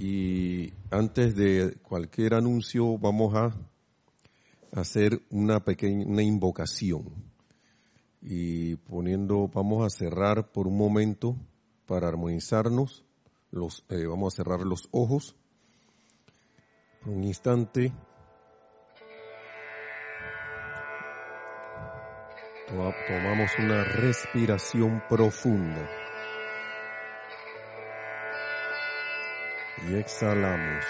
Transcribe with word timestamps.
Y 0.00 0.72
antes 0.90 1.36
de 1.36 1.76
cualquier 1.82 2.32
anuncio 2.32 2.96
vamos 2.96 3.34
a 3.34 3.54
hacer 4.72 5.20
una 5.28 5.60
pequeña 5.60 6.06
una 6.06 6.22
invocación. 6.22 7.04
Y 8.22 8.76
poniendo, 8.76 9.48
vamos 9.48 9.84
a 9.84 9.90
cerrar 9.94 10.52
por 10.52 10.66
un 10.66 10.78
momento 10.78 11.36
para 11.84 12.08
armonizarnos. 12.08 13.04
Los, 13.50 13.84
eh, 13.90 14.06
vamos 14.06 14.32
a 14.32 14.36
cerrar 14.38 14.60
los 14.60 14.88
ojos 14.90 15.36
por 17.02 17.12
un 17.12 17.24
instante. 17.24 17.92
Tomamos 23.06 23.50
una 23.58 23.84
respiración 23.84 25.02
profunda. 25.10 25.99
Y 29.90 29.96
exhalamos. 29.96 30.84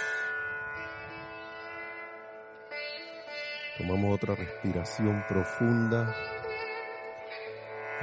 Tomamos 3.78 4.14
otra 4.14 4.34
respiración 4.34 5.24
profunda. 5.26 6.14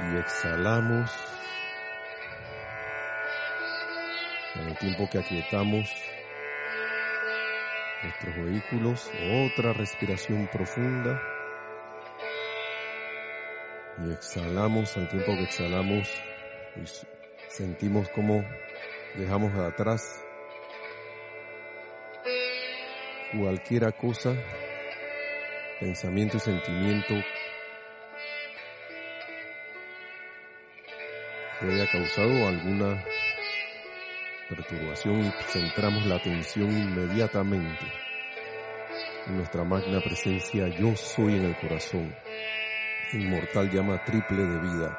Y 0.00 0.16
exhalamos. 0.16 1.08
En 4.56 4.68
el 4.70 4.78
tiempo 4.78 5.08
que 5.08 5.18
aquietamos 5.18 5.88
nuestros 8.02 8.36
vehículos, 8.36 9.08
otra 9.46 9.72
respiración 9.74 10.48
profunda. 10.48 11.22
Y 14.04 14.12
exhalamos, 14.14 14.96
al 14.96 15.08
tiempo 15.08 15.26
que 15.26 15.44
exhalamos, 15.44 16.08
sentimos 17.46 18.08
como 18.08 18.44
dejamos 19.14 19.56
atrás 19.60 20.24
cualquiera 23.32 23.92
cosa, 23.92 24.34
pensamiento 25.80 26.38
sentimiento 26.38 27.14
que 31.60 31.66
haya 31.66 31.86
causado 31.90 32.48
alguna 32.48 33.04
perturbación 34.48 35.26
y 35.26 35.32
centramos 35.48 36.06
la 36.06 36.16
atención 36.16 36.70
inmediatamente 36.70 37.84
en 39.26 39.36
nuestra 39.36 39.64
magna 39.64 40.00
presencia 40.00 40.68
yo 40.68 40.96
soy 40.96 41.36
en 41.36 41.44
el 41.44 41.56
corazón 41.56 42.14
inmortal 43.12 43.70
llama 43.70 44.02
triple 44.04 44.42
de 44.42 44.58
vida, 44.58 44.98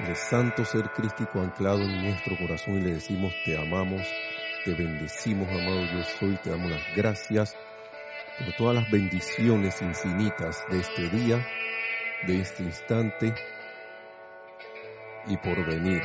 el 0.00 0.16
santo 0.16 0.64
ser 0.64 0.90
crístico 0.90 1.40
anclado 1.40 1.82
en 1.82 2.02
nuestro 2.02 2.36
corazón 2.36 2.78
y 2.78 2.80
le 2.80 2.94
decimos 2.94 3.32
te 3.44 3.56
amamos, 3.56 4.06
te 4.64 4.74
bendecimos 4.74 5.48
amado 5.48 5.84
yo 5.86 6.02
soy, 6.18 6.36
te 6.36 6.50
damos 6.50 6.70
las 6.70 6.94
gracias 6.94 7.56
por 8.38 8.54
todas 8.56 8.74
las 8.74 8.90
bendiciones 8.90 9.80
infinitas 9.80 10.64
de 10.70 10.80
este 10.80 11.08
día, 11.08 11.46
de 12.26 12.40
este 12.40 12.62
instante 12.62 13.34
y 15.26 15.36
por 15.38 15.64
venir. 15.66 16.02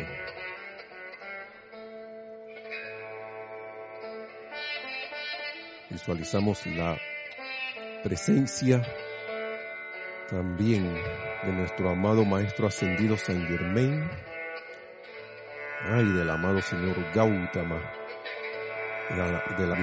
Visualizamos 5.90 6.66
la 6.68 6.98
presencia 8.04 8.82
también 10.30 10.94
de 11.44 11.52
nuestro 11.52 11.90
amado 11.90 12.26
Maestro 12.26 12.68
Ascendido 12.68 13.18
San 13.18 13.46
Germain, 13.48 14.10
ay, 15.84 16.06
del 16.06 16.30
amado 16.30 16.62
Señor 16.62 16.96
Gautama, 17.14 17.82
de 19.10 19.18
la, 19.18 19.44
de 19.58 19.68
la 19.68 19.76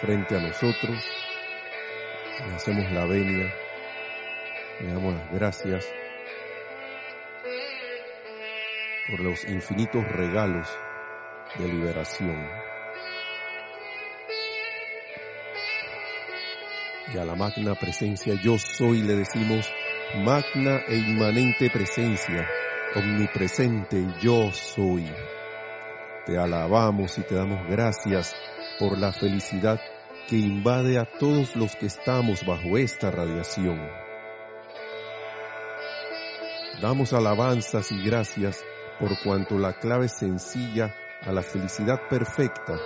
frente 0.00 0.36
a 0.36 0.40
nosotros, 0.40 1.04
le 2.46 2.54
hacemos 2.54 2.90
la 2.92 3.06
venia, 3.06 3.54
le 4.80 4.92
damos 4.92 5.14
las 5.14 5.32
gracias 5.32 5.88
por 9.10 9.20
los 9.20 9.44
infinitos 9.44 10.04
regalos 10.08 10.68
de 11.58 11.68
liberación. 11.68 12.66
y 17.12 17.18
a 17.18 17.24
la 17.24 17.34
magna 17.36 17.74
presencia 17.74 18.34
yo 18.42 18.58
soy 18.58 19.02
le 19.02 19.14
decimos 19.14 19.70
magna 20.24 20.80
e 20.88 20.96
inmanente 20.96 21.70
presencia, 21.70 22.48
omnipresente 22.94 24.06
yo 24.20 24.50
soy. 24.52 25.06
Te 26.26 26.36
alabamos 26.36 27.18
y 27.18 27.22
te 27.22 27.36
damos 27.36 27.68
gracias 27.68 28.34
por 28.80 28.98
la 28.98 29.12
felicidad 29.12 29.80
que 30.28 30.36
invade 30.36 30.98
a 30.98 31.04
todos 31.04 31.54
los 31.54 31.76
que 31.76 31.86
estamos 31.86 32.44
bajo 32.44 32.76
esta 32.78 33.12
radiación. 33.12 33.80
Damos 36.82 37.12
alabanzas 37.12 37.92
y 37.92 38.02
gracias 38.02 38.64
por 38.98 39.22
cuanto 39.22 39.56
la 39.56 39.74
clave 39.74 40.08
sencilla 40.08 40.92
a 41.22 41.30
la 41.30 41.42
felicidad 41.42 42.08
perfecta 42.10 42.76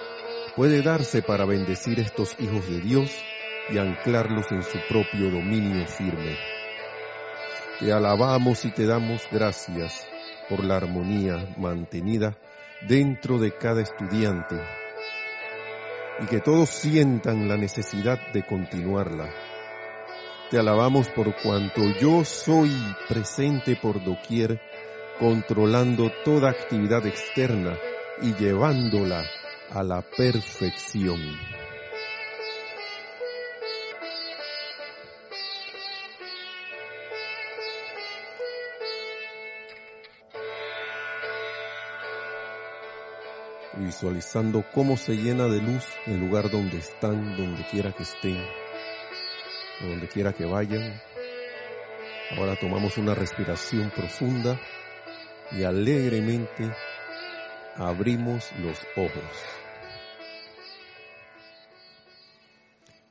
puede 0.55 0.83
darse 0.83 1.23
para 1.23 1.47
bendecir 1.47 1.99
estos 1.99 2.37
hijos 2.41 2.69
de 2.69 2.81
Dios 2.81 3.11
y 3.71 3.79
anclarlos 3.79 4.53
en 4.53 4.63
su 4.63 4.79
propio 4.87 5.31
dominio 5.31 5.87
firme. 5.87 6.37
Te 7.79 7.91
alabamos 7.91 8.67
y 8.67 8.71
te 8.71 8.85
damos 8.85 9.27
gracias 9.33 10.07
por 10.51 10.63
la 10.63 10.77
armonía 10.77 11.55
mantenida 11.57 12.37
dentro 12.89 13.39
de 13.39 13.53
cada 13.53 13.83
estudiante 13.83 14.57
y 16.23 16.27
que 16.27 16.41
todos 16.41 16.69
sientan 16.69 17.49
la 17.49 17.57
necesidad 17.57 18.19
de 18.33 18.45
continuarla. 18.45 19.31
Te 20.51 20.59
alabamos 20.59 21.09
por 21.09 21.35
cuanto 21.43 21.83
yo 22.01 22.25
soy 22.25 22.71
presente 23.09 23.77
por 23.77 24.03
doquier, 24.03 24.61
controlando 25.19 26.11
toda 26.25 26.51
actividad 26.51 27.07
externa 27.07 27.79
y 28.21 28.35
llevándola 28.35 29.23
a 29.71 29.83
la 29.83 30.03
perfección. 30.03 31.21
Visualizando 43.81 44.65
cómo 44.73 44.97
se 44.97 45.17
llena 45.17 45.47
de 45.47 45.61
luz 45.61 45.85
el 46.07 46.21
lugar 46.21 46.51
donde 46.51 46.79
están, 46.79 47.37
donde 47.37 47.67
quiera 47.71 47.93
que 47.93 48.03
estén, 48.03 48.39
donde 49.81 50.09
quiera 50.09 50.33
que 50.33 50.45
vayan. 50.45 51.01
Ahora 52.37 52.57
tomamos 52.61 52.97
una 52.99 53.15
respiración 53.15 53.91
profunda 53.91 54.61
y 55.53 55.65
alegremente 55.65 56.71
abrimos 57.77 58.51
los 58.61 58.79
ojos. 58.97 59.25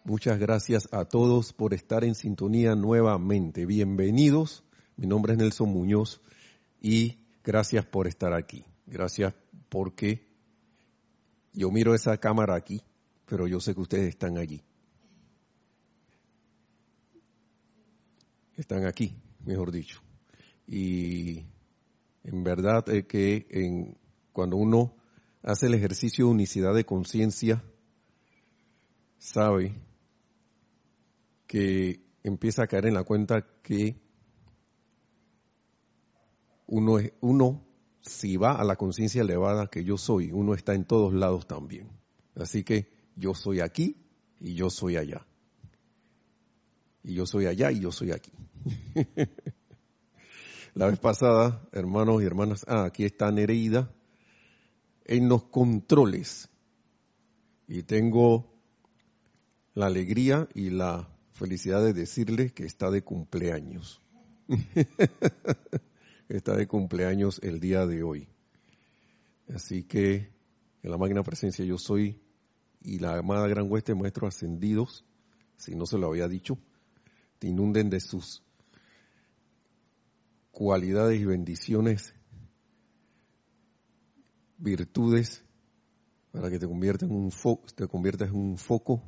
Muchas 0.05 0.39
gracias 0.39 0.87
a 0.91 1.05
todos 1.05 1.53
por 1.53 1.73
estar 1.73 2.03
en 2.03 2.15
sintonía 2.15 2.75
nuevamente. 2.75 3.65
Bienvenidos. 3.65 4.63
Mi 4.95 5.07
nombre 5.07 5.33
es 5.33 5.39
Nelson 5.39 5.69
Muñoz 5.69 6.21
y 6.81 7.19
gracias 7.43 7.85
por 7.85 8.07
estar 8.07 8.33
aquí. 8.33 8.65
Gracias 8.87 9.33
porque 9.69 10.28
yo 11.53 11.71
miro 11.71 11.93
esa 11.93 12.17
cámara 12.17 12.55
aquí, 12.55 12.81
pero 13.25 13.47
yo 13.47 13.59
sé 13.59 13.73
que 13.73 13.81
ustedes 13.81 14.09
están 14.09 14.37
allí. 14.37 14.61
Están 18.55 18.85
aquí, 18.85 19.15
mejor 19.45 19.71
dicho. 19.71 20.01
Y 20.67 21.45
en 22.23 22.43
verdad 22.43 22.87
es 22.89 23.05
que 23.05 23.47
en, 23.49 23.97
cuando 24.33 24.57
uno 24.57 24.95
hace 25.41 25.67
el 25.67 25.73
ejercicio 25.73 26.25
de 26.25 26.31
unicidad 26.31 26.73
de 26.73 26.85
conciencia, 26.85 27.63
sabe 29.17 29.75
que 31.47 32.01
empieza 32.23 32.63
a 32.63 32.67
caer 32.67 32.87
en 32.87 32.93
la 32.93 33.03
cuenta 33.03 33.45
que 33.63 33.95
uno, 36.67 36.97
uno 37.21 37.68
si 38.01 38.37
va 38.37 38.53
a 38.53 38.63
la 38.63 38.75
conciencia 38.75 39.21
elevada 39.21 39.67
que 39.67 39.83
yo 39.83 39.97
soy, 39.97 40.31
uno 40.31 40.53
está 40.53 40.73
en 40.73 40.85
todos 40.85 41.13
lados 41.13 41.47
también. 41.47 41.89
Así 42.35 42.63
que 42.63 42.87
yo 43.15 43.33
soy 43.33 43.59
aquí 43.59 43.97
y 44.39 44.53
yo 44.55 44.69
soy 44.69 44.97
allá. 44.97 45.25
Y 47.03 47.13
yo 47.13 47.25
soy 47.25 47.45
allá 47.45 47.71
y 47.71 47.79
yo 47.79 47.91
soy 47.91 48.11
aquí. 48.11 48.31
La 50.73 50.87
vez 50.87 50.99
pasada, 50.99 51.67
hermanos 51.71 52.21
y 52.21 52.25
hermanas, 52.25 52.63
ah, 52.67 52.85
aquí 52.85 53.03
está 53.03 53.31
Nereida 53.31 53.91
en 55.05 55.27
los 55.27 55.43
controles. 55.45 56.49
Y 57.67 57.83
tengo 57.83 58.53
la 59.73 59.87
alegría 59.87 60.47
y 60.53 60.69
la 60.69 61.09
felicidad 61.33 61.83
de 61.83 61.93
decirle 61.93 62.51
que 62.53 62.65
está 62.65 62.91
de 62.91 63.03
cumpleaños. 63.03 64.01
está 66.29 66.55
de 66.55 66.67
cumpleaños 66.67 67.39
el 67.43 67.59
día 67.59 67.85
de 67.85 68.03
hoy. 68.03 68.27
Así 69.53 69.83
que 69.83 70.31
en 70.83 70.91
la 70.91 70.97
máquina 70.97 71.23
presencia 71.23 71.65
yo 71.65 71.77
soy 71.77 72.21
y 72.81 72.99
la 72.99 73.17
amada 73.17 73.47
gran 73.47 73.69
hueste 73.69 73.95
maestros 73.95 74.35
ascendidos, 74.35 75.03
si 75.57 75.75
no 75.75 75.85
se 75.85 75.97
lo 75.97 76.07
había 76.07 76.27
dicho, 76.27 76.57
te 77.39 77.47
inunden 77.47 77.89
de 77.89 77.99
sus 77.99 78.43
cualidades 80.51 81.19
y 81.19 81.25
bendiciones, 81.25 82.13
virtudes, 84.57 85.43
para 86.31 86.49
que 86.51 86.59
te 86.59 86.67
conviertas 86.67 87.09
en 87.09 87.15
un 87.15 87.31
foco, 87.31 87.65
te 87.75 87.87
conviertas 87.87 88.29
en 88.29 88.35
un 88.35 88.57
foco 88.57 89.01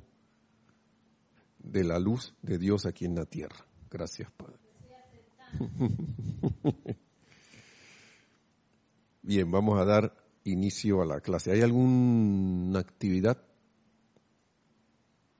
de 1.59 1.83
la 1.83 1.99
luz 1.99 2.33
de 2.41 2.57
Dios 2.57 2.85
aquí 2.87 3.05
en 3.05 3.15
la 3.15 3.25
tierra. 3.25 3.65
Gracias, 3.89 4.31
Padre. 4.31 4.57
Bien, 9.23 9.49
vamos 9.51 9.79
a 9.79 9.85
dar 9.85 10.15
inicio 10.43 11.01
a 11.01 11.05
la 11.05 11.21
clase. 11.21 11.51
¿Hay 11.51 11.61
alguna 11.61 12.79
actividad? 12.79 13.37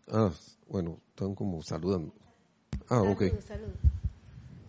Ah, 0.08 0.32
bueno, 0.68 1.00
están 1.10 1.36
como 1.36 1.62
saludando. 1.64 2.14
Ah, 2.90 3.02
ok. 3.02 3.24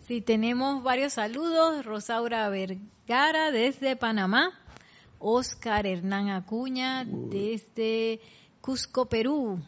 Sí, 0.06 0.20
tenemos 0.20 0.82
varios 0.82 1.14
saludos. 1.14 1.84
Rosaura 1.84 2.48
Vergara 2.48 3.50
desde 3.50 3.96
Panamá. 3.96 4.50
Oscar 5.18 5.86
Hernán 5.86 6.30
Acuña 6.30 7.04
desde 7.04 8.20
Cusco, 8.60 9.06
Perú. 9.06 9.60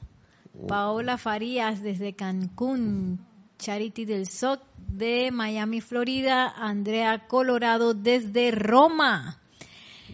Paola 0.67 1.19
Farías 1.19 1.83
desde 1.83 2.15
Cancún. 2.15 3.21
Charity 3.59 4.05
del 4.05 4.27
SOC 4.27 4.61
de 4.77 5.31
Miami, 5.31 5.81
Florida. 5.81 6.49
Andrea 6.49 7.27
Colorado 7.27 7.95
desde 7.95 8.51
Roma. 8.51 9.41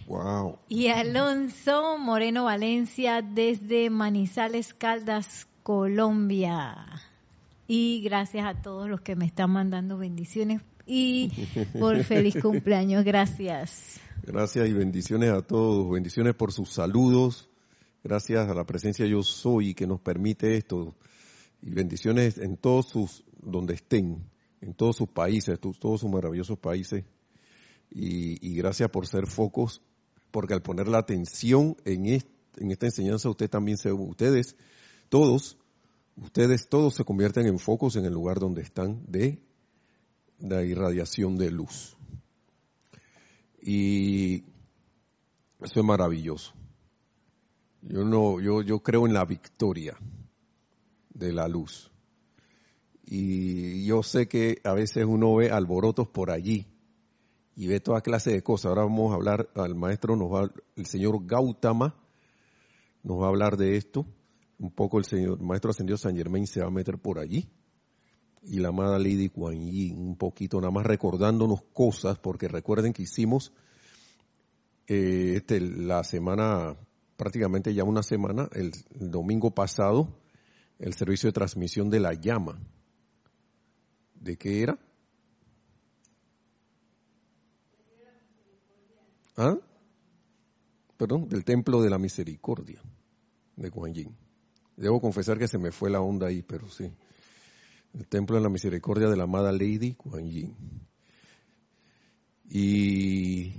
Wow. 0.07 0.59
Y 0.69 0.89
Alonso 0.89 1.97
Moreno 1.99 2.45
Valencia 2.45 3.23
desde 3.23 3.91
Manizales 3.91 4.75
Caldas, 4.75 5.47
Colombia. 5.63 6.77
Y 7.69 8.03
gracias 8.03 8.45
a 8.45 8.61
todos 8.61 8.89
los 8.89 9.01
que 9.01 9.15
me 9.15 9.27
están 9.27 9.51
mandando 9.51 9.97
bendiciones 9.97 10.63
y 10.87 11.31
por 11.79 12.03
feliz 12.05 12.35
cumpleaños. 12.43 13.05
Gracias. 13.05 14.01
Gracias 14.23 14.69
y 14.69 14.73
bendiciones 14.73 15.31
a 15.31 15.43
todos. 15.43 15.89
Bendiciones 15.91 16.35
por 16.35 16.53
sus 16.53 16.71
saludos. 16.71 17.49
Gracias 18.03 18.49
a 18.49 18.55
la 18.55 18.65
presencia 18.65 19.07
Yo 19.07 19.23
Soy 19.23 19.75
que 19.75 19.87
nos 19.87 20.01
permite 20.01 20.57
esto. 20.57 20.95
Y 21.63 21.71
bendiciones 21.71 22.39
en 22.39 22.57
todos 22.57 22.87
sus, 22.89 23.25
donde 23.43 23.75
estén, 23.75 24.25
en 24.61 24.75
todos 24.75 24.97
sus 24.97 25.09
países, 25.09 25.59
todos 25.59 26.01
sus 26.01 26.11
maravillosos 26.11 26.59
países. 26.59 27.05
Y, 27.91 28.55
gracias 28.55 28.89
por 28.91 29.07
ser 29.07 29.27
focos, 29.27 29.83
porque 30.31 30.55
al 30.55 30.63
poner 30.63 30.87
la 30.87 30.99
atención 30.99 31.77
en, 31.85 32.07
en 32.07 32.71
esta 32.71 32.87
enseñanza, 32.87 33.29
usted 33.29 33.51
también 33.51 33.79
se, 33.79 33.93
ustedes, 33.93 34.57
todos, 35.09 35.59
ustedes 36.17 36.69
todos 36.69 36.95
se 36.95 37.05
convierten 37.05 37.47
en 37.47 37.59
focos 37.59 37.97
en 37.97 38.05
el 38.05 38.13
lugar 38.13 38.39
donde 38.39 38.63
están 38.63 39.03
de 39.09 39.43
la 40.39 40.63
irradiación 40.63 41.37
de 41.37 41.51
luz. 41.51 41.97
Y 43.61 44.45
eso 45.61 45.81
es 45.81 45.85
maravilloso. 45.85 46.55
Yo 47.83 48.05
no, 48.05 48.41
yo, 48.41 48.63
yo 48.63 48.81
creo 48.81 49.07
en 49.07 49.15
la 49.15 49.25
victoria 49.25 49.97
de 51.13 51.33
la 51.33 51.49
luz. 51.49 51.90
Y 53.13 53.85
yo 53.87 54.05
sé 54.05 54.29
que 54.29 54.61
a 54.63 54.73
veces 54.73 55.05
uno 55.05 55.35
ve 55.35 55.51
alborotos 55.51 56.07
por 56.07 56.31
allí 56.31 56.69
y 57.57 57.67
ve 57.67 57.81
toda 57.81 58.03
clase 58.03 58.31
de 58.31 58.43
cosas. 58.45 58.67
Ahora 58.67 58.85
vamos 58.85 59.11
a 59.11 59.17
hablar, 59.17 59.51
al 59.57 59.75
maestro 59.75 60.15
nos 60.15 60.33
va, 60.33 60.49
el 60.77 60.87
señor 60.87 61.27
Gautama 61.27 61.97
nos 63.03 63.21
va 63.21 63.25
a 63.25 63.29
hablar 63.31 63.57
de 63.57 63.77
esto. 63.77 64.07
Un 64.61 64.71
poco 64.71 64.99
el 64.99 65.05
señor 65.05 65.43
maestro 65.43 65.73
ascendido 65.73 65.99
San 65.99 66.15
Germain 66.15 66.47
se 66.47 66.61
va 66.61 66.69
a 66.69 66.71
meter 66.71 66.99
por 66.99 67.19
allí. 67.19 67.49
Y 68.43 68.61
la 68.61 68.69
amada 68.69 68.97
Lady 69.01 69.29
Kuan 69.29 69.59
Yin 69.69 69.99
un 69.99 70.17
poquito 70.17 70.61
nada 70.61 70.71
más 70.71 70.87
recordándonos 70.87 71.63
cosas 71.73 72.17
porque 72.17 72.47
recuerden 72.47 72.93
que 72.93 73.03
hicimos 73.03 73.53
eh, 74.87 75.33
este, 75.39 75.61
la 75.61 76.05
semana 76.05 76.77
prácticamente 77.17 77.75
ya 77.75 77.83
una 77.83 78.05
semana 78.05 78.49
el, 78.53 78.73
domingo 78.95 79.51
pasado 79.51 80.17
el 80.79 80.95
servicio 80.95 81.29
de 81.29 81.33
transmisión 81.33 81.91
de 81.91 81.99
la 81.99 82.15
llama 82.15 82.61
de 84.21 84.37
qué 84.37 84.63
era 84.63 84.79
¿Ah? 89.37 89.57
perdón 90.97 91.29
del 91.29 91.45
templo 91.45 91.83
de 91.83 91.91
la 91.91 91.99
misericordia 91.99 92.81
de 93.57 93.71
Kuan 93.71 93.93
Yin 93.93 94.17
Debo 94.81 94.99
confesar 94.99 95.39
que 95.39 95.47
se 95.47 95.59
me 95.59 95.73
fue 95.73 95.91
la 95.91 96.01
onda 96.01 96.29
ahí, 96.29 96.41
pero 96.41 96.71
sí. 96.71 96.91
El 97.93 98.07
Templo 98.09 98.37
de 98.37 98.43
la 98.43 98.49
Misericordia 98.49 99.09
de 99.09 99.17
la 99.17 99.25
amada 99.25 99.53
Lady 99.53 99.93
Kuan 99.93 100.31
Yin. 100.31 100.57
Y 102.49 103.53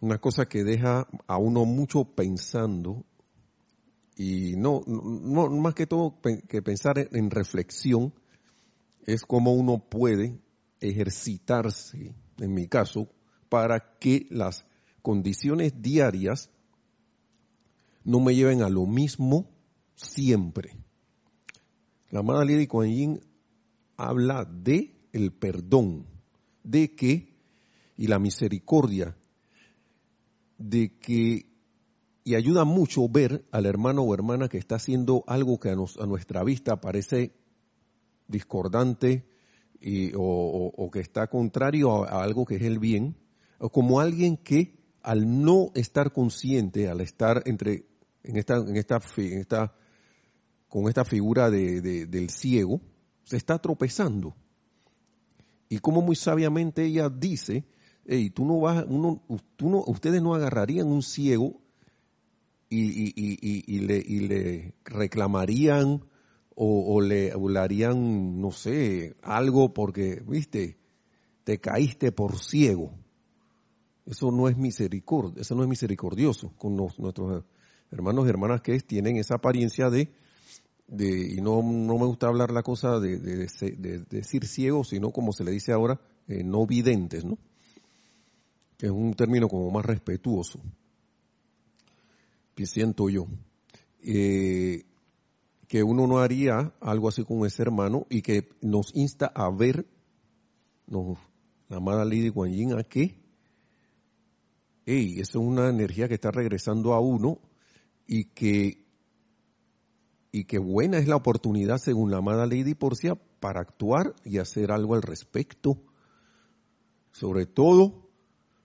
una 0.00 0.18
cosa 0.18 0.46
que 0.46 0.64
deja 0.64 1.06
a 1.28 1.38
uno 1.38 1.64
mucho 1.64 2.04
pensando, 2.04 3.04
y 4.16 4.56
no, 4.56 4.82
no 4.86 5.48
más 5.50 5.74
que 5.74 5.86
todo 5.86 6.18
que 6.48 6.62
pensar 6.62 7.08
en 7.12 7.30
reflexión, 7.30 8.12
es 9.06 9.22
cómo 9.22 9.52
uno 9.52 9.78
puede 9.88 10.40
ejercitarse, 10.80 12.14
en 12.38 12.54
mi 12.54 12.68
caso, 12.68 13.08
para 13.48 13.98
que 13.98 14.26
las 14.30 14.64
condiciones 15.02 15.80
diarias 15.80 16.50
no 18.04 18.20
me 18.20 18.34
lleven 18.34 18.62
a 18.62 18.68
lo 18.68 18.86
mismo 18.86 19.48
siempre. 19.94 20.76
La 22.10 22.20
amada 22.20 22.44
Lady 22.44 22.66
Kuan 22.66 22.90
Yin 22.90 23.20
habla 23.96 24.44
de 24.44 24.94
el 25.12 25.32
perdón, 25.32 26.06
de 26.62 26.94
que, 26.94 27.34
y 27.96 28.08
la 28.08 28.18
misericordia, 28.18 29.16
de 30.58 30.98
que, 30.98 31.46
y 32.24 32.34
ayuda 32.34 32.64
mucho 32.64 33.08
ver 33.08 33.44
al 33.52 33.66
hermano 33.66 34.02
o 34.02 34.14
hermana 34.14 34.48
que 34.48 34.58
está 34.58 34.76
haciendo 34.76 35.24
algo 35.26 35.60
que 35.60 35.70
a, 35.70 36.06
nuestra 36.06 36.42
vista 36.42 36.80
parece 36.80 37.32
discordante 38.28 39.26
o, 40.16 40.90
que 40.92 41.00
está 41.00 41.26
contrario 41.26 42.04
a, 42.04 42.22
algo 42.22 42.44
que 42.44 42.56
es 42.56 42.62
el 42.62 42.78
bien, 42.78 43.16
o 43.58 43.70
como 43.70 44.00
alguien 44.00 44.36
que 44.36 44.76
al 45.02 45.42
no 45.42 45.70
estar 45.74 46.12
consciente, 46.12 46.88
al 46.88 47.00
estar 47.00 47.42
entre 47.46 47.86
en 48.22 48.38
esta, 48.38 48.56
en 48.56 48.76
esta, 48.76 49.00
en 49.18 49.38
esta 49.38 49.74
con 50.68 50.88
esta 50.88 51.04
figura 51.04 51.50
de, 51.50 52.06
del 52.06 52.30
ciego, 52.30 52.80
se 53.22 53.36
está 53.36 53.58
tropezando. 53.58 54.34
Y 55.68 55.78
como 55.78 56.02
muy 56.02 56.16
sabiamente 56.16 56.84
ella 56.84 57.08
dice, 57.08 57.64
hey, 58.06 58.30
tú 58.30 58.44
no 58.44 58.58
vas, 58.58 58.84
uno, 58.88 59.22
tú 59.56 59.70
no, 59.70 59.84
ustedes 59.86 60.20
no 60.20 60.34
agarrarían 60.34 60.88
un 60.88 61.02
ciego 61.02 61.60
y, 62.68 63.78
le, 63.80 64.00
le, 64.02 64.74
reclamarían 64.84 66.04
o, 66.56 67.00
le, 67.00 67.32
hablarían, 67.32 68.40
no 68.40 68.52
sé, 68.52 69.16
algo 69.22 69.74
porque, 69.74 70.22
viste, 70.26 70.76
te 71.42 71.58
caíste 71.58 72.12
por 72.12 72.38
ciego. 72.38 72.92
Eso 74.06 74.30
no 74.30 74.48
es 74.48 74.56
misericordia, 74.56 75.40
eso 75.40 75.54
no 75.54 75.62
es 75.62 75.68
misericordioso 75.68 76.52
con 76.58 76.76
nuestros 76.76 77.44
hermanos 77.90 78.26
y 78.26 78.28
hermanas 78.28 78.60
que 78.60 78.78
tienen 78.80 79.16
esa 79.16 79.36
apariencia 79.36 79.90
de 79.90 80.12
y 80.88 81.40
no, 81.40 81.62
no 81.62 81.98
me 81.98 82.06
gusta 82.06 82.26
hablar 82.26 82.50
la 82.50 82.62
cosa 82.62 83.00
de, 83.00 83.18
decir 83.18 84.46
ciegos, 84.46 84.88
sino 84.90 85.10
como 85.10 85.32
se 85.32 85.44
le 85.44 85.50
dice 85.50 85.72
ahora, 85.72 86.00
eh, 86.28 86.44
no 86.44 86.66
videntes, 86.66 87.24
¿no? 87.24 87.38
Que 88.76 88.86
es 88.86 88.92
un 88.92 89.14
término 89.14 89.48
como 89.48 89.70
más 89.70 89.84
respetuoso, 89.84 90.60
que 92.54 92.66
siento 92.66 93.08
yo. 93.08 93.26
Eh, 94.02 94.84
que 95.68 95.82
uno 95.82 96.06
no 96.06 96.18
haría 96.18 96.74
algo 96.80 97.08
así 97.08 97.24
con 97.24 97.46
ese 97.46 97.62
hermano 97.62 98.06
y 98.10 98.22
que 98.22 98.50
nos 98.60 98.94
insta 98.94 99.26
a 99.34 99.50
ver, 99.50 99.86
nos, 100.86 101.18
la 101.68 101.78
amada 101.78 102.04
Lady 102.04 102.28
Guanyin, 102.28 102.78
a 102.78 102.84
que 102.84 103.24
hey, 104.86 105.16
eso 105.18 105.40
es 105.40 105.46
una 105.46 105.68
energía 105.68 106.08
que 106.08 106.14
está 106.14 106.30
regresando 106.30 106.92
a 106.92 107.00
uno 107.00 107.40
y 108.06 108.26
que, 108.26 108.86
y 110.30 110.44
que 110.44 110.58
buena 110.58 110.98
es 110.98 111.08
la 111.08 111.16
oportunidad, 111.16 111.78
según 111.78 112.10
la 112.10 112.18
amada 112.18 112.46
Lady 112.46 112.74
Porcia, 112.74 113.14
para 113.40 113.60
actuar 113.60 114.14
y 114.24 114.38
hacer 114.38 114.72
algo 114.72 114.94
al 114.94 115.02
respecto. 115.02 115.78
Sobre 117.12 117.46
todo 117.46 118.10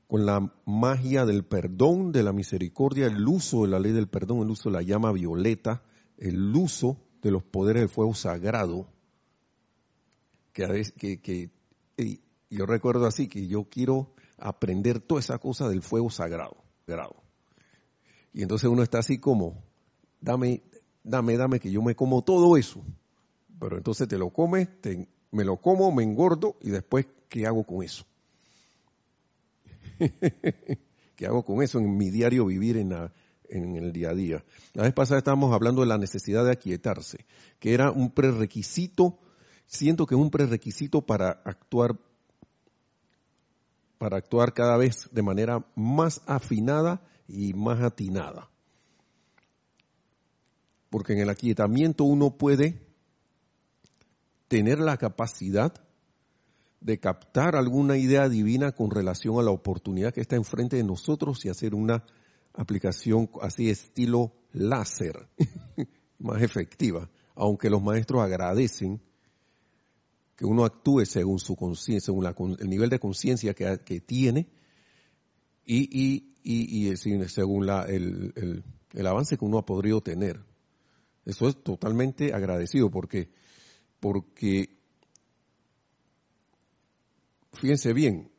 con 0.08 0.26
la 0.26 0.52
magia 0.66 1.26
del 1.26 1.46
perdón, 1.46 2.12
de 2.12 2.24
la 2.24 2.34
misericordia, 2.34 3.06
el 3.06 3.28
uso 3.28 3.62
de 3.62 3.68
la 3.68 3.80
ley 3.80 3.92
del 3.92 4.08
perdón, 4.08 4.40
el 4.40 4.50
uso 4.50 4.70
de 4.70 4.74
la 4.74 4.82
llama 4.82 5.12
violeta, 5.12 5.84
el 6.20 6.56
uso 6.56 6.98
de 7.22 7.32
los 7.32 7.44
poderes 7.44 7.82
del 7.82 7.90
fuego 7.90 8.14
sagrado. 8.14 8.88
Que, 10.54 10.92
que, 11.22 11.50
yo 12.50 12.66
recuerdo 12.66 13.06
así 13.06 13.28
que 13.28 13.48
yo 13.48 13.66
quiero 13.70 14.14
aprender 14.38 15.00
toda 15.00 15.22
esa 15.22 15.38
cosa 15.38 15.70
del 15.70 15.82
fuego 15.82 16.10
sagrado. 16.10 16.58
Y 18.34 18.42
entonces 18.42 18.70
uno 18.70 18.84
está 18.84 19.00
así 19.00 19.20
como, 19.20 19.64
dame, 20.20 20.64
dame, 21.04 21.38
dame, 21.38 21.60
que 21.60 21.72
yo 21.72 21.82
me 21.82 21.96
como 21.96 22.24
todo 22.24 22.58
eso. 22.58 22.84
Pero 23.60 23.78
entonces 23.78 24.08
te 24.08 24.18
lo 24.18 24.32
comes, 24.32 24.68
me 25.32 25.46
lo 25.46 25.58
como, 25.58 25.92
me 25.92 26.04
engordo 26.04 26.58
y 26.62 26.70
después, 26.70 27.08
¿qué 27.30 27.46
hago 27.46 27.64
con 27.64 27.84
eso? 27.84 28.06
¿Qué 31.16 31.26
hago 31.26 31.44
con 31.44 31.62
eso 31.62 31.80
en 31.80 31.98
mi 31.98 32.10
diario 32.10 32.46
vivir 32.46 32.78
en, 32.78 32.94
en 33.50 33.76
el 33.76 33.92
día 33.92 34.10
a 34.10 34.16
día? 34.16 34.44
La 34.74 34.84
vez 34.84 34.94
pasada 34.94 35.20
estábamos 35.20 35.54
hablando 35.54 35.82
de 35.82 35.88
la 35.88 35.98
necesidad 35.98 36.46
de 36.46 36.52
aquietarse, 36.52 37.26
que 37.60 37.74
era 37.74 37.92
un 37.92 38.12
prerequisito, 38.12 39.20
siento 39.66 40.06
que 40.06 40.16
es 40.16 40.22
un 40.22 40.32
prerequisito 40.32 41.02
para 41.02 41.42
actuar 41.46 41.98
para 44.00 44.18
actuar 44.18 44.54
cada 44.54 44.78
vez 44.78 45.10
de 45.12 45.22
manera 45.22 45.66
más 45.76 46.22
afinada 46.26 47.02
y 47.28 47.54
más 47.54 47.82
atinada. 47.82 48.50
Porque 50.90 51.14
en 51.14 51.20
el 51.20 51.30
aquietamiento 51.30 52.06
uno 52.06 52.38
puede 52.38 52.82
tener 54.48 54.80
la 54.80 54.98
capacidad 54.98 55.74
de 56.82 56.98
captar 56.98 57.58
alguna 57.58 57.98
idea 57.98 58.30
divina 58.30 58.72
con 58.72 58.90
relación 58.90 59.38
a 59.38 59.44
la 59.44 59.52
oportunidad 59.52 60.14
que 60.14 60.22
está 60.22 60.38
enfrente 60.38 60.78
de 60.78 60.84
nosotros 60.84 61.44
y 61.46 61.50
hacer 61.50 61.76
una 61.76 62.06
aplicación 62.54 63.30
así 63.42 63.70
estilo 63.70 64.34
láser, 64.52 65.28
más 66.20 66.42
efectiva, 66.42 67.10
aunque 67.36 67.70
los 67.70 67.82
maestros 67.82 68.22
agradecen 68.22 69.02
que 70.36 70.46
uno 70.46 70.64
actúe 70.64 71.06
según 71.06 71.40
su 71.40 71.56
conciencia, 71.56 72.06
según 72.06 72.58
el 72.60 72.70
nivel 72.70 72.90
de 72.90 73.00
conciencia 73.00 73.54
que, 73.54 74.00
tiene 74.00 74.48
y, 75.66 76.24
y, 76.44 76.96
según 76.96 77.70
el, 77.70 78.64
el, 78.94 79.08
avance 79.08 79.38
que 79.38 79.46
uno 79.46 79.58
ha 79.58 79.66
podido 79.66 80.02
tener. 80.02 80.40
Eso 81.26 81.48
es 81.50 81.62
totalmente 81.62 82.34
agradecido 82.34 82.90
porque, 82.90 83.30
porque 84.00 84.80
fíjense 87.54 87.92
bien, 87.92 88.32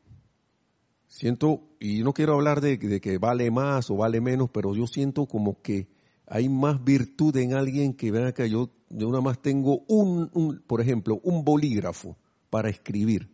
siento, 1.11 1.61
y 1.79 2.03
no 2.03 2.13
quiero 2.13 2.33
hablar 2.33 2.61
de, 2.61 2.79
que 2.79 3.17
vale 3.17 3.51
más 3.51 3.91
o 3.91 3.97
vale 3.97 4.21
menos, 4.21 4.49
pero 4.49 4.73
yo 4.73 4.87
siento 4.87 5.27
como 5.27 5.61
que 5.61 5.87
hay 6.25 6.47
más 6.47 6.83
virtud 6.83 7.35
en 7.35 7.53
alguien 7.53 7.93
que 7.93 8.11
vea 8.11 8.33
que 8.33 8.49
yo, 8.49 8.71
yo 8.89 9.09
nada 9.09 9.21
más 9.21 9.41
tengo 9.41 9.83
un, 9.87 10.63
por 10.65 10.79
ejemplo, 10.79 11.19
un 11.23 11.43
bolígrafo 11.43 12.17
para 12.49 12.69
escribir. 12.69 13.29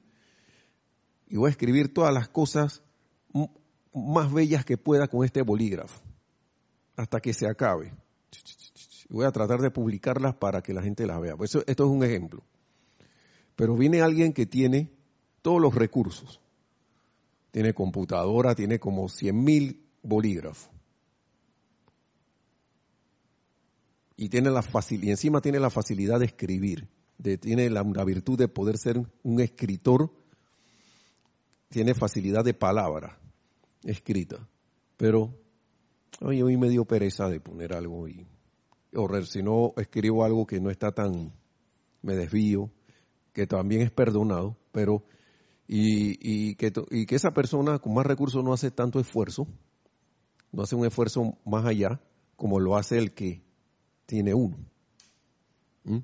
Y 1.28 1.38
voy 1.38 1.48
a 1.48 1.52
escribir 1.52 1.94
todas 1.94 2.14
las 2.14 2.28
cosas 2.30 2.82
más 3.94 4.34
bellas 4.34 4.66
que 4.66 4.78
pueda 4.78 5.08
con 5.08 5.24
este 5.24 5.44
bolígrafo, 5.44 6.02
hasta 6.96 7.20
que 7.20 7.34
se 7.34 7.48
acabe. 7.48 7.94
Voy 9.10 9.26
a 9.26 9.32
tratar 9.32 9.62
de 9.62 9.70
publicarlas 9.70 10.36
para 10.36 10.62
que 10.62 10.74
la 10.74 10.82
gente 10.82 11.06
las 11.06 11.22
vea. 11.22 11.38
Pues 11.38 11.56
esto 11.56 11.84
es 11.84 11.90
un 11.90 12.04
ejemplo. 12.04 12.44
Pero 13.56 13.76
viene 13.76 14.02
alguien 14.02 14.34
que 14.34 14.46
tiene 14.46 14.92
todos 15.42 15.62
los 15.62 15.76
recursos. 15.76 16.42
Tiene 17.52 17.74
computadora, 17.74 18.56
tiene 18.56 18.80
como 18.80 19.10
100 19.10 19.44
mil 19.44 19.86
bolígrafos. 20.04 20.70
Y, 24.16 24.30
tiene 24.30 24.50
la 24.50 24.64
y 24.90 25.10
encima 25.10 25.42
tiene 25.42 25.60
la 25.60 25.70
facilidad 25.70 26.20
de 26.20 26.26
escribir. 26.26 26.88
De, 27.18 27.38
tiene 27.38 27.70
la, 27.70 27.84
virtud 27.84 28.38
de 28.38 28.48
poder 28.48 28.78
ser 28.78 29.02
un 29.24 29.40
escritor. 29.40 30.12
Tiene 31.70 31.94
facilidad 31.94 32.44
de 32.44 32.54
palabra 32.54 33.20
escrita. 33.84 34.48
Pero 34.98 35.34
hoy, 36.22 36.42
hoy 36.42 36.58
me 36.58 36.70
dio 36.70 36.86
pereza 36.86 37.30
de 37.30 37.40
poner 37.40 37.74
algo 37.74 38.08
y 38.08 38.26
o 38.96 39.22
si 39.24 39.44
no 39.44 39.74
escribo 39.78 40.24
algo 40.24 40.46
que 40.48 40.60
no 40.60 40.70
está 40.70 40.92
tan, 40.92 41.32
me 42.02 42.16
desvío, 42.16 42.72
que 43.34 43.46
también 43.46 43.82
es 43.82 43.92
perdonado, 43.92 44.58
pero 44.72 45.04
y, 45.68 46.56
que, 46.56 46.72
esa 47.10 47.32
persona 47.32 47.80
con 47.80 47.94
más 47.94 48.06
recursos 48.06 48.44
no 48.44 48.54
hace 48.54 48.72
tanto 48.72 49.00
esfuerzo, 49.00 49.48
no 50.52 50.64
hace 50.64 50.76
un 50.76 50.86
esfuerzo 50.86 51.38
más 51.46 51.66
allá 51.66 52.00
como 52.36 52.60
lo 52.60 52.78
hace 52.78 52.98
el 52.98 53.14
que 53.14 53.44
tiene 54.06 54.34
uno. 54.34 54.58
¿Mm? 55.84 56.00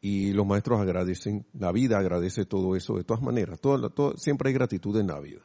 Y 0.00 0.32
los 0.32 0.44
maestros 0.44 0.80
agradecen, 0.80 1.46
la 1.52 1.70
vida 1.70 1.98
agradece 1.98 2.44
todo 2.44 2.74
eso 2.74 2.96
de 2.96 3.04
todas 3.04 3.22
maneras, 3.22 3.60
siempre 4.16 4.48
hay 4.48 4.54
gratitud 4.54 4.98
en 4.98 5.06
la 5.06 5.20
vida. 5.20 5.42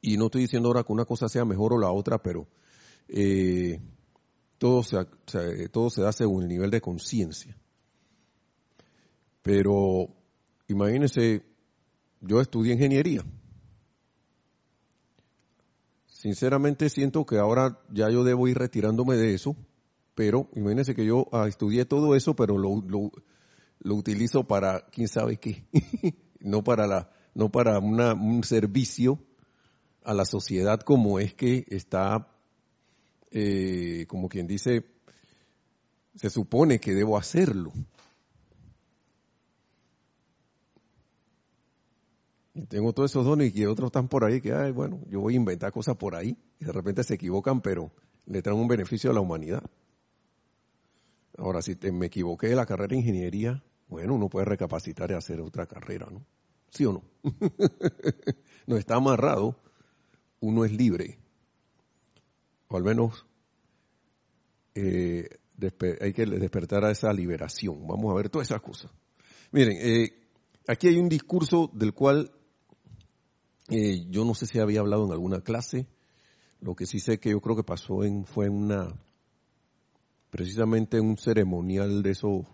Y 0.00 0.16
no 0.16 0.26
estoy 0.26 0.42
diciendo 0.42 0.68
ahora 0.68 0.82
que 0.82 0.92
una 0.92 1.04
cosa 1.04 1.28
sea 1.28 1.44
mejor 1.44 1.74
o 1.74 1.78
la 1.78 1.92
otra, 1.92 2.18
pero 2.18 2.48
eh, 3.06 3.80
todo, 4.58 4.82
se, 4.82 5.68
todo 5.68 5.90
se 5.90 6.02
da 6.02 6.12
según 6.12 6.42
el 6.42 6.48
nivel 6.48 6.70
de 6.70 6.80
conciencia. 6.80 7.56
Pero 9.42 10.17
Imagínense, 10.68 11.42
yo 12.20 12.40
estudié 12.40 12.74
ingeniería. 12.74 13.24
Sinceramente 16.06 16.90
siento 16.90 17.24
que 17.24 17.38
ahora 17.38 17.80
ya 17.90 18.10
yo 18.10 18.22
debo 18.22 18.48
ir 18.48 18.58
retirándome 18.58 19.16
de 19.16 19.34
eso, 19.34 19.56
pero 20.14 20.50
imagínense 20.54 20.94
que 20.94 21.06
yo 21.06 21.26
ah, 21.32 21.46
estudié 21.48 21.86
todo 21.86 22.14
eso, 22.14 22.34
pero 22.36 22.58
lo, 22.58 22.82
lo, 22.86 23.94
utilizo 23.94 24.44
para 24.44 24.80
quién 24.90 25.08
sabe 25.08 25.38
qué, 25.38 25.64
no 26.40 26.62
para, 26.64 26.86
la, 26.86 27.10
no 27.34 27.50
para 27.50 27.78
una, 27.78 28.12
un 28.12 28.44
servicio 28.44 29.20
a 30.04 30.12
la 30.12 30.24
sociedad 30.24 30.80
como 30.80 31.18
es 31.18 31.34
que 31.34 31.64
está, 31.68 32.28
eh, 33.30 34.04
como 34.08 34.28
quien 34.28 34.46
dice, 34.46 34.84
se 36.16 36.30
supone 36.30 36.80
que 36.80 36.94
debo 36.94 37.16
hacerlo. 37.16 37.72
Tengo 42.66 42.92
todos 42.92 43.10
esos 43.10 43.24
dones 43.24 43.54
y 43.54 43.64
otros 43.66 43.88
están 43.88 44.08
por 44.08 44.24
ahí 44.24 44.40
que, 44.40 44.52
ay, 44.52 44.72
bueno, 44.72 45.00
yo 45.08 45.20
voy 45.20 45.34
a 45.34 45.36
inventar 45.36 45.72
cosas 45.72 45.96
por 45.96 46.14
ahí 46.14 46.36
y 46.58 46.64
de 46.64 46.72
repente 46.72 47.04
se 47.04 47.14
equivocan, 47.14 47.60
pero 47.60 47.92
le 48.26 48.42
traen 48.42 48.58
un 48.58 48.68
beneficio 48.68 49.10
a 49.10 49.14
la 49.14 49.20
humanidad. 49.20 49.62
Ahora, 51.36 51.62
si 51.62 51.76
me 51.92 52.06
equivoqué 52.06 52.48
de 52.48 52.56
la 52.56 52.66
carrera 52.66 52.88
de 52.88 52.96
ingeniería, 52.96 53.62
bueno, 53.88 54.14
uno 54.14 54.28
puede 54.28 54.44
recapacitar 54.44 55.10
y 55.10 55.14
hacer 55.14 55.40
otra 55.40 55.66
carrera, 55.66 56.08
¿no? 56.10 56.24
¿Sí 56.70 56.84
o 56.84 56.92
no? 56.92 57.02
no 58.66 58.76
está 58.76 58.96
amarrado, 58.96 59.56
uno 60.40 60.64
es 60.64 60.72
libre. 60.72 61.18
O 62.68 62.76
al 62.76 62.82
menos 62.82 63.24
eh, 64.74 65.28
hay 66.00 66.12
que 66.12 66.26
despertar 66.26 66.84
a 66.84 66.90
esa 66.90 67.12
liberación. 67.12 67.86
Vamos 67.86 68.12
a 68.12 68.16
ver 68.16 68.28
todas 68.28 68.48
esas 68.48 68.60
cosas. 68.60 68.90
Miren, 69.50 69.78
eh, 69.80 70.12
aquí 70.66 70.88
hay 70.88 70.98
un 70.98 71.08
discurso 71.08 71.70
del 71.72 71.94
cual 71.94 72.30
eh, 73.70 74.06
yo 74.08 74.24
no 74.24 74.34
sé 74.34 74.46
si 74.46 74.58
había 74.58 74.80
hablado 74.80 75.04
en 75.04 75.12
alguna 75.12 75.40
clase. 75.40 75.86
Lo 76.60 76.74
que 76.74 76.86
sí 76.86 76.98
sé 77.00 77.20
que 77.20 77.30
yo 77.30 77.40
creo 77.40 77.56
que 77.56 77.62
pasó 77.62 78.02
en, 78.02 78.24
fue 78.24 78.46
en 78.46 78.54
una, 78.54 78.94
precisamente 80.30 80.96
en 80.96 81.06
un 81.06 81.16
ceremonial 81.16 82.02
de 82.02 82.10
eso, 82.10 82.46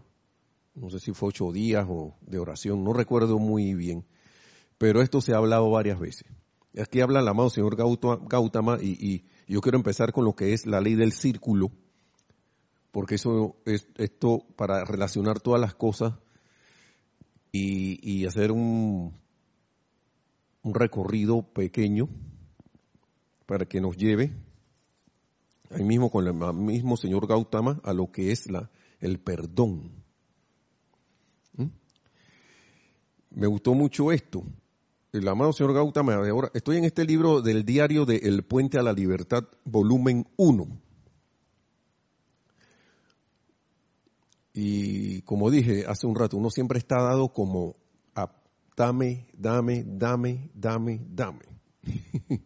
no 0.75 0.91
sé 0.91 0.99
si 0.99 1.13
fue 1.13 1.29
ocho 1.29 1.53
días 1.53 1.87
o 1.89 2.15
de 2.21 2.39
oración, 2.39 2.85
no 2.85 2.93
recuerdo 2.93 3.39
muy 3.39 3.75
bien. 3.75 4.05
Pero 4.77 5.01
esto 5.01 5.21
se 5.21 5.33
ha 5.33 5.39
hablado 5.39 5.71
varias 5.71 5.99
veces. 5.99 6.29
Aquí 6.79 7.01
habla 7.01 7.21
el 7.21 7.29
amado 7.29 7.49
señor 7.49 7.77
Gautama 7.77 8.79
y, 8.83 9.25
yo 9.47 9.61
quiero 9.61 9.79
empezar 9.79 10.13
con 10.13 10.25
lo 10.25 10.35
que 10.35 10.55
es 10.55 10.67
la 10.67 10.81
ley 10.81 10.95
del 10.95 11.13
círculo, 11.13 11.71
porque 12.91 13.17
eso 13.17 13.57
es 13.67 13.87
esto 13.97 14.45
para 14.57 14.85
relacionar 14.85 15.39
todas 15.39 15.61
las 15.61 15.75
cosas 15.75 16.15
y 17.53 18.27
hacer 18.27 18.51
un, 18.51 19.15
un 20.65 20.75
recorrido 20.75 21.43
pequeño 21.43 22.09
para 23.47 23.67
que 23.67 23.81
nos 23.81 23.97
lleve 23.97 24.33
ahí 25.71 25.85
mismo 25.85 26.11
con 26.11 26.27
el 26.27 26.55
mismo 26.55 26.97
señor 26.97 27.27
Gautama 27.27 27.81
a 27.85 27.93
lo 27.93 28.11
que 28.11 28.33
es 28.33 28.51
la, 28.51 28.71
el 29.01 29.19
perdón. 29.21 29.93
¿Mm? 31.57 31.67
Me 33.31 33.47
gustó 33.47 33.75
mucho 33.75 34.11
esto. 34.11 34.43
el 35.13 35.29
amado 35.29 35.53
señor 35.53 35.75
Gautama, 35.75 36.15
ahora 36.15 36.51
estoy 36.55 36.79
en 36.79 36.85
este 36.85 37.05
libro 37.05 37.43
del 37.43 37.65
diario 37.65 38.07
de 38.07 38.17
El 38.17 38.43
Puente 38.45 38.79
a 38.79 38.83
la 38.83 38.93
Libertad, 38.93 39.45
volumen 39.65 40.27
1. 40.37 40.81
Y 44.55 45.21
como 45.23 45.51
dije 45.51 45.85
hace 45.87 46.07
un 46.07 46.15
rato, 46.15 46.37
uno 46.37 46.49
siempre 46.49 46.79
está 46.79 47.03
dado 47.03 47.33
como 47.33 47.77
dame, 48.77 49.27
dame, 49.33 49.85
dame, 49.87 50.51
dame, 50.55 51.01
dame. 51.09 51.45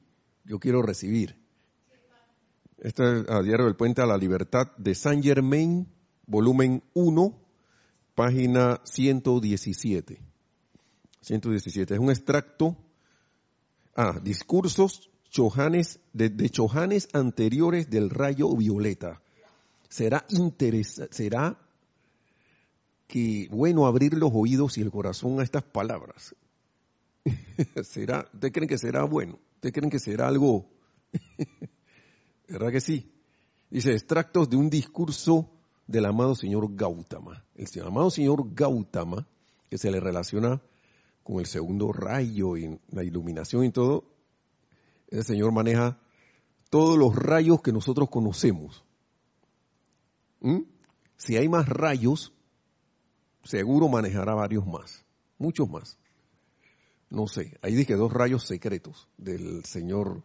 Yo 0.44 0.58
quiero 0.58 0.82
recibir. 0.82 1.37
Este 2.78 3.02
es 3.02 3.28
el 3.28 3.44
diario 3.44 3.66
del 3.66 3.76
Puente 3.76 4.02
a 4.02 4.06
la 4.06 4.16
Libertad 4.16 4.68
de 4.76 4.94
Saint 4.94 5.25
Germain, 5.25 5.88
volumen 6.26 6.82
1, 6.94 7.38
página 8.14 8.80
117. 8.85 10.20
117. 11.20 11.94
Es 11.94 12.00
un 12.00 12.11
extracto, 12.11 12.76
ah, 13.97 14.20
discursos 14.23 15.11
chojanes, 15.28 16.00
de, 16.12 16.30
de 16.30 16.49
chojanes 16.50 17.08
anteriores 17.12 17.90
del 17.90 18.11
rayo 18.11 18.54
violeta. 18.54 19.20
Será 19.88 20.25
interesante, 20.28 21.14
será 21.14 21.58
que 23.08 23.48
bueno 23.50 23.86
abrir 23.86 24.14
los 24.14 24.30
oídos 24.32 24.78
y 24.78 24.82
el 24.82 24.92
corazón 24.92 25.40
a 25.40 25.42
estas 25.42 25.64
palabras. 25.64 26.36
¿Será, 27.82 28.28
¿Ustedes 28.32 28.52
creen 28.52 28.68
que 28.68 28.78
será 28.78 29.02
bueno? 29.04 29.38
¿Ustedes 29.54 29.72
creen 29.72 29.90
que 29.90 29.98
será 29.98 30.28
algo? 30.28 30.70
¿Verdad 32.48 32.70
que 32.70 32.80
sí? 32.80 33.10
Dice, 33.70 33.92
extractos 33.92 34.48
de 34.48 34.56
un 34.56 34.70
discurso 34.70 35.50
del 35.86 36.04
amado 36.04 36.34
señor 36.34 36.76
Gautama. 36.76 37.44
El 37.54 37.66
amado 37.82 38.10
señor 38.10 38.54
Gautama, 38.54 39.26
que 39.70 39.78
se 39.78 39.90
le 39.90 40.00
relaciona 40.00 40.62
con 41.22 41.40
el 41.40 41.46
segundo 41.46 41.92
rayo 41.92 42.56
y 42.56 42.78
la 42.90 43.04
iluminación 43.04 43.64
y 43.64 43.70
todo, 43.70 44.04
ese 45.08 45.22
señor 45.24 45.52
maneja 45.52 45.98
todos 46.70 46.98
los 46.98 47.16
rayos 47.16 47.62
que 47.62 47.72
nosotros 47.72 48.10
conocemos. 48.10 48.84
¿Mm? 50.40 50.60
Si 51.16 51.36
hay 51.36 51.48
más 51.48 51.68
rayos, 51.68 52.32
seguro 53.45 53.88
manejará 53.88 54.35
varios 54.35 54.66
más, 54.66 55.04
muchos 55.38 55.68
más. 55.68 55.99
No 57.11 57.26
sé, 57.26 57.59
ahí 57.62 57.75
dije 57.75 57.95
dos 57.95 58.12
rayos 58.12 58.45
secretos 58.45 59.09
del 59.16 59.64
señor 59.64 60.23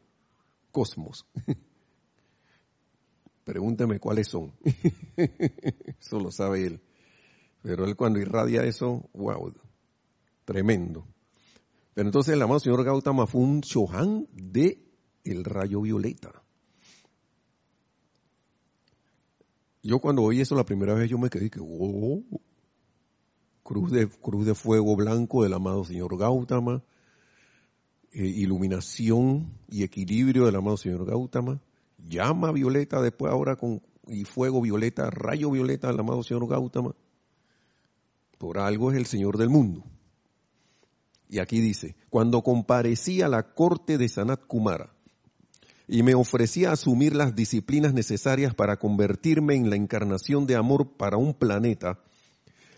Cosmos. 0.72 1.26
Pregúnteme 3.46 4.00
cuáles 4.00 4.28
son. 4.28 4.54
eso 5.16 6.20
lo 6.20 6.32
sabe 6.32 6.66
él. 6.66 6.82
Pero 7.62 7.86
él 7.86 7.96
cuando 7.96 8.20
irradia 8.20 8.64
eso, 8.64 9.10
wow, 9.14 9.54
tremendo. 10.46 11.06
Pero 11.94 12.08
entonces 12.08 12.34
el 12.34 12.42
amado 12.42 12.60
señor 12.60 12.84
Gautama 12.84 13.28
fue 13.28 13.42
un 13.42 13.62
Chohan 13.62 14.28
de 14.34 14.80
el 15.24 15.44
rayo 15.44 15.82
violeta. 15.82 16.32
Yo 19.82 20.00
cuando 20.00 20.24
oí 20.24 20.42
eso 20.42 20.56
la 20.56 20.66
primera 20.66 20.94
vez 20.94 21.10
yo 21.10 21.18
me 21.18 21.30
quedé 21.30 21.50
que, 21.50 21.60
oh, 21.62 22.24
cruz 23.64 23.92
de, 23.92 24.08
cruz 24.08 24.46
de 24.46 24.56
fuego 24.56 24.96
blanco 24.96 25.44
del 25.44 25.54
amado 25.54 25.84
señor 25.86 26.18
Gautama, 26.18 26.84
eh, 28.12 28.26
iluminación 28.26 29.52
y 29.70 29.84
equilibrio 29.84 30.46
del 30.46 30.56
amado 30.56 30.78
señor 30.78 31.06
Gautama, 31.06 31.60
llama 31.98 32.52
violeta 32.52 33.02
después 33.02 33.32
ahora 33.32 33.56
con 33.56 33.82
y 34.08 34.26
fuego 34.26 34.62
violeta, 34.62 35.10
rayo 35.10 35.50
violeta 35.52 35.88
del 35.88 36.00
amado 36.00 36.24
señor 36.24 36.48
Gautama. 36.48 36.96
Por 38.38 38.60
algo 38.60 38.92
es 38.92 38.98
el 38.98 39.06
señor 39.06 39.38
del 39.38 39.50
mundo. 39.50 39.84
Y 41.30 41.40
aquí 41.40 41.62
dice, 41.62 41.96
cuando 42.10 42.44
comparecía 42.44 43.26
a 43.26 43.30
la 43.30 43.54
corte 43.54 43.98
de 43.98 44.10
Sanat 44.10 44.46
Kumara 44.46 44.94
y 45.88 46.04
me 46.04 46.16
ofrecía 46.16 46.72
asumir 46.72 47.16
las 47.16 47.36
disciplinas 47.36 47.94
necesarias 47.94 48.54
para 48.54 48.78
convertirme 48.78 49.56
en 49.56 49.70
la 49.70 49.76
encarnación 49.76 50.46
de 50.46 50.56
amor 50.56 50.98
para 50.98 51.18
un 51.18 51.34
planeta, 51.34 52.00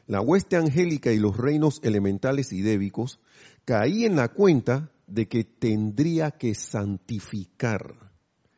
la 0.07 0.21
hueste 0.21 0.55
angélica 0.55 1.11
y 1.11 1.17
los 1.17 1.37
reinos 1.37 1.79
elementales 1.83 2.53
y 2.53 2.61
débicos 2.61 3.19
caí 3.65 4.05
en 4.05 4.15
la 4.15 4.29
cuenta 4.29 4.91
de 5.07 5.27
que 5.27 5.43
tendría 5.43 6.31
que 6.31 6.55
santificar 6.55 8.11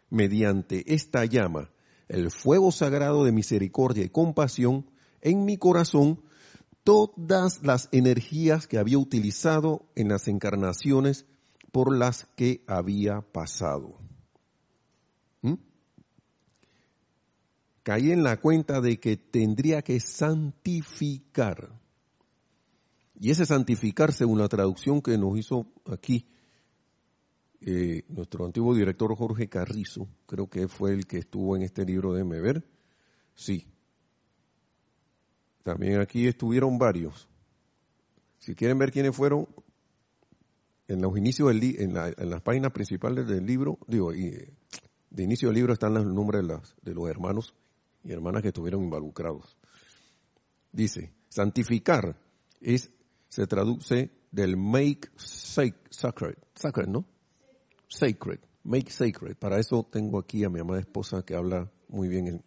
mediante 0.10 0.94
esta 0.94 1.26
llama 1.26 1.70
el 2.08 2.32
fuego 2.32 2.72
sagrado 2.72 3.26
de 3.26 3.32
misericordia 3.32 4.06
y 4.06 4.10
compasión 4.10 4.90
en 5.22 5.46
mi 5.46 5.58
corazón 5.58 6.22
todas 6.84 7.64
las 7.64 7.90
energías 7.92 8.68
que 8.68 8.78
había 8.78 8.98
utilizado 8.98 9.86
en 9.96 10.08
las 10.08 10.28
encarnaciones 10.30 11.26
por 11.72 11.94
las 11.94 12.28
que 12.38 12.64
había 12.66 13.22
pasado. 13.22 14.07
Caí 17.88 18.12
en 18.12 18.22
la 18.22 18.36
cuenta 18.36 18.82
de 18.82 19.00
que 19.00 19.16
tendría 19.16 19.82
que 19.82 20.02
santificar. 20.02 21.70
Y 23.18 23.32
ese 23.32 23.46
santificar, 23.46 24.12
según 24.12 24.40
la 24.40 24.50
traducción 24.50 25.02
que 25.02 25.18
nos 25.18 25.38
hizo 25.38 25.72
aquí 25.86 26.28
eh, 27.62 28.04
nuestro 28.10 28.46
antiguo 28.46 28.76
director 28.76 29.16
Jorge 29.16 29.48
Carrizo, 29.48 30.10
creo 30.26 30.50
que 30.50 30.68
fue 30.68 30.92
el 30.92 31.08
que 31.08 31.20
estuvo 31.20 31.56
en 31.56 31.62
este 31.62 31.86
libro 31.86 32.12
de 32.12 32.26
ver. 32.26 32.68
Sí. 33.36 33.66
También 35.64 36.02
aquí 36.02 36.28
estuvieron 36.28 36.78
varios. 36.78 37.30
Si 38.40 38.54
quieren 38.54 38.78
ver 38.80 38.92
quiénes 38.92 39.16
fueron, 39.16 39.48
en 40.90 41.02
los 41.02 41.18
inicios 41.18 41.48
del 41.48 41.64
en, 41.64 41.96
en 41.96 42.30
las 42.30 42.42
páginas 42.42 42.74
principales 42.74 43.26
del 43.28 43.46
libro, 43.46 43.80
digo, 43.88 44.14
y, 44.14 44.32
de 45.10 45.24
inicio 45.24 45.48
del 45.48 45.56
libro 45.56 45.72
están 45.72 45.94
los 45.94 46.06
nombres 46.06 46.46
de 46.82 46.94
los 46.94 47.10
hermanos 47.10 47.56
y 48.08 48.14
hermanas 48.14 48.42
que 48.42 48.48
estuvieron 48.48 48.84
involucrados. 48.84 49.58
Dice, 50.72 51.14
santificar 51.28 52.18
es, 52.62 52.90
se 53.28 53.46
traduce 53.48 54.12
del 54.32 54.56
make 54.56 55.10
sacred, 55.18 56.38
sacred, 56.54 56.88
¿no? 56.88 57.06
sacred, 57.90 58.40
make 58.64 58.90
sacred. 58.90 59.36
Para 59.36 59.60
eso 59.60 59.84
tengo 59.92 60.20
aquí 60.20 60.46
a 60.46 60.50
mi 60.50 60.62
amada 60.62 60.80
esposa 60.80 61.24
que 61.24 61.36
habla 61.36 61.70
muy 61.90 62.08
bien 62.08 62.28
en 62.28 62.46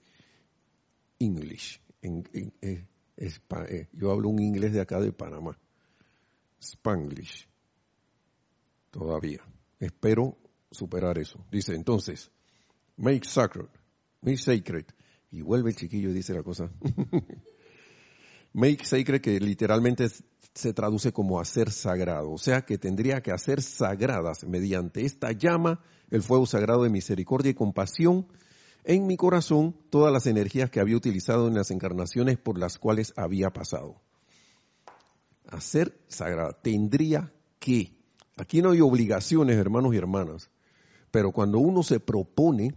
English. 1.18 1.81
En, 2.01 2.25
eh, 2.33 2.87
eh, 3.18 3.88
yo 3.92 4.12
hablo 4.12 4.31
un 4.31 4.40
inglés 4.40 4.73
de 4.73 4.81
acá 4.81 4.99
de 4.99 5.12
Panamá. 5.12 5.59
Spanglish. 6.59 7.46
Todavía. 8.90 9.42
Espero 9.79 10.38
superar 10.70 11.18
eso. 11.18 11.44
Dice 11.51 11.75
entonces, 11.75 12.31
make 12.96 13.27
sacred, 13.29 13.68
make 14.23 14.38
sacred. 14.38 14.87
Y 15.30 15.42
vuelve 15.42 15.70
el 15.70 15.76
chiquillo 15.76 16.10
y 16.10 16.14
dice 16.14 16.34
la 16.34 16.42
cosa. 16.42 16.70
make 18.52 18.84
sacred 18.84 19.20
que 19.20 19.38
literalmente 19.38 20.08
se 20.54 20.72
traduce 20.72 21.12
como 21.12 21.40
hacer 21.40 21.70
sagrado, 21.70 22.32
o 22.32 22.38
sea 22.38 22.62
que 22.62 22.78
tendría 22.78 23.22
que 23.22 23.30
hacer 23.30 23.62
sagradas 23.62 24.44
mediante 24.44 25.04
esta 25.04 25.32
llama, 25.32 25.80
el 26.10 26.22
fuego 26.22 26.46
sagrado 26.46 26.82
de 26.82 26.90
misericordia 26.90 27.50
y 27.50 27.54
compasión, 27.54 28.26
en 28.84 29.06
mi 29.06 29.16
corazón 29.16 29.76
todas 29.90 30.12
las 30.12 30.26
energías 30.26 30.70
que 30.70 30.80
había 30.80 30.96
utilizado 30.96 31.46
en 31.46 31.54
las 31.54 31.70
encarnaciones 31.70 32.38
por 32.38 32.58
las 32.58 32.78
cuales 32.78 33.12
había 33.16 33.50
pasado. 33.50 34.00
Hacer 35.48 35.98
sagrada, 36.08 36.52
tendría 36.60 37.32
que. 37.58 37.94
Aquí 38.36 38.62
no 38.62 38.70
hay 38.70 38.80
obligaciones, 38.80 39.56
hermanos 39.56 39.94
y 39.94 39.98
hermanas, 39.98 40.50
pero 41.10 41.30
cuando 41.30 41.58
uno 41.58 41.82
se 41.82 42.00
propone 42.00 42.74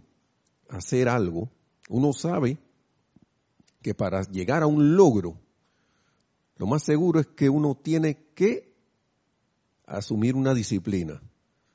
hacer 0.68 1.08
algo, 1.08 1.50
uno 1.88 2.12
sabe 2.12 2.58
que 3.82 3.94
para 3.94 4.22
llegar 4.22 4.62
a 4.62 4.66
un 4.66 4.96
logro 4.96 5.38
lo 6.56 6.66
más 6.66 6.82
seguro 6.84 7.20
es 7.20 7.26
que 7.26 7.48
uno 7.48 7.74
tiene 7.74 8.16
que 8.34 8.72
asumir 9.86 10.36
una 10.36 10.54
disciplina. 10.54 11.20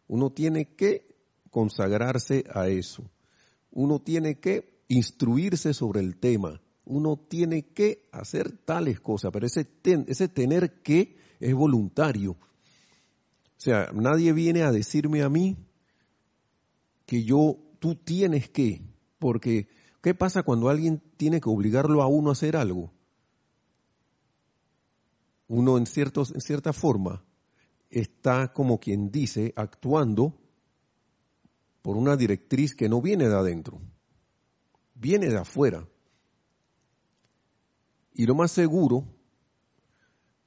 Uno 0.08 0.32
tiene 0.32 0.74
que 0.76 1.16
consagrarse 1.50 2.46
a 2.54 2.68
eso. 2.68 3.04
Uno 3.72 4.00
tiene 4.00 4.40
que 4.40 4.84
instruirse 4.88 5.74
sobre 5.74 6.00
el 6.00 6.18
tema. 6.18 6.62
Uno 6.86 7.18
tiene 7.18 7.68
que 7.68 8.08
hacer 8.12 8.58
tales 8.58 9.00
cosas, 9.00 9.32
pero 9.32 9.46
ese, 9.46 9.68
ese 10.08 10.28
tener 10.28 10.82
que 10.82 11.18
es 11.40 11.54
voluntario. 11.54 12.32
O 12.32 13.62
sea, 13.62 13.92
nadie 13.94 14.34
viene 14.34 14.64
a 14.64 14.72
decirme 14.72 15.22
a 15.22 15.30
mí 15.30 15.58
que 17.06 17.24
yo, 17.24 17.58
tú 17.80 17.96
tienes 17.96 18.50
que, 18.50 18.82
porque 19.20 19.68
¿qué 20.02 20.14
pasa 20.14 20.44
cuando 20.44 20.70
alguien 20.70 21.02
tiene 21.18 21.42
que 21.42 21.50
obligarlo 21.50 22.02
a 22.02 22.08
uno 22.08 22.30
a 22.30 22.34
hacer 22.34 22.56
algo? 22.56 22.92
uno 25.50 25.78
en, 25.78 25.86
ciertos, 25.88 26.34
cierta 26.38 26.72
forma 26.72 27.26
está 27.90 28.54
como 28.54 28.80
quien 28.80 29.12
dice 29.12 29.52
actuando 29.56 30.40
por 31.82 31.98
una 31.98 32.16
directriz 32.16 32.76
que 32.76 32.88
no 32.88 33.02
viene 33.02 33.28
de 33.28 33.36
adentro, 33.36 33.82
viene 34.94 35.28
de 35.28 35.38
afuera. 35.38 35.88
Y 38.14 38.26
lo 38.26 38.36
más 38.36 38.52
seguro 38.52 39.06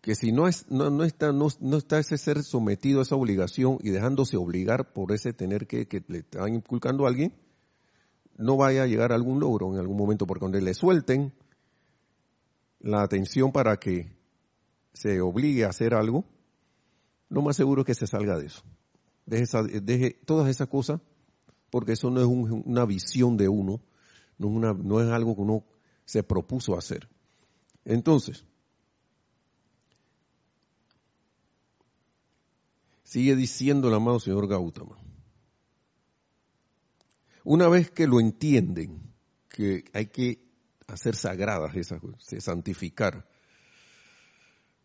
que 0.01 0.15
si 0.15 0.31
no, 0.31 0.47
es, 0.47 0.71
no, 0.71 0.91
no, 0.91 1.05
está, 1.05 1.33
no, 1.33 1.49
no, 1.61 1.77
está 1.77 1.99
ese 1.99 2.19
ser 2.19 2.43
sometido 2.43 3.01
a 3.01 3.03
esa 3.03 3.17
obligación 3.17 3.79
y 3.83 3.91
dejándose 3.91 4.37
obligar 4.37 4.93
por 4.93 5.13
ese 5.13 5.33
tener 5.33 5.67
que, 5.67 5.87
que 5.89 6.05
le 6.07 6.19
están 6.19 6.55
inculcando 6.55 7.07
a 7.07 7.09
alguien, 7.09 7.35
no 8.37 8.57
vaya 8.57 8.83
a 8.83 8.87
llegar 8.87 9.13
a 9.13 9.15
algún 9.15 9.41
logro 9.41 9.73
en 9.73 9.79
algún 9.79 9.97
momento, 9.97 10.27
porque 10.27 10.41
cuando 10.41 10.59
le 10.59 10.75
suelten 10.75 11.33
la 12.81 13.03
atención 13.03 13.53
para 13.53 13.79
que 13.79 14.17
se 14.93 15.21
obligue 15.21 15.65
a 15.65 15.69
hacer 15.69 15.95
algo, 15.95 16.25
lo 17.29 17.43
más 17.43 17.57
seguro 17.57 17.83
es 17.83 17.87
que 17.87 17.95
se 17.95 18.07
salga 18.07 18.39
de 18.39 18.47
eso. 18.47 18.63
Deje, 19.25 20.19
todas 20.25 20.49
esas 20.49 20.69
cosas, 20.69 21.01
porque 21.71 21.93
eso 21.93 22.11
no 22.11 22.21
es 22.21 22.27
una 22.27 22.85
visión 22.85 23.37
de 23.37 23.49
uno, 23.49 23.81
no 24.39 24.71
es, 24.71 24.79
no 24.79 25.01
es 25.01 25.11
algo 25.11 25.35
que 25.35 25.43
uno 25.43 25.65
se 26.05 26.23
propuso 26.23 26.77
hacer. 26.77 27.09
Entonces, 27.85 28.45
sigue 33.05 33.37
diciendo 33.37 33.89
el 33.89 33.95
amado 33.95 34.21
señor 34.21 34.49
Gautama. 34.49 35.02
Una 37.45 37.69
vez 37.69 37.91
que 37.91 38.07
lo 38.07 38.21
entienden, 38.21 39.13
que 39.49 39.85
hay 39.93 40.07
que 40.07 40.43
hacer 40.87 41.17
sagradas 41.17 41.75
esas, 41.77 42.01
santificar 42.39 43.29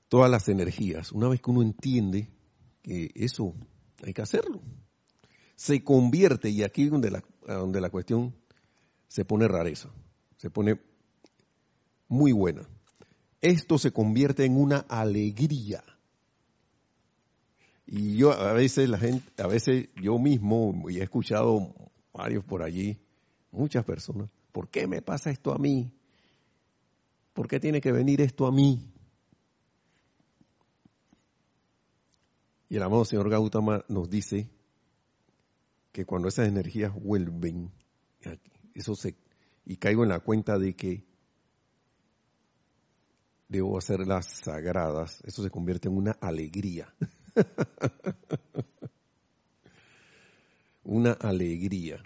todas 0.10 0.32
las 0.32 0.48
energías, 0.50 1.12
una 1.12 1.28
vez 1.28 1.42
que 1.42 1.52
uno 1.52 1.62
entiende 1.62 2.30
que 2.82 3.12
eso 3.16 3.54
hay 4.04 4.14
que 4.14 4.22
hacerlo, 4.22 4.62
se 5.56 5.84
convierte, 5.84 6.50
y 6.50 6.64
aquí 6.64 6.84
es 6.84 6.92
donde 6.92 7.12
la, 7.12 7.24
donde 7.46 7.82
la 7.82 7.90
cuestión 7.90 8.36
se 9.08 9.26
pone 9.26 9.48
rareza, 9.48 9.90
se 10.38 10.50
pone 10.50 10.80
muy 12.08 12.32
buena. 12.32 12.68
Esto 13.42 13.78
se 13.78 13.92
convierte 13.92 14.46
en 14.46 14.58
una 14.58 14.80
alegría. 14.80 15.84
Y 17.86 18.18
yo 18.18 18.34
a 18.34 18.54
veces 18.54 18.90
la 18.90 18.98
gente, 18.98 19.42
a 19.42 19.48
veces 19.48 19.90
yo 19.96 20.20
mismo, 20.20 20.90
y 20.90 21.00
he 21.00 21.04
escuchado 21.04 21.74
varios 22.18 22.44
por 22.44 22.64
allí, 22.64 23.00
muchas 23.52 23.86
personas, 23.86 24.30
¿por 24.52 24.70
qué 24.70 24.88
me 24.88 25.02
pasa 25.04 25.30
esto 25.30 25.54
a 25.54 25.58
mí? 25.60 25.94
¿Por 27.34 27.48
qué 27.48 27.60
tiene 27.60 27.80
que 27.80 27.92
venir 27.92 28.22
esto 28.22 28.48
a 28.48 28.52
mí? 28.52 28.92
Y 32.70 32.76
el 32.76 32.84
amado 32.84 33.06
señor 33.06 33.30
Gautama 33.30 33.86
nos 33.88 34.10
dice 34.10 34.50
que 35.92 36.06
cuando 36.06 36.28
esas 36.28 36.48
energías 36.48 36.92
vuelven, 36.94 37.72
eso 38.74 38.96
se, 38.96 39.16
y 39.64 39.78
caigo 39.78 40.04
en 40.04 40.10
la 40.10 40.20
cuenta 40.20 40.58
de 40.58 40.76
que 40.76 41.06
debo 43.48 43.78
hacerlas 43.78 44.26
sagradas, 44.26 45.22
eso 45.24 45.44
se 45.44 45.52
convierte 45.52 45.88
en 45.88 45.98
una 45.98 46.12
alegría. 46.20 46.94
una 50.88 51.12
alegría. 51.12 52.02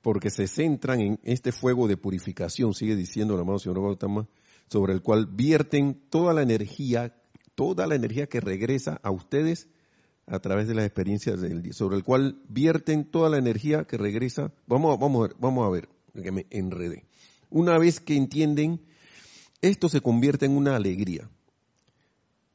Porque 0.00 0.30
se 0.30 0.48
centran 0.48 1.00
en 1.00 1.20
este 1.22 1.52
fuego 1.52 1.86
de 1.86 1.96
purificación, 1.96 2.74
sigue 2.74 2.96
diciendo 2.96 3.34
el 3.34 3.40
amado 3.40 3.60
señor 3.60 3.80
Gautama, 3.80 4.26
sobre 4.68 4.94
el 4.94 5.02
cual 5.02 5.26
vierten 5.26 5.94
toda 6.10 6.34
la 6.34 6.42
energía, 6.42 7.14
toda 7.54 7.86
la 7.86 7.94
energía 7.94 8.26
que 8.26 8.40
regresa 8.40 8.98
a 9.02 9.10
ustedes 9.10 9.68
a 10.26 10.40
través 10.40 10.66
de 10.66 10.74
las 10.74 10.86
experiencias 10.86 11.40
del 11.40 11.62
día, 11.62 11.72
sobre 11.72 11.96
el 11.96 12.04
cual 12.04 12.40
vierten 12.48 13.04
toda 13.04 13.28
la 13.28 13.36
energía 13.36 13.84
que 13.84 13.98
regresa. 13.98 14.52
Vamos, 14.66 14.98
vamos 14.98 15.24
a 15.24 15.28
ver, 15.28 15.36
vamos 15.38 15.66
a 15.66 15.70
ver, 15.70 15.88
que 16.20 16.32
me 16.32 16.46
enredé. 16.50 17.04
Una 17.50 17.78
vez 17.78 18.00
que 18.00 18.16
entienden, 18.16 18.80
esto 19.60 19.88
se 19.88 20.00
convierte 20.00 20.46
en 20.46 20.56
una 20.56 20.74
alegría 20.74 21.28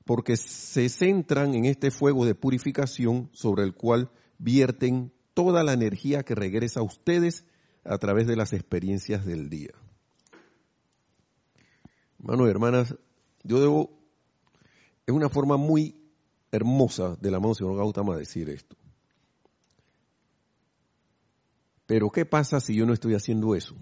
porque 0.07 0.37
se 0.37 0.89
centran 0.89 1.53
en 1.53 1.65
este 1.65 1.91
fuego 1.91 2.25
de 2.25 2.33
purificación 2.33 3.29
sobre 3.33 3.63
el 3.63 3.75
cual 3.75 4.09
vierten 4.39 5.13
toda 5.35 5.63
la 5.63 5.73
energía 5.73 6.23
que 6.23 6.33
regresa 6.33 6.79
a 6.79 6.83
ustedes 6.83 7.45
a 7.83 7.97
través 7.99 8.25
de 8.25 8.37
las 8.37 8.53
experiencias 8.53 9.25
del 9.25 9.49
día. 9.49 9.73
Hermanos 12.19 12.47
y 12.47 12.49
hermanas, 12.49 12.95
yo 13.43 13.59
debo, 13.59 13.99
es 15.05 15.13
una 15.13 15.29
forma 15.29 15.57
muy 15.57 15.95
hermosa 16.51 17.15
del 17.17 17.35
amado 17.35 17.53
señor 17.53 17.77
Gautama 17.77 18.17
decir 18.17 18.49
esto. 18.49 18.75
Pero 21.85 22.09
¿qué 22.11 22.25
pasa 22.25 22.59
si 22.59 22.75
yo 22.75 22.85
no 22.85 22.93
estoy 22.93 23.13
haciendo 23.13 23.55
eso? 23.55 23.75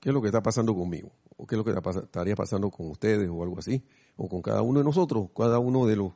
¿Qué 0.00 0.08
es 0.08 0.14
lo 0.14 0.20
que 0.20 0.28
está 0.28 0.42
pasando 0.42 0.74
conmigo? 0.74 1.12
¿O 1.40 1.46
qué 1.46 1.54
es 1.54 1.58
lo 1.58 1.64
que 1.64 1.72
estaría 2.00 2.34
pasando 2.34 2.70
con 2.70 2.90
ustedes 2.90 3.28
o 3.30 3.42
algo 3.42 3.58
así? 3.58 3.82
o 4.22 4.28
con 4.28 4.42
cada 4.42 4.60
uno 4.60 4.80
de 4.80 4.84
nosotros, 4.84 5.30
cada 5.34 5.58
uno 5.58 5.86
de 5.86 5.96
los 5.96 6.12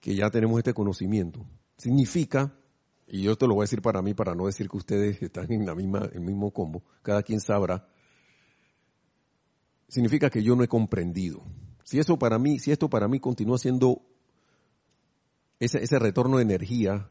que 0.00 0.16
ya 0.16 0.28
tenemos 0.28 0.58
este 0.58 0.74
conocimiento. 0.74 1.46
Significa, 1.76 2.52
y 3.06 3.22
yo 3.22 3.36
te 3.36 3.46
lo 3.46 3.54
voy 3.54 3.62
a 3.62 3.64
decir 3.64 3.80
para 3.80 4.02
mí, 4.02 4.12
para 4.12 4.34
no 4.34 4.46
decir 4.46 4.68
que 4.68 4.76
ustedes 4.76 5.22
están 5.22 5.52
en 5.52 5.64
la 5.64 5.76
misma, 5.76 6.10
el 6.12 6.20
mismo 6.20 6.50
combo, 6.50 6.82
cada 7.02 7.22
quien 7.22 7.40
sabrá, 7.40 7.88
significa 9.86 10.30
que 10.30 10.42
yo 10.42 10.56
no 10.56 10.64
he 10.64 10.68
comprendido. 10.68 11.44
Si 11.84 12.00
eso 12.00 12.18
para 12.18 12.40
mí, 12.40 12.58
si 12.58 12.72
esto 12.72 12.90
para 12.90 13.06
mí 13.06 13.20
continúa 13.20 13.58
siendo 13.58 14.02
ese, 15.60 15.80
ese 15.80 16.00
retorno 16.00 16.38
de 16.38 16.42
energía, 16.42 17.08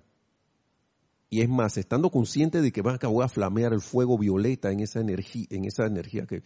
y 1.34 1.42
es 1.42 1.50
más, 1.50 1.78
estando 1.78 2.12
consciente 2.12 2.62
de 2.62 2.74
que 2.74 2.82
va 2.82 3.00
a 3.00 3.30
flamear 3.30 3.72
el 3.72 3.80
fuego 3.80 4.18
violeta 4.18 4.70
en 4.70 4.82
esa 4.82 5.00
energía, 5.00 5.48
en 5.50 5.64
esa 5.64 5.86
energía 5.86 6.26
que, 6.28 6.44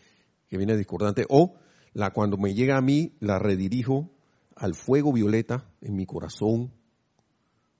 que 0.48 0.58
viene 0.58 0.78
discordante, 0.78 1.26
o 1.28 1.56
la 1.94 2.12
cuando 2.12 2.38
me 2.38 2.54
llega 2.54 2.78
a 2.78 2.82
mí, 2.82 3.14
la 3.20 3.40
redirijo 3.40 4.12
al 4.56 4.76
fuego 4.76 5.12
violeta 5.12 5.66
en 5.82 5.96
mi 5.96 6.06
corazón 6.06 6.72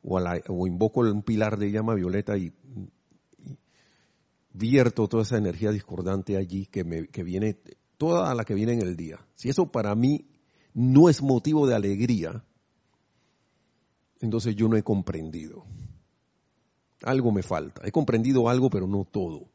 o, 0.02 0.20
o 0.20 0.68
invoco 0.68 1.02
un 1.02 1.22
pilar 1.22 1.60
de 1.60 1.72
llama 1.72 1.94
violeta 1.94 2.38
y, 2.38 2.52
vierto 4.52 5.08
toda 5.08 5.22
esa 5.22 5.38
energía 5.38 5.72
discordante 5.72 6.38
allí 6.38 6.66
que, 6.66 6.84
me, 6.84 7.08
que 7.08 7.24
viene, 7.24 7.60
toda 7.98 8.34
la 8.34 8.46
que 8.46 8.56
viene 8.56 8.74
en 8.74 8.82
el 8.82 8.96
día. 8.96 9.20
Si 9.36 9.50
eso 9.50 9.72
para 9.72 9.94
mí 9.94 10.26
no 10.74 11.08
es 11.08 11.22
motivo 11.22 11.68
de 11.68 11.76
alegría, 11.76 12.44
entonces 14.22 14.56
yo 14.56 14.68
no 14.68 14.76
he 14.76 14.82
comprendido. 14.82 15.66
Algo 17.04 17.32
me 17.32 17.44
falta. 17.44 17.82
He 17.86 17.92
comprendido 17.92 18.50
algo, 18.50 18.70
pero 18.70 18.88
no 18.88 19.06
todo. 19.06 19.50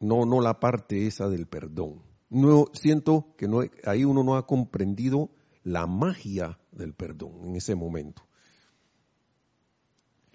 No, 0.00 0.24
no 0.24 0.40
la 0.40 0.60
parte 0.60 1.06
esa 1.06 1.28
del 1.28 1.46
perdón. 1.46 2.02
No, 2.30 2.66
siento 2.72 3.34
que 3.36 3.48
no, 3.48 3.62
ahí 3.84 4.04
uno 4.04 4.22
no 4.22 4.36
ha 4.36 4.46
comprendido 4.46 5.30
la 5.62 5.86
magia 5.86 6.58
del 6.72 6.94
perdón 6.94 7.44
en 7.44 7.56
ese 7.56 7.74
momento. 7.74 8.22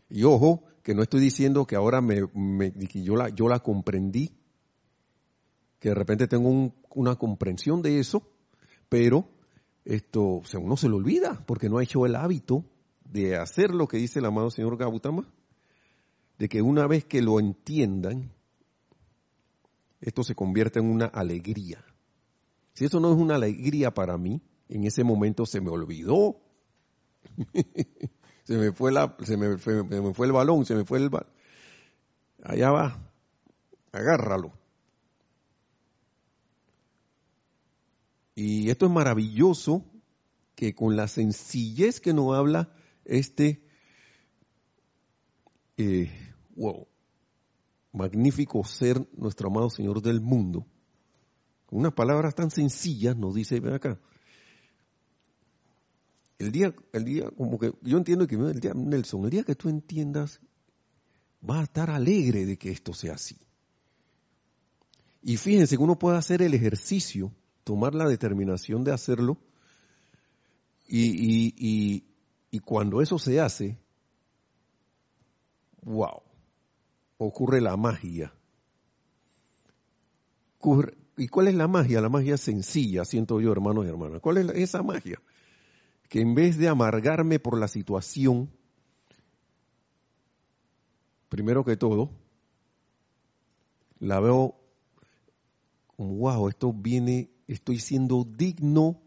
Y 0.10 0.24
ojo, 0.24 0.63
que 0.84 0.93
no 0.93 1.02
estoy 1.02 1.21
diciendo 1.21 1.65
que 1.65 1.76
ahora 1.76 2.02
me, 2.02 2.28
que 2.74 3.02
yo, 3.02 3.15
la, 3.15 3.30
yo 3.30 3.48
la 3.48 3.60
comprendí, 3.60 4.38
que 5.80 5.89
de 5.89 5.95
repente 5.95 6.28
tengo 6.28 6.74
una 6.93 7.15
comprensión 7.15 7.82
de 7.82 8.00
eso, 8.00 8.30
pero 8.88 9.28
esto 9.84 10.21
o 10.24 10.43
uno 10.60 10.78
se 10.78 10.89
lo 10.89 10.98
olvida 10.98 11.43
porque 11.45 11.69
no 11.69 11.78
ha 11.78 11.84
hecho 11.84 12.06
el 12.06 12.15
hábito 12.15 12.65
de 13.06 13.38
hacer 13.38 13.74
lo 13.74 13.88
que 13.88 13.98
dice 13.98 14.20
el 14.20 14.26
amado 14.26 14.50
señor 14.50 14.78
Gautama, 14.78 15.28
de 16.38 16.50
que 16.50 16.62
una 16.62 16.88
vez 16.88 17.06
que 17.06 17.22
lo 17.22 17.39
entiendan, 17.39 18.32
esto 20.02 20.24
se 20.24 20.36
convierte 20.36 20.80
en 20.80 20.86
una 20.86 21.06
alegría. 21.06 21.84
Si 22.74 22.86
eso 22.86 23.00
no 23.00 23.13
es 23.13 23.18
una 23.18 23.36
alegría 23.36 23.94
para 23.94 24.18
mí, 24.18 24.41
en 24.68 24.84
ese 24.84 25.04
momento 25.04 25.46
se 25.46 25.62
me 25.62 25.70
olvidó. 25.70 26.41
se 28.44 28.58
me 28.58 28.72
fue 28.74 28.91
la, 28.91 29.15
se 29.24 29.38
me, 29.38 29.58
fue 29.58 30.26
el 30.26 30.32
balón, 30.34 30.65
se 30.65 30.76
me 30.76 30.84
fue 30.84 31.00
el 31.00 31.10
balón. 31.10 31.30
Allá 32.44 32.72
va, 32.72 33.12
agárralo. 33.91 34.52
Y 38.36 38.70
esto 38.70 38.86
es 38.86 38.91
maravilloso 38.91 39.86
que 40.56 40.76
con 40.76 40.98
la 40.98 41.08
sencillez 41.08 42.02
que 42.02 42.13
nos 42.13 42.36
habla 42.36 42.75
este, 43.06 43.63
eh, 45.78 46.12
wow, 46.56 46.88
magnífico 47.94 48.63
ser 48.63 49.08
nuestro 49.18 49.48
amado 49.48 49.70
Señor 49.70 50.02
del 50.02 50.22
mundo, 50.22 50.65
con 51.65 51.80
unas 51.80 51.94
palabras 51.94 52.36
tan 52.36 52.52
sencillas 52.52 53.15
nos 53.15 53.36
dice, 53.36 53.60
ven 53.60 53.74
acá, 53.74 54.00
el 56.38 56.52
día, 56.52 56.76
el 56.91 57.06
día, 57.06 57.32
como 57.32 57.58
que 57.58 57.74
yo 57.82 57.98
entiendo 57.98 58.28
que 58.28 58.36
el 58.36 58.60
día, 58.60 58.74
Nelson, 58.74 59.24
el 59.24 59.30
día 59.30 59.44
que 59.44 59.56
tú 59.56 59.70
entiendas, 59.70 60.41
vas 61.41 61.60
a 61.60 61.63
estar 61.63 61.89
alegre 61.89 62.46
de 62.46 62.58
que 62.58 62.72
esto 62.72 62.94
sea 62.94 63.13
así. 63.13 63.38
Y 65.22 65.38
fíjense 65.38 65.78
que 65.78 65.84
uno 65.84 65.98
puede 65.98 66.18
hacer 66.18 66.41
el 66.41 66.54
ejercicio, 66.54 67.34
tomar 67.63 67.96
la 67.96 68.08
determinación 68.08 68.84
de 68.84 68.91
hacerlo, 68.91 69.39
y, 70.88 71.08
y, 71.08 71.56
y 71.58 72.14
cuando 72.60 73.02
eso 73.02 73.20
se 73.20 73.39
hace, 73.39 73.78
wow, 75.84 76.22
ocurre 77.18 77.62
la 77.62 77.78
magia. 77.78 78.34
¿Y 81.18 81.28
cuál 81.28 81.48
es 81.48 81.56
la 81.56 81.68
magia? 81.68 82.02
La 82.02 82.10
magia 82.10 82.38
sencilla, 82.38 83.06
siento 83.06 83.39
yo, 83.39 83.52
hermanos 83.52 83.86
y 83.86 83.89
hermanas. 83.89 84.20
¿Cuál 84.22 84.38
es 84.38 84.50
esa 84.56 84.84
magia? 84.84 85.22
Que 86.10 86.22
en 86.22 86.36
vez 86.36 86.58
de 86.58 86.68
amargarme 86.68 87.39
por 87.39 87.58
la 87.60 87.68
situación, 87.68 88.50
primero 91.30 91.63
que 91.63 91.78
todo, 91.78 92.10
la 94.00 94.20
veo 94.20 94.56
como, 95.96 96.15
wow, 96.15 96.50
esto 96.50 96.74
viene, 96.74 97.30
estoy 97.48 97.80
siendo 97.80 98.24
digno 98.26 99.02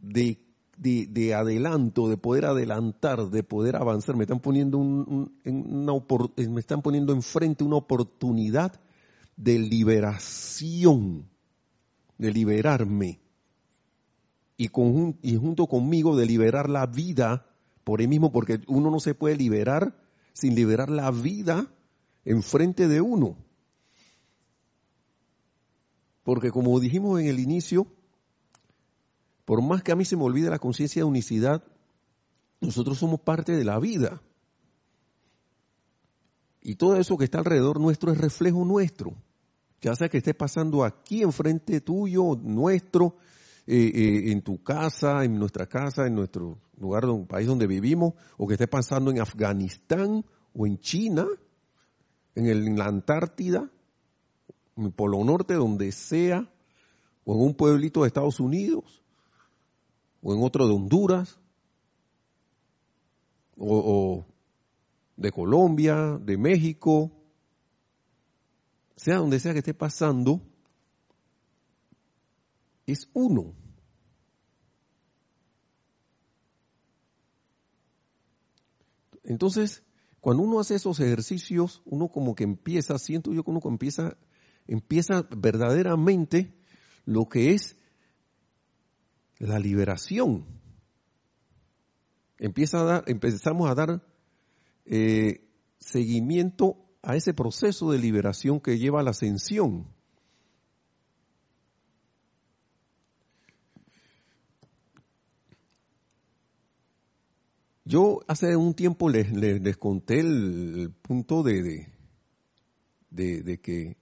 de, 0.00 0.38
de, 0.82 1.34
adelanto, 1.34 2.08
de 2.08 2.16
poder 2.16 2.44
adelantar, 2.46 3.30
de 3.30 3.42
poder 3.42 3.76
avanzar. 3.76 4.16
Me 4.16 4.24
están 4.24 4.40
poniendo 4.40 4.78
un, 4.78 5.32
una, 5.44 5.92
me 6.50 6.60
están 6.60 6.82
poniendo 6.82 7.12
enfrente 7.12 7.62
una 7.62 7.76
oportunidad 7.76 8.80
de 9.36 9.58
liberación, 9.58 11.28
de 12.18 12.32
liberarme. 12.32 13.20
Y, 14.56 14.68
con, 14.68 15.18
y 15.22 15.36
junto 15.36 15.66
conmigo 15.66 16.16
de 16.16 16.26
liberar 16.26 16.68
la 16.68 16.86
vida 16.86 17.46
por 17.84 18.00
él 18.00 18.08
mismo, 18.08 18.32
porque 18.32 18.60
uno 18.66 18.90
no 18.90 19.00
se 19.00 19.14
puede 19.14 19.36
liberar 19.36 19.96
sin 20.32 20.54
liberar 20.54 20.90
la 20.90 21.10
vida 21.10 21.72
enfrente 22.24 22.88
de 22.88 23.00
uno. 23.00 23.36
Porque 26.22 26.50
como 26.50 26.78
dijimos 26.78 27.20
en 27.20 27.26
el 27.26 27.40
inicio, 27.40 27.86
por 29.44 29.62
más 29.62 29.82
que 29.82 29.92
a 29.92 29.96
mí 29.96 30.04
se 30.04 30.16
me 30.16 30.24
olvide 30.24 30.50
la 30.50 30.58
conciencia 30.58 31.00
de 31.00 31.08
unicidad, 31.08 31.64
nosotros 32.60 32.98
somos 32.98 33.20
parte 33.20 33.52
de 33.52 33.64
la 33.64 33.78
vida. 33.78 34.22
Y 36.60 36.76
todo 36.76 36.96
eso 36.96 37.18
que 37.18 37.24
está 37.24 37.38
alrededor 37.38 37.80
nuestro 37.80 38.12
es 38.12 38.18
reflejo 38.18 38.64
nuestro. 38.64 39.14
Ya 39.80 39.96
sea 39.96 40.08
que 40.08 40.18
esté 40.18 40.32
pasando 40.32 40.84
aquí 40.84 41.22
enfrente 41.22 41.80
tuyo, 41.80 42.36
nuestro, 42.40 43.16
eh, 43.66 43.90
eh, 43.92 44.30
en 44.30 44.42
tu 44.42 44.62
casa, 44.62 45.24
en 45.24 45.36
nuestra 45.38 45.66
casa, 45.66 46.06
en 46.06 46.14
nuestro 46.14 46.58
lugar, 46.78 47.04
un 47.06 47.26
país 47.26 47.48
donde 47.48 47.66
vivimos, 47.66 48.14
o 48.36 48.46
que 48.46 48.54
esté 48.54 48.68
pasando 48.68 49.10
en 49.10 49.20
Afganistán 49.20 50.24
o 50.54 50.66
en 50.66 50.78
China, 50.78 51.26
en, 52.36 52.46
en 52.46 52.78
la 52.78 52.84
Antártida, 52.84 53.68
en 54.76 54.84
el 54.84 54.92
Polo 54.92 55.24
Norte, 55.24 55.54
donde 55.54 55.90
sea, 55.90 56.48
o 57.24 57.34
en 57.34 57.40
un 57.40 57.54
pueblito 57.54 58.02
de 58.02 58.06
Estados 58.06 58.38
Unidos, 58.38 59.01
o 60.22 60.32
en 60.32 60.42
otro 60.42 60.66
de 60.66 60.74
Honduras, 60.74 61.38
o 63.56 64.24
de 65.16 65.30
Colombia, 65.30 66.18
de 66.20 66.36
México, 66.38 67.12
sea 68.96 69.18
donde 69.18 69.40
sea 69.40 69.52
que 69.52 69.58
esté 69.58 69.74
pasando, 69.74 70.40
es 72.86 73.08
uno. 73.12 73.54
Entonces, 79.24 79.82
cuando 80.20 80.42
uno 80.42 80.60
hace 80.60 80.76
esos 80.76 81.00
ejercicios, 81.00 81.82
uno 81.84 82.08
como 82.08 82.34
que 82.34 82.44
empieza, 82.44 82.98
siento 82.98 83.32
yo 83.32 83.44
que 83.44 83.50
uno 83.50 83.60
empieza, 83.64 84.16
empieza 84.66 85.26
verdaderamente 85.36 86.54
lo 87.04 87.28
que 87.28 87.54
es 87.54 87.76
la 89.42 89.58
liberación. 89.58 90.46
Empieza 92.38 92.80
a 92.80 92.84
dar, 92.84 93.04
empezamos 93.06 93.68
a 93.68 93.74
dar 93.74 94.02
eh, 94.84 95.48
seguimiento 95.78 96.76
a 97.02 97.16
ese 97.16 97.34
proceso 97.34 97.90
de 97.90 97.98
liberación 97.98 98.60
que 98.60 98.78
lleva 98.78 99.00
a 99.00 99.02
la 99.02 99.10
ascensión. 99.10 99.86
Yo 107.84 108.20
hace 108.28 108.56
un 108.56 108.74
tiempo 108.74 109.08
les, 109.10 109.76
conté 109.76 110.20
el, 110.20 110.94
punto 111.02 111.42
de, 111.42 111.88
de, 113.10 113.60
que, 113.60 113.96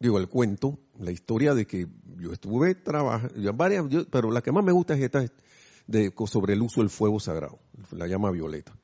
digo, 0.00 0.18
el 0.18 0.28
cuento, 0.28 0.80
la 0.98 1.10
historia 1.10 1.54
de 1.54 1.66
que 1.66 1.86
yo 2.18 2.32
estuve 2.32 2.74
trabajando, 2.74 3.52
varias, 3.54 3.84
pero 4.10 4.30
la 4.30 4.42
que 4.42 4.52
más 4.52 4.64
me 4.64 4.72
gusta 4.72 4.94
es 4.94 5.02
esta 5.02 5.24
de, 5.86 6.12
sobre 6.26 6.54
el 6.54 6.62
uso 6.62 6.80
del 6.80 6.90
fuego 6.90 7.20
sagrado, 7.20 7.58
la 7.92 8.06
llama 8.06 8.30
violeta. 8.30 8.76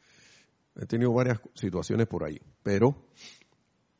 He 0.76 0.86
tenido 0.86 1.12
varias 1.12 1.40
situaciones 1.54 2.06
por 2.06 2.24
ahí, 2.24 2.40
pero 2.62 2.96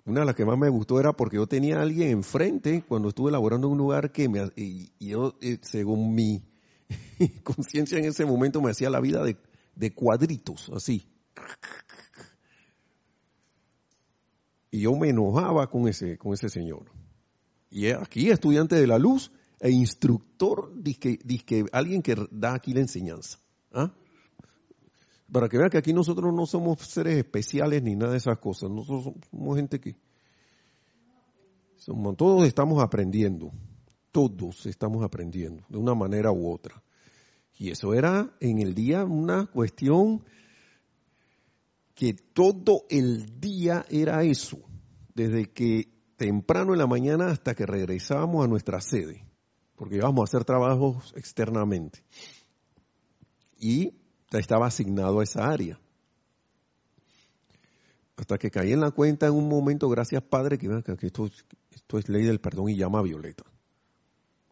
una 0.05 0.21
de 0.21 0.27
las 0.27 0.35
que 0.35 0.45
más 0.45 0.59
me 0.59 0.69
gustó 0.69 0.99
era 0.99 1.13
porque 1.13 1.37
yo 1.37 1.47
tenía 1.47 1.79
a 1.79 1.83
alguien 1.83 2.11
enfrente 2.11 2.83
cuando 2.87 3.09
estuve 3.09 3.29
elaborando 3.31 3.69
un 3.69 3.79
lugar 3.79 4.13
que 4.13 4.29
me, 4.29 4.51
y, 4.57 4.93
yo, 4.99 5.37
eh, 5.41 5.59
según 5.63 6.15
mi 6.15 6.43
conciencia 7.45 7.99
en 7.99 8.07
ese 8.07 8.25
momento, 8.25 8.61
me 8.61 8.71
hacía 8.71 8.91
la 8.91 9.01
vida 9.01 9.23
de, 9.23 9.37
de 9.75 9.95
cuadritos, 9.95 10.71
así. 10.75 11.07
Y 14.71 14.81
yo 14.81 14.97
me 14.97 15.11
enojaba 15.11 15.69
con 15.69 15.87
ese, 15.87 16.17
con 16.17 16.33
ese 16.33 16.49
señor. 16.49 16.87
Y 17.73 17.89
aquí, 17.89 18.31
estudiante 18.31 18.77
de 18.77 18.87
la 18.87 18.99
luz 18.99 19.33
e 19.59 19.71
instructor, 19.71 20.71
disque, 20.77 21.19
disque 21.25 21.65
alguien 21.73 22.03
que 22.03 22.15
da 22.31 22.55
aquí 22.55 22.73
la 22.73 22.81
enseñanza. 22.81 23.39
¿ah? 23.73 23.93
para 25.33 25.49
que 25.49 25.57
vean 25.57 25.71
que 25.71 25.79
aquí 25.79 25.95
nosotros 25.95 26.33
no 26.35 26.45
somos 26.45 26.79
seres 26.81 27.17
especiales 27.17 27.83
ni 27.83 27.97
nada 27.97 28.13
de 28.13 28.19
esas 28.19 28.39
cosas. 28.39 28.71
Nosotros 28.71 29.15
somos 29.31 29.57
gente 29.57 29.81
que 29.81 29.97
todos 32.17 32.47
estamos 32.47 32.83
aprendiendo, 32.83 33.51
todos 34.13 34.67
estamos 34.67 35.03
aprendiendo 35.03 35.65
de 35.71 35.79
una 35.79 35.95
manera 35.95 36.31
u 36.31 36.53
otra. 36.53 36.83
Y 37.59 37.71
eso 37.71 37.95
era 37.95 38.31
en 38.41 38.59
el 38.59 38.75
día 38.75 39.05
una 39.05 39.47
cuestión 39.47 40.23
que 41.95 42.13
todo 42.13 42.85
el 42.91 43.41
día 43.41 43.87
era 43.89 44.25
eso, 44.25 44.59
desde 45.15 45.51
que 45.51 45.89
temprano 46.23 46.73
en 46.73 46.79
la 46.79 46.87
mañana 46.87 47.33
hasta 47.33 47.53
que 47.57 47.67
regresábamos 47.67 48.45
a 48.45 48.49
nuestra 48.49 48.81
sede, 48.81 49.25
porque 49.75 49.97
íbamos 49.97 50.21
a 50.21 50.25
hacer 50.31 50.45
trabajos 50.45 51.13
externamente. 51.17 52.05
Y 53.59 53.95
estaba 54.31 54.69
asignado 54.69 55.19
a 55.19 55.25
esa 55.25 55.51
área. 55.51 55.81
Hasta 58.15 58.39
que 58.39 58.53
caí 58.53 58.73
en 58.73 58.81
la 58.81 58.93
cuenta 58.93 59.27
en 59.27 59.33
un 59.33 59.49
momento, 59.49 59.89
gracias 59.89 60.23
Padre, 60.23 60.59
que, 60.59 60.69
esto, 61.01 61.99
es 61.99 62.09
ley 62.09 62.23
del 62.23 62.41
perdón 62.41 62.69
y 62.69 62.77
llama 62.77 63.03
violeta. 63.03 63.43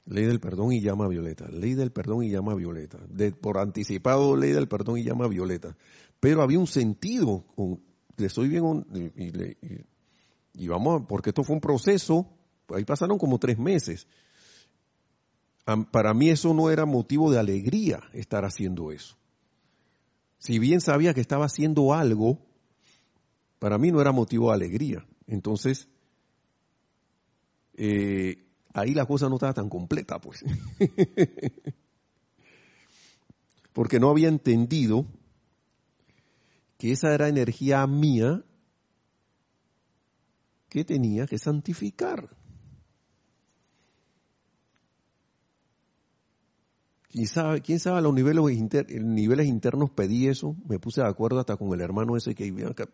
Ley 0.07 0.25
del 0.25 0.41
perdón 0.41 0.73
y 0.73 0.81
llama 0.81 1.07
violeta. 1.07 1.47
Ley 1.47 1.75
del 1.75 1.93
perdón 1.93 2.25
y 2.25 2.31
llama 2.31 2.57
violeta. 2.57 2.99
De, 3.09 3.31
por 3.31 3.59
anticipado, 3.59 4.37
ley 4.37 4.51
del 4.51 4.67
perdón 4.67 4.99
y 4.99 5.05
llama 5.05 5.29
violeta. 5.29 5.77
Pero 6.19 6.43
había 6.43 6.59
un 6.59 6.67
sentido, 6.67 7.45
le 8.17 8.29
soy 8.29 8.49
bien, 8.49 8.85
y, 9.15 9.31
vamos, 10.69 11.05
porque 11.09 11.31
esto 11.31 11.45
fue 11.45 11.55
un 11.55 11.61
proceso, 11.61 12.27
ahí 12.75 12.85
pasaron 12.85 13.19
como 13.19 13.39
tres 13.39 13.59
meses. 13.59 14.07
Para 15.93 16.15
mí 16.15 16.31
eso 16.31 16.53
no 16.53 16.71
era 16.71 16.85
motivo 16.85 17.31
de 17.31 17.39
alegría 17.39 18.01
estar 18.13 18.45
haciendo 18.45 18.91
eso 18.91 19.17
si 20.41 20.59
bien 20.59 20.81
sabía 20.81 21.15
que 21.15 21.21
estaba 21.21 21.45
haciendo 21.45 21.93
algo, 21.93 22.39
para 23.59 23.77
mí 23.77 23.93
no 23.93 24.01
era 24.01 24.11
motivo 24.11 24.49
de 24.49 24.55
alegría. 24.55 25.07
Entonces, 25.27 25.87
eh, 27.75 28.49
ahí 28.73 28.95
la 28.95 29.05
cosa 29.05 29.29
no 29.29 29.35
estaba 29.35 29.53
tan 29.53 29.69
completa, 29.69 30.19
pues. 30.19 30.43
Porque 33.75 34.01
no 34.01 34.09
había 34.09 34.29
entendido 34.29 35.07
que 36.79 36.93
esa 36.93 37.15
era 37.15 37.29
energía 37.29 37.87
mía 37.87 38.43
que 40.71 40.85
tenía 40.85 41.27
que 41.27 41.39
santificar. 41.39 42.31
¿Quién 47.11 47.27
sabe, 47.27 47.61
quién 47.61 47.81
sabe 47.81 47.99
a 47.99 48.01
los 48.01 48.15
niveles, 48.15 49.47
internos 49.47 49.91
pedí 49.91 50.29
eso? 50.29 50.57
Me 50.67 50.79
puse 50.79 51.03
de 51.03 51.09
acuerdo 51.09 51.41
hasta 51.41 51.57
con 51.57 51.75
el 51.75 51.81
hermano 51.81 52.17
ese 52.17 52.35
que. 52.75 52.89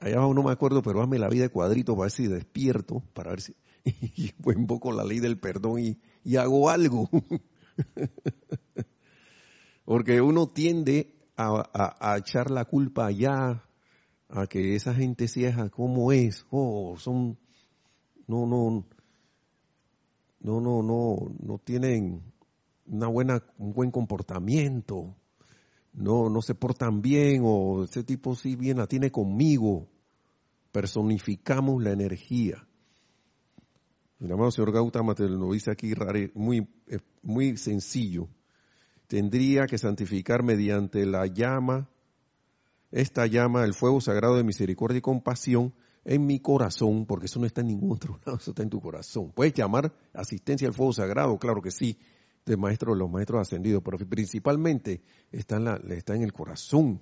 Allá 0.00 0.14
abajo 0.14 0.32
no 0.32 0.44
me 0.44 0.52
acuerdo, 0.52 0.80
pero 0.80 1.02
hazme 1.02 1.18
la 1.18 1.28
vida 1.28 1.42
de 1.42 1.48
cuadrito 1.48 1.94
para 1.94 2.04
ver 2.04 2.12
si 2.12 2.28
despierto, 2.28 3.02
para 3.14 3.30
ver 3.30 3.40
si 3.40 3.56
y 3.84 4.32
pues 4.32 4.56
poco 4.66 4.92
la 4.92 5.04
ley 5.04 5.20
del 5.20 5.38
perdón 5.38 5.96
y, 6.24 6.36
hago 6.36 6.70
algo. 6.70 7.08
Porque 9.84 10.20
uno 10.20 10.48
tiende 10.48 11.14
a, 11.36 12.16
echar 12.18 12.50
la 12.50 12.64
culpa 12.66 13.06
allá, 13.06 13.64
a 14.28 14.46
que 14.46 14.74
esa 14.74 14.94
gente 14.94 15.28
sea 15.28 15.70
como 15.70 16.12
es, 16.12 16.46
oh, 16.50 16.96
son, 16.98 17.38
no, 18.26 18.46
no, 18.46 18.84
no, 20.40 20.60
no, 20.60 20.82
no, 20.82 21.16
no 21.40 21.58
tienen 21.58 22.22
una 22.86 23.08
buena, 23.08 23.42
un 23.58 23.72
buen 23.72 23.90
comportamiento, 23.90 25.14
no, 25.92 26.28
no 26.28 26.42
se 26.42 26.54
portan 26.54 27.02
bien 27.02 27.42
o 27.44 27.84
ese 27.84 28.04
tipo 28.04 28.34
sí 28.34 28.56
bien 28.56 28.78
la 28.78 28.86
tiene 28.86 29.10
conmigo. 29.10 29.88
Personificamos 30.70 31.82
la 31.82 31.92
energía. 31.92 32.68
El 34.20 34.32
amado 34.32 34.50
señor 34.50 34.72
Gautama 34.72 35.14
te 35.14 35.28
lo 35.28 35.52
dice 35.52 35.70
aquí 35.70 35.92
muy, 36.34 36.68
muy 37.22 37.56
sencillo. 37.56 38.28
Tendría 39.06 39.66
que 39.66 39.78
santificar 39.78 40.42
mediante 40.42 41.06
la 41.06 41.26
llama, 41.26 41.88
esta 42.90 43.26
llama, 43.26 43.64
el 43.64 43.74
fuego 43.74 44.00
sagrado 44.00 44.36
de 44.36 44.44
misericordia 44.44 44.98
y 44.98 45.02
compasión 45.02 45.74
en 46.04 46.26
mi 46.26 46.40
corazón, 46.40 47.04
porque 47.06 47.26
eso 47.26 47.38
no 47.38 47.46
está 47.46 47.60
en 47.60 47.68
ningún 47.68 47.92
otro 47.92 48.18
lado, 48.24 48.38
eso 48.38 48.52
está 48.52 48.62
en 48.62 48.70
tu 48.70 48.80
corazón. 48.80 49.32
Puedes 49.32 49.52
llamar 49.54 49.92
asistencia 50.14 50.66
al 50.66 50.74
fuego 50.74 50.92
sagrado, 50.92 51.38
claro 51.38 51.60
que 51.60 51.70
sí, 51.70 51.98
de 52.46 52.56
maestros, 52.56 52.96
los 52.96 53.10
maestros 53.10 53.42
ascendidos, 53.42 53.82
pero 53.84 53.98
principalmente 53.98 55.02
está 55.30 55.56
en, 55.56 55.64
la, 55.64 55.76
está 55.90 56.14
en 56.14 56.22
el 56.22 56.32
corazón, 56.32 57.00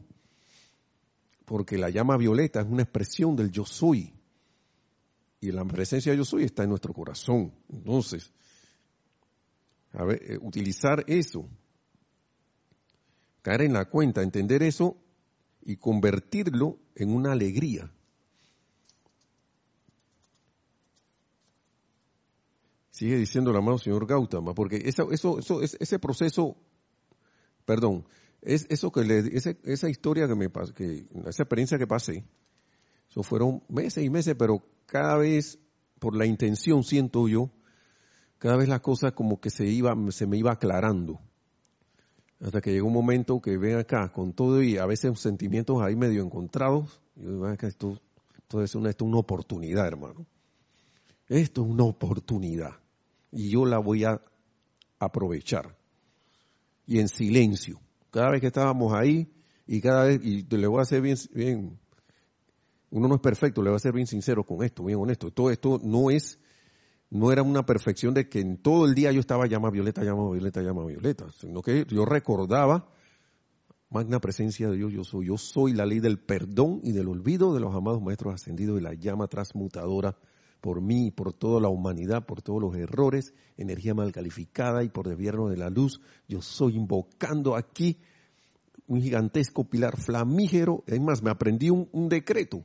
porque 1.45 1.79
la 1.79 1.89
llama 1.89 2.17
violeta 2.17 2.61
es 2.61 2.67
una 2.67 2.83
expresión 2.83 3.37
del 3.37 3.53
yo 3.53 3.65
soy, 3.65 4.13
y 5.41 5.53
la 5.53 5.65
presencia 5.65 6.11
de 6.11 6.19
yo 6.19 6.25
soy 6.25 6.43
está 6.43 6.65
en 6.65 6.71
nuestro 6.71 6.93
corazón. 6.93 7.53
Entonces, 7.69 8.33
a 9.93 10.05
ver, 10.05 10.21
eh, 10.23 10.39
utilizar 10.41 11.05
eso, 11.07 11.49
caer 13.43 13.63
en 13.63 13.75
la 13.75 13.85
cuenta, 13.85 14.23
entender 14.23 14.65
eso 14.65 14.97
y 15.67 15.77
convertirlo 15.77 16.79
en 16.95 17.13
una 17.13 17.33
alegría. 17.33 17.93
Sigue 22.91 23.17
diciendo 23.17 23.51
el 23.51 23.57
amado 23.57 23.77
señor 23.77 24.07
Gautama, 24.07 24.55
porque 24.55 24.77
eso, 24.85 25.11
eso, 25.11 25.41
eso, 25.41 25.61
ese 25.61 25.99
proceso, 25.99 26.57
perdón, 27.65 28.07
es 28.41 28.67
eso 28.71 28.93
que 28.93 29.03
esa 29.65 29.91
historia 29.91 30.29
que 30.29 30.35
me 30.37 30.51
que, 30.75 31.07
esa 31.27 31.43
experiencia 31.43 31.79
que 31.79 31.87
pasé, 31.87 32.25
eso 33.11 33.23
fueron 33.25 33.63
meses 33.69 34.05
y 34.05 34.09
meses, 34.09 34.37
pero 34.39 34.65
cada 34.87 35.19
vez, 35.19 35.59
por 35.99 36.17
la 36.17 36.27
intención, 36.27 36.85
siento 36.85 37.27
yo, 37.27 37.51
cada 38.39 38.57
vez 38.57 38.69
la 38.69 38.81
cosa 38.81 39.11
como 39.11 39.41
que 39.41 39.51
se 39.51 39.67
iba, 39.67 39.95
se 40.11 40.27
me 40.29 40.39
iba 40.39 40.53
aclarando. 40.53 41.21
Hasta 42.41 42.61
que 42.61 42.73
llegó 42.73 42.87
un 42.87 42.93
momento 42.93 43.41
que 43.41 43.57
ven 43.57 43.79
acá, 43.79 44.13
con 44.13 44.33
todo 44.33 44.63
y 44.63 44.77
a 44.77 44.87
veces 44.87 45.19
sentimientos 45.19 45.81
ahí 45.83 45.97
medio 45.97 46.23
encontrados, 46.23 47.01
yo 47.17 47.31
digo, 47.31 47.49
esto, 47.49 47.99
esto 48.37 48.63
es 48.63 48.75
una, 48.75 48.91
esto 48.91 49.05
es 49.05 49.09
una 49.09 49.19
oportunidad, 49.19 49.87
hermano. 49.87 50.27
Esto 51.29 51.63
es 51.63 51.69
una 51.69 51.85
oportunidad 51.85 52.77
y 53.33 53.51
yo 53.51 53.65
la 53.65 53.79
voy 53.79 54.05
a 54.05 54.21
aprovechar. 54.99 55.77
Y 56.87 57.01
en 57.01 57.09
silencio. 57.09 57.81
Cada 58.11 58.31
vez 58.31 58.41
que 58.41 58.47
estábamos 58.47 58.93
ahí 58.95 59.29
y 59.67 59.81
cada 59.81 60.05
vez, 60.05 60.21
y 60.23 60.43
le 60.43 60.67
voy 60.67 60.79
a 60.79 60.83
hacer 60.83 61.01
bien, 61.01 61.17
bien, 61.33 61.79
uno 62.91 63.09
no 63.09 63.17
es 63.17 63.21
perfecto, 63.21 63.63
le 63.63 63.71
voy 63.71 63.77
a 63.77 63.81
ser 63.81 63.93
bien 63.93 64.07
sincero 64.07 64.45
con 64.45 64.63
esto, 64.63 64.85
bien 64.85 64.99
honesto. 64.99 65.31
Todo 65.31 65.51
esto 65.51 65.81
no 65.83 66.11
es, 66.11 66.39
no 67.11 67.33
era 67.33 67.43
una 67.43 67.65
perfección 67.65 68.15
de 68.15 68.29
que 68.29 68.41
en 68.41 68.57
todo 68.59 68.87
el 68.87 68.95
día 68.95 69.13
yo 69.13 69.21
estaba 69.21 69.47
llama 69.47 69.71
violeta, 69.71 70.03
llama 70.03 70.31
violeta, 70.31 70.63
llama 70.63 70.85
violeta, 70.85 71.27
sino 71.33 71.63
que 71.63 71.85
yo 71.89 72.05
recordaba 72.05 72.89
magna 73.91 74.21
presencia 74.21 74.69
de 74.69 74.77
Dios, 74.77 74.93
yo 74.93 75.05
soy, 75.05 75.27
yo 75.27 75.39
soy 75.39 75.73
la 75.73 75.87
ley 75.87 76.01
del 76.01 76.19
perdón 76.19 76.81
y 76.83 76.93
del 76.93 77.09
olvido 77.09 77.55
de 77.55 77.61
los 77.61 77.75
amados 77.75 78.03
maestros 78.03 78.35
ascendidos 78.35 78.81
y 78.81 78.83
la 78.83 78.95
llama 78.95 79.29
transmutadora 79.29 80.17
por 80.61 80.81
mí, 80.81 81.11
por 81.11 81.33
toda 81.33 81.61
la 81.61 81.69
humanidad, 81.69 82.27
por 82.27 82.43
todos 82.43 82.61
los 82.61 82.75
errores, 82.77 83.35
energía 83.57 83.95
mal 83.95 84.11
calificada 84.11 84.83
y 84.83 84.89
por 84.89 85.09
desvierno 85.09 85.49
de 85.49 85.57
la 85.57 85.71
luz. 85.71 86.01
Yo 86.29 86.43
soy 86.43 86.75
invocando 86.75 87.55
aquí 87.55 87.99
un 88.89 89.01
gigantesco 89.01 89.65
pilar 89.65 89.97
flamígero. 89.97 90.83
Es 90.87 91.01
más, 91.01 91.23
me 91.23 91.31
aprendí 91.31 91.71
un, 91.71 92.09
decreto, 92.09 92.65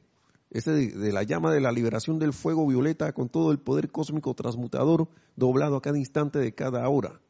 ese 0.51 0.71
de, 0.71 1.13
la 1.13 1.23
llama 1.23 1.51
de 1.51 1.61
la 1.61 1.71
liberación 1.71 2.19
del 2.19 2.33
fuego 2.33 2.67
violeta 2.67 3.13
con 3.13 3.29
todo 3.29 3.51
el 3.51 3.59
poder 3.59 3.89
cósmico 3.89 4.33
transmutador 4.33 5.07
doblado 5.35 5.77
a 5.77 5.81
cada 5.81 5.97
instante 5.97 6.39
de 6.39 6.53
cada 6.53 6.87
hora. 6.89 7.21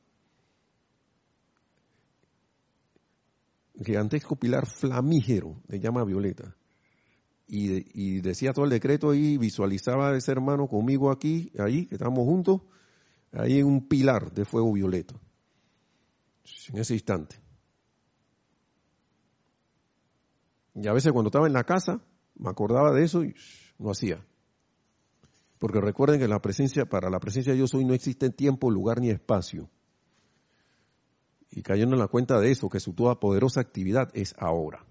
Gigantesco 3.83 4.35
pilar 4.35 4.65
flamígero 4.65 5.61
de 5.67 5.79
llama 5.79 6.03
violeta 6.03 6.55
y, 7.47 8.21
decía 8.21 8.53
todo 8.53 8.65
el 8.65 8.71
decreto 8.71 9.13
y 9.13 9.37
visualizaba 9.37 10.09
a 10.09 10.17
ese 10.17 10.31
hermano 10.31 10.67
conmigo 10.67 11.11
aquí, 11.11 11.51
ahí, 11.59 11.85
que 11.85 11.95
estamos 11.95 12.23
juntos, 12.23 12.61
ahí 13.33 13.59
en 13.59 13.65
un 13.65 13.87
pilar 13.87 14.31
de 14.31 14.45
fuego 14.45 14.71
violeta, 14.71 15.15
en 16.69 16.77
ese 16.77 16.93
instante. 16.93 17.35
Y 20.75 20.87
a 20.87 20.93
veces 20.93 21.11
cuando 21.11 21.27
estaba 21.27 21.47
en 21.47 21.53
la 21.53 21.65
casa, 21.65 22.01
me 22.41 22.49
acordaba 22.49 22.91
de 22.91 23.05
eso 23.05 23.23
y 23.23 23.33
no 23.79 23.91
hacía. 23.91 24.25
Porque 25.57 25.79
recuerden 25.79 26.19
que 26.19 26.27
la 26.27 26.41
presencia, 26.41 26.85
para 26.85 27.09
la 27.09 27.19
presencia 27.19 27.53
de 27.53 27.59
yo 27.59 27.67
soy 27.67 27.85
no 27.85 27.93
existe 27.93 28.29
tiempo, 28.31 28.69
lugar 28.69 28.99
ni 28.99 29.09
espacio. 29.09 29.69
Y 31.49 31.61
cayendo 31.61 31.95
en 31.95 32.01
la 32.01 32.07
cuenta 32.07 32.39
de 32.41 32.51
eso, 32.51 32.67
que 32.67 32.81
su 32.81 32.93
toda 32.93 33.19
poderosa 33.19 33.61
actividad 33.61 34.09
es 34.13 34.35
ahora 34.37 34.85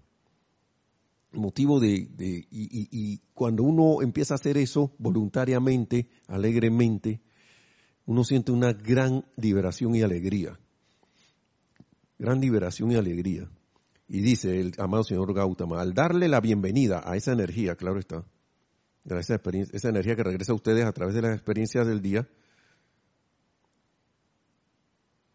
motivo 1.33 1.81
de, 1.81 2.09
de 2.17 2.47
y, 2.51 3.21
cuando 3.35 3.63
uno 3.63 4.03
empieza 4.03 4.35
a 4.35 4.37
hacer 4.37 4.57
eso 4.57 4.93
voluntariamente, 4.99 6.09
alegremente, 6.27 7.21
uno 8.07 8.25
siente 8.25 8.53
una 8.53 8.73
gran 8.73 9.25
liberación 9.37 9.95
y 9.95 10.03
alegría. 10.03 10.59
Gran 12.19 12.41
liberación 12.41 12.93
y 12.93 12.97
alegría. 12.97 13.49
Y 14.13 14.23
dice 14.23 14.61
el 14.61 14.75
amado 14.79 15.05
señor 15.05 15.33
Gautama, 15.33 15.81
al 15.81 15.95
darle 15.95 16.27
la 16.27 16.41
bienvenida 16.41 17.01
a 17.05 17.17
esa 17.17 17.31
energía, 17.33 17.77
claro 17.77 18.01
está, 18.01 18.25
esa, 19.05 19.35
experiencia, 19.35 19.77
esa 19.77 19.89
energía 19.89 20.17
que 20.17 20.25
regresa 20.25 20.51
a 20.51 20.57
ustedes 20.57 20.85
a 20.85 20.93
través 20.93 21.15
de 21.15 21.23
las 21.23 21.33
experiencias 21.33 21.87
del 21.87 22.03
día, 22.03 22.29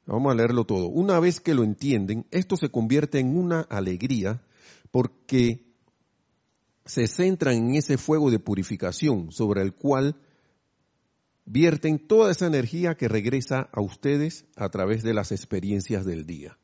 vamos 0.05 0.29
a 0.29 0.35
leerlo 0.35 0.65
todo. 0.65 0.87
Una 0.87 1.21
vez 1.21 1.39
que 1.39 1.53
lo 1.53 1.63
entienden, 1.63 2.25
esto 2.31 2.57
se 2.57 2.67
convierte 2.67 3.19
en 3.19 3.37
una 3.37 3.61
alegría 3.61 4.43
porque 4.91 5.63
se 6.83 7.07
centran 7.07 7.55
en 7.55 7.75
ese 7.75 7.97
fuego 7.97 8.29
de 8.29 8.39
purificación 8.39 9.31
sobre 9.31 9.61
el 9.61 9.73
cual 9.73 10.17
vierten 11.45 11.97
toda 11.97 12.29
esa 12.29 12.47
energía 12.47 12.95
que 12.95 13.07
regresa 13.07 13.69
a 13.71 13.79
ustedes 13.79 14.43
a 14.57 14.67
través 14.67 15.01
de 15.01 15.13
las 15.13 15.31
experiencias 15.31 16.05
del 16.05 16.25
día. 16.25 16.57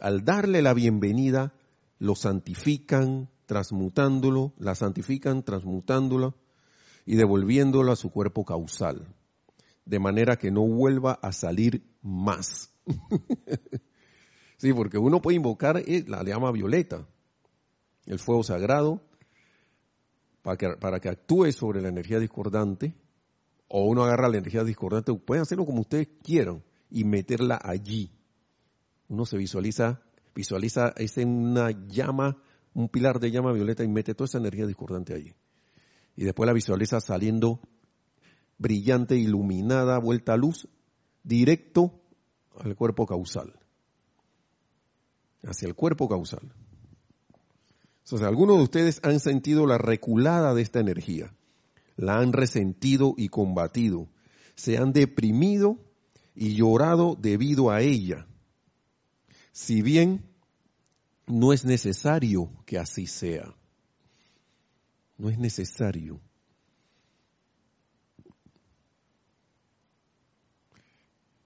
Al 0.00 0.24
darle 0.24 0.62
la 0.62 0.74
bienvenida, 0.74 1.52
lo 1.98 2.14
santifican, 2.14 3.28
transmutándolo, 3.46 4.54
la 4.58 4.74
santifican, 4.74 5.42
transmutándolo 5.42 6.34
y 7.04 7.16
devolviéndolo 7.16 7.90
a 7.90 7.96
su 7.96 8.10
cuerpo 8.10 8.44
causal, 8.44 9.08
de 9.84 9.98
manera 9.98 10.36
que 10.36 10.52
no 10.52 10.60
vuelva 10.66 11.14
a 11.14 11.32
salir 11.32 11.82
más. 12.00 12.70
sí, 14.56 14.72
porque 14.72 14.98
uno 14.98 15.20
puede 15.20 15.36
invocar 15.36 15.78
eh, 15.78 16.04
la 16.06 16.22
llama 16.22 16.52
violeta, 16.52 17.06
el 18.06 18.20
fuego 18.20 18.44
sagrado 18.44 19.02
para 20.42 20.56
que, 20.56 20.68
para 20.76 21.00
que 21.00 21.08
actúe 21.08 21.50
sobre 21.50 21.82
la 21.82 21.88
energía 21.88 22.20
discordante, 22.20 22.94
o 23.66 23.84
uno 23.84 24.04
agarra 24.04 24.28
la 24.28 24.38
energía 24.38 24.62
discordante, 24.62 25.12
pueden 25.14 25.42
hacerlo 25.42 25.66
como 25.66 25.80
ustedes 25.80 26.08
quieran 26.22 26.62
y 26.88 27.04
meterla 27.04 27.58
allí. 27.62 28.17
Uno 29.08 29.24
se 29.24 29.36
visualiza, 29.36 30.00
visualiza 30.34 30.92
es 30.96 31.16
una 31.16 31.70
llama, 31.70 32.42
un 32.74 32.88
pilar 32.88 33.20
de 33.20 33.30
llama 33.30 33.52
violeta 33.52 33.82
y 33.84 33.88
mete 33.88 34.14
toda 34.14 34.26
esa 34.26 34.38
energía 34.38 34.66
discordante 34.66 35.14
allí. 35.14 35.34
Y 36.16 36.24
después 36.24 36.46
la 36.46 36.52
visualiza 36.52 37.00
saliendo 37.00 37.60
brillante, 38.58 39.16
iluminada, 39.16 39.98
vuelta 39.98 40.34
a 40.34 40.36
luz, 40.36 40.68
directo 41.22 42.00
al 42.58 42.74
cuerpo 42.76 43.06
causal. 43.06 43.58
Hacia 45.44 45.68
el 45.68 45.74
cuerpo 45.74 46.08
causal. 46.08 46.52
Entonces, 48.04 48.26
algunos 48.26 48.56
de 48.56 48.62
ustedes 48.62 49.00
han 49.02 49.20
sentido 49.20 49.66
la 49.66 49.76
reculada 49.76 50.54
de 50.54 50.62
esta 50.62 50.80
energía, 50.80 51.34
la 51.96 52.18
han 52.18 52.32
resentido 52.32 53.14
y 53.16 53.28
combatido, 53.28 54.08
se 54.54 54.78
han 54.78 54.92
deprimido 54.92 55.76
y 56.34 56.54
llorado 56.54 57.16
debido 57.20 57.70
a 57.70 57.82
ella. 57.82 58.26
Si 59.58 59.82
bien 59.82 60.22
no 61.26 61.52
es 61.52 61.64
necesario 61.64 62.48
que 62.64 62.78
así 62.78 63.08
sea, 63.08 63.56
no 65.18 65.28
es 65.28 65.36
necesario. 65.36 66.20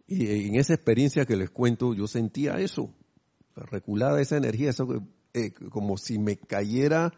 Y 0.07 0.47
en 0.47 0.57
esa 0.57 0.75
experiencia 0.75 1.25
que 1.25 1.37
les 1.37 1.49
cuento, 1.49 1.95
yo 1.95 2.07
sentía 2.07 2.59
eso, 2.59 2.95
la 3.57 3.65
reculada 3.65 4.21
esa 4.21 4.37
energía, 4.37 4.69
eso 4.69 4.87
eh, 5.33 5.55
como 5.71 5.97
si 5.97 6.19
me 6.19 6.37
cayera 6.37 7.15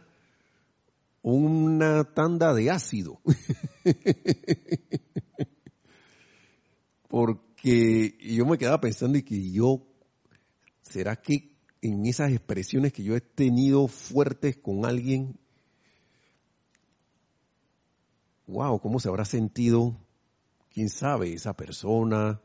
una 1.23 2.05
tanda 2.05 2.55
de 2.55 2.71
ácido. 2.71 3.21
Porque 7.09 8.17
yo 8.21 8.47
me 8.47 8.59
quedaba 8.59 8.81
pensando 8.81 9.19
y 9.19 9.25
que 9.25 9.51
yo, 9.51 9.85
¿será 10.95 11.17
que 11.17 11.51
en 11.83 12.07
esas 12.07 12.31
expresiones 12.31 12.93
que 12.93 13.03
yo 13.03 13.17
he 13.17 13.21
tenido 13.21 13.89
fuertes 13.89 14.57
con 14.57 14.87
alguien, 14.87 15.37
wow, 18.47 18.79
¿cómo 18.79 19.01
se 19.01 19.09
habrá 19.09 19.25
sentido? 19.25 19.97
¿Quién 20.73 20.89
sabe? 20.89 21.33
Esa 21.33 21.57
persona, 21.57 22.41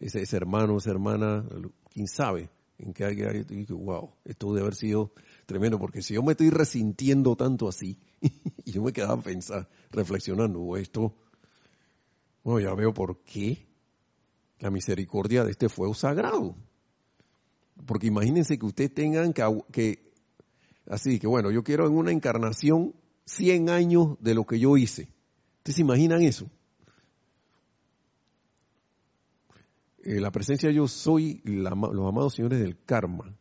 ese, 0.00 0.24
hermano, 0.36 0.78
esa 0.78 0.90
hermana, 0.90 1.48
¿quién 1.88 2.08
sabe? 2.08 2.50
En 2.78 2.92
qué 2.92 3.04
hay, 3.04 3.44
wow, 3.70 4.10
esto 4.24 4.48
debe 4.48 4.62
haber 4.62 4.74
sido 4.74 5.12
tremendo, 5.46 5.78
porque 5.78 6.02
si 6.02 6.14
yo 6.14 6.22
me 6.24 6.32
estoy 6.32 6.50
resintiendo 6.50 7.36
tanto 7.36 7.68
así, 7.68 7.96
y 8.20 8.72
yo 8.72 8.82
me 8.82 8.92
quedaba 8.92 9.22
pensando, 9.22 9.68
reflexionando, 9.92 10.76
esto, 10.76 11.14
bueno, 12.42 12.68
ya 12.68 12.74
veo 12.74 12.92
por 12.92 13.22
qué 13.22 13.68
la 14.58 14.72
misericordia 14.72 15.44
de 15.44 15.52
este 15.52 15.68
fuego 15.68 15.94
sagrado. 15.94 16.56
Porque 17.86 18.06
imagínense 18.06 18.58
que 18.58 18.66
ustedes 18.66 18.94
tengan 18.94 19.32
que, 19.32 19.42
que, 19.72 20.12
así 20.86 21.18
que 21.18 21.26
bueno, 21.26 21.50
yo 21.50 21.64
quiero 21.64 21.86
en 21.86 21.96
una 21.96 22.12
encarnación 22.12 22.94
100 23.26 23.70
años 23.70 24.16
de 24.20 24.34
lo 24.34 24.44
que 24.44 24.58
yo 24.58 24.76
hice. 24.76 25.08
¿Ustedes 25.58 25.76
se 25.76 25.82
imaginan 25.82 26.22
eso? 26.22 26.50
Eh, 30.04 30.20
la 30.20 30.30
presencia 30.30 30.70
yo 30.70 30.86
soy, 30.86 31.40
los 31.44 32.08
amados 32.08 32.34
señores 32.34 32.60
del 32.60 32.76
karma. 32.84 33.34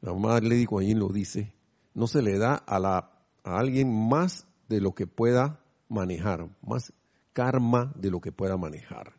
La 0.00 0.14
mamá 0.14 0.40
Lady 0.40 0.66
ahí 0.78 0.94
lo 0.94 1.08
dice, 1.08 1.52
no 1.92 2.06
se 2.06 2.22
le 2.22 2.38
da 2.38 2.54
a, 2.54 2.78
la, 2.78 3.12
a 3.44 3.58
alguien 3.58 4.08
más 4.08 4.46
de 4.68 4.80
lo 4.80 4.94
que 4.94 5.06
pueda 5.06 5.60
manejar, 5.90 6.48
más 6.62 6.94
karma 7.34 7.92
de 7.96 8.10
lo 8.10 8.20
que 8.22 8.32
pueda 8.32 8.56
manejar, 8.56 9.12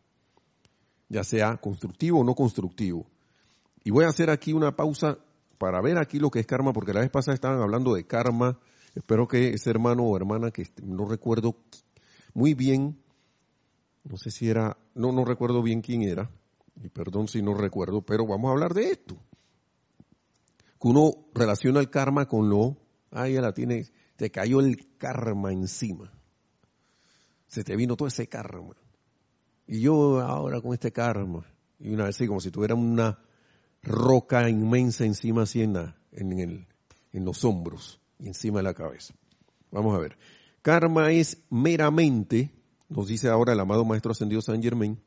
ya 1.08 1.24
sea 1.24 1.58
constructivo 1.58 2.22
o 2.22 2.24
no 2.24 2.34
constructivo. 2.34 3.06
Y 3.84 3.92
voy 3.92 4.06
a 4.06 4.10
hacer 4.10 4.30
aquí 4.30 4.54
una 4.54 4.76
pausa 4.76 5.18
para 5.58 5.82
ver 5.82 5.98
aquí 5.98 6.20
lo 6.20 6.30
que 6.30 6.40
es 6.40 6.46
karma, 6.46 6.74
porque 6.74 6.94
la 6.94 7.02
vez 7.02 7.10
pasada 7.10 7.36
estaban 7.36 7.62
hablando 7.62 7.94
de 7.94 8.06
karma. 8.06 8.60
Espero 8.96 9.28
que 9.28 9.50
ese 9.50 9.70
hermano 9.70 10.04
o 10.04 10.16
hermana 10.16 10.52
que 10.52 10.68
no 10.84 11.08
recuerdo 11.08 11.56
muy 12.34 12.54
bien, 12.54 13.02
no 14.04 14.18
sé 14.18 14.32
si 14.32 14.50
era, 14.50 14.78
no, 14.96 15.12
no 15.12 15.26
recuerdo 15.26 15.62
bien 15.62 15.82
quién 15.82 16.02
era, 16.04 16.30
y 16.82 16.90
perdón 16.90 17.28
si 17.28 17.42
no 17.42 17.54
recuerdo, 17.54 18.02
pero 18.02 18.26
vamos 18.26 18.50
a 18.50 18.52
hablar 18.54 18.74
de 18.74 18.92
esto. 18.92 19.18
Que 20.80 20.88
uno 20.88 21.12
relaciona 21.34 21.80
el 21.80 21.90
karma 21.90 22.28
con 22.28 22.50
lo, 22.50 22.78
ah, 23.12 23.28
ya 23.28 23.42
la 23.42 23.54
tiene, 23.54 23.86
te 24.16 24.32
cayó 24.32 24.60
el 24.60 24.98
karma 24.98 25.52
encima 25.52 26.12
se 27.52 27.66
te 27.66 27.76
vino 27.76 27.98
todo 27.98 28.08
ese 28.08 28.28
karma. 28.28 28.76
Y 29.68 29.82
yo 29.82 30.22
ahora 30.22 30.62
con 30.62 30.74
este 30.74 30.94
karma, 30.94 31.46
y 31.80 31.90
una 31.90 32.06
vez 32.06 32.16
así 32.16 32.26
como 32.26 32.40
si 32.40 32.50
tuviera 32.50 32.76
una 32.76 33.20
roca 33.84 34.50
inmensa 34.50 35.06
encima 35.06 35.44
así 35.44 35.62
en, 35.62 35.76
en, 36.12 36.68
en 37.14 37.26
los 37.26 37.44
hombros 37.46 38.00
y 38.20 38.28
encima 38.28 38.60
de 38.60 38.64
la 38.64 38.74
cabeza. 38.74 39.14
Vamos 39.72 39.96
a 39.96 40.00
ver. 40.00 40.18
Karma 40.62 41.12
es 41.12 41.38
meramente, 41.50 42.52
nos 42.90 43.08
dice 43.08 43.30
ahora 43.30 43.54
el 43.54 43.60
amado 43.60 43.86
Maestro 43.86 44.12
Ascendido 44.12 44.42
San 44.42 44.62
Germain, 44.62 45.00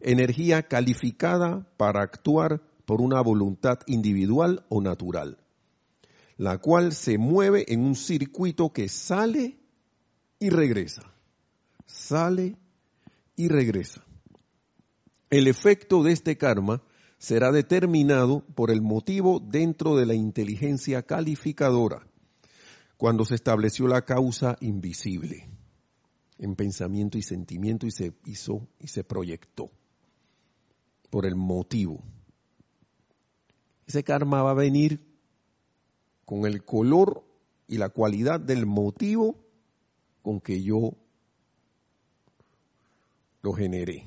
energía 0.00 0.62
calificada 0.62 1.66
para 1.76 2.02
actuar 2.02 2.62
por 2.86 3.00
una 3.00 3.20
voluntad 3.20 3.78
individual 3.86 4.64
o 4.68 4.80
natural, 4.80 5.38
la 6.36 6.58
cual 6.58 6.92
se 6.92 7.18
mueve 7.18 7.66
en 7.72 7.80
un 7.80 7.94
circuito 7.94 8.72
que 8.72 8.88
sale 8.88 9.58
y 10.38 10.48
regresa 10.48 11.02
sale 11.90 12.56
y 13.36 13.48
regresa. 13.48 14.02
El 15.28 15.46
efecto 15.46 16.02
de 16.02 16.12
este 16.12 16.36
karma 16.36 16.82
será 17.20 17.52
determinado 17.52 18.40
por 18.54 18.70
el 18.70 18.80
motivo 18.80 19.40
dentro 19.40 19.94
de 19.94 20.06
la 20.06 20.14
inteligencia 20.14 21.02
calificadora, 21.02 22.06
cuando 22.96 23.26
se 23.26 23.34
estableció 23.34 23.86
la 23.86 24.06
causa 24.06 24.56
invisible 24.60 25.46
en 26.38 26.56
pensamiento 26.56 27.18
y 27.18 27.22
sentimiento 27.22 27.86
y 27.86 27.90
se 27.90 28.14
hizo 28.24 28.66
y 28.80 28.88
se 28.88 29.04
proyectó 29.04 29.70
por 31.10 31.26
el 31.26 31.36
motivo. 31.36 32.02
Ese 33.86 34.02
karma 34.02 34.42
va 34.42 34.52
a 34.52 34.54
venir 34.54 35.06
con 36.24 36.46
el 36.46 36.64
color 36.64 37.22
y 37.68 37.76
la 37.76 37.90
cualidad 37.90 38.40
del 38.40 38.64
motivo 38.64 39.36
con 40.22 40.40
que 40.40 40.62
yo 40.62 40.96
lo 43.42 43.52
generé. 43.52 44.06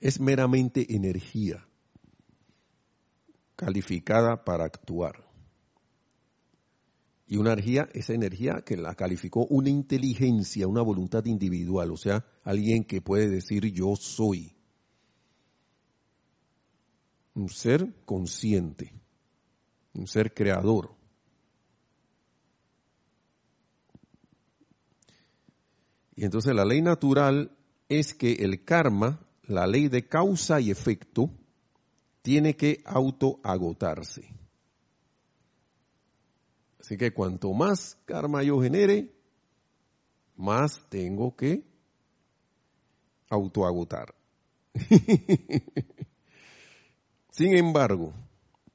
Es 0.00 0.20
meramente 0.20 0.94
energía 0.94 1.66
calificada 3.56 4.44
para 4.44 4.64
actuar. 4.64 5.24
Y 7.26 7.38
una 7.38 7.54
energía, 7.54 7.88
esa 7.92 8.12
energía 8.12 8.62
que 8.64 8.76
la 8.76 8.94
calificó 8.94 9.46
una 9.46 9.68
inteligencia, 9.68 10.68
una 10.68 10.82
voluntad 10.82 11.24
individual, 11.24 11.90
o 11.90 11.96
sea, 11.96 12.24
alguien 12.44 12.84
que 12.84 13.00
puede 13.00 13.28
decir 13.28 13.64
yo 13.72 13.96
soy. 13.96 14.52
Un 17.34 17.48
ser 17.48 17.92
consciente, 18.04 18.92
un 19.92 20.06
ser 20.06 20.32
creador. 20.32 20.94
Y 26.14 26.24
entonces 26.24 26.54
la 26.54 26.64
ley 26.64 26.80
natural 26.80 27.50
es 27.88 28.14
que 28.14 28.34
el 28.34 28.64
karma, 28.64 29.20
la 29.48 29.66
ley 29.66 29.88
de 29.88 30.06
causa 30.06 30.60
y 30.60 30.70
efecto, 30.70 31.30
tiene 32.22 32.56
que 32.56 32.82
autoagotarse. 32.84 34.28
Así 36.80 36.96
que 36.96 37.12
cuanto 37.12 37.52
más 37.52 37.98
karma 38.04 38.42
yo 38.42 38.60
genere, 38.60 39.12
más 40.36 40.80
tengo 40.88 41.34
que 41.34 41.64
autoagotar. 43.28 44.14
Sin 47.30 47.56
embargo, 47.56 48.12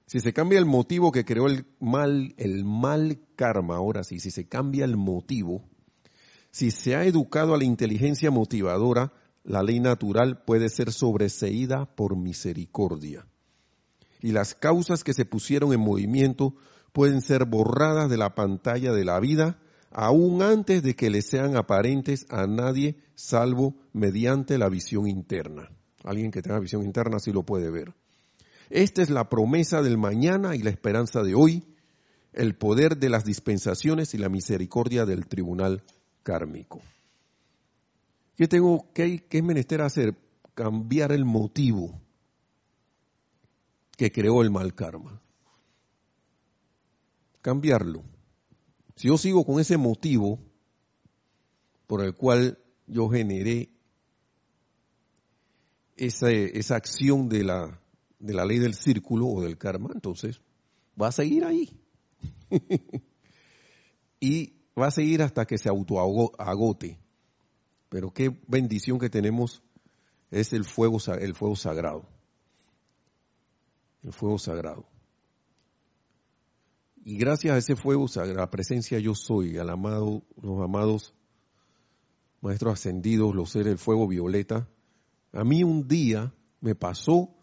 si 0.05 0.19
se 0.19 0.33
cambia 0.33 0.59
el 0.59 0.65
motivo 0.65 1.11
que 1.11 1.23
creó 1.23 1.47
el 1.47 1.65
mal, 1.79 2.33
el 2.37 2.65
mal 2.65 3.19
karma, 3.35 3.77
ahora 3.77 4.03
sí, 4.03 4.19
si 4.19 4.29
se 4.29 4.47
cambia 4.47 4.83
el 4.83 4.97
motivo, 4.97 5.63
si 6.51 6.71
se 6.71 6.95
ha 6.95 7.05
educado 7.05 7.53
a 7.53 7.57
la 7.57 7.63
inteligencia 7.63 8.29
motivadora, 8.29 9.13
la 9.43 9.63
ley 9.63 9.79
natural 9.79 10.43
puede 10.45 10.69
ser 10.69 10.91
sobreseída 10.91 11.85
por 11.85 12.15
misericordia. 12.15 13.25
Y 14.21 14.31
las 14.31 14.53
causas 14.53 15.03
que 15.03 15.13
se 15.13 15.25
pusieron 15.25 15.73
en 15.73 15.79
movimiento 15.79 16.55
pueden 16.93 17.21
ser 17.21 17.45
borradas 17.45 18.09
de 18.09 18.17
la 18.17 18.35
pantalla 18.35 18.91
de 18.91 19.05
la 19.05 19.19
vida 19.19 19.57
aún 19.91 20.41
antes 20.41 20.83
de 20.83 20.95
que 20.95 21.09
le 21.09 21.21
sean 21.21 21.57
aparentes 21.57 22.25
a 22.29 22.47
nadie 22.47 22.95
salvo 23.15 23.75
mediante 23.93 24.57
la 24.57 24.69
visión 24.69 25.07
interna. 25.07 25.69
Alguien 26.03 26.31
que 26.31 26.41
tenga 26.41 26.59
visión 26.59 26.83
interna 26.83 27.19
sí 27.19 27.31
lo 27.31 27.43
puede 27.43 27.69
ver. 27.69 27.93
Esta 28.69 29.01
es 29.01 29.09
la 29.09 29.27
promesa 29.27 29.81
del 29.81 29.97
mañana 29.97 30.55
y 30.55 30.59
la 30.59 30.69
esperanza 30.69 31.21
de 31.23 31.35
hoy, 31.35 31.63
el 32.31 32.55
poder 32.55 32.97
de 32.97 33.09
las 33.09 33.25
dispensaciones 33.25 34.13
y 34.13 34.17
la 34.17 34.29
misericordia 34.29 35.05
del 35.05 35.27
tribunal 35.27 35.83
kármico. 36.23 36.81
¿Qué 38.35 38.47
tengo 38.47 38.91
que, 38.93 39.25
es 39.29 39.43
menester 39.43 39.81
hacer? 39.81 40.17
Cambiar 40.53 41.11
el 41.11 41.25
motivo 41.25 42.01
que 43.97 44.11
creó 44.11 44.41
el 44.41 44.51
mal 44.51 44.73
karma. 44.73 45.21
Cambiarlo. 47.41 48.03
Si 48.95 49.07
yo 49.07 49.17
sigo 49.17 49.45
con 49.45 49.59
ese 49.59 49.77
motivo 49.77 50.39
por 51.87 52.03
el 52.03 52.15
cual 52.15 52.59
yo 52.87 53.09
generé 53.09 53.69
esa, 55.95 56.29
esa 56.31 56.75
acción 56.75 57.29
de 57.29 57.43
la, 57.43 57.81
de 58.19 58.33
la 58.33 58.45
ley 58.45 58.59
del 58.59 58.73
círculo 58.75 59.27
o 59.27 59.41
del 59.41 59.57
karma, 59.57 59.91
entonces 59.93 60.41
va 60.99 61.07
a 61.07 61.11
seguir 61.11 61.45
ahí. 61.45 61.69
y 64.19 64.53
va 64.79 64.87
a 64.87 64.91
seguir 64.91 65.21
hasta 65.21 65.45
que 65.45 65.57
se 65.57 65.69
autoagote. 65.69 67.00
Pero 67.91 68.11
qué 68.13 68.33
bendición 68.47 68.97
que 68.97 69.09
tenemos 69.09 69.61
es 70.31 70.53
el 70.53 70.63
fuego, 70.63 70.97
el 71.19 71.35
fuego 71.35 71.57
sagrado. 71.57 72.07
El 74.01 74.13
fuego 74.13 74.39
sagrado. 74.39 74.87
Y 77.03 77.17
gracias 77.17 77.53
a 77.53 77.57
ese 77.57 77.75
fuego 77.75 78.07
sagrado, 78.07 78.39
la 78.39 78.49
presencia 78.49 78.97
yo 78.97 79.13
soy, 79.13 79.57
al 79.57 79.69
amado, 79.69 80.23
los 80.41 80.63
amados 80.63 81.13
maestros 82.39 82.75
ascendidos, 82.75 83.35
los 83.35 83.51
seres 83.51 83.67
del 83.67 83.77
fuego 83.77 84.07
violeta, 84.07 84.69
a 85.33 85.43
mí 85.43 85.63
un 85.63 85.87
día 85.87 86.33
me 86.61 86.75
pasó 86.75 87.35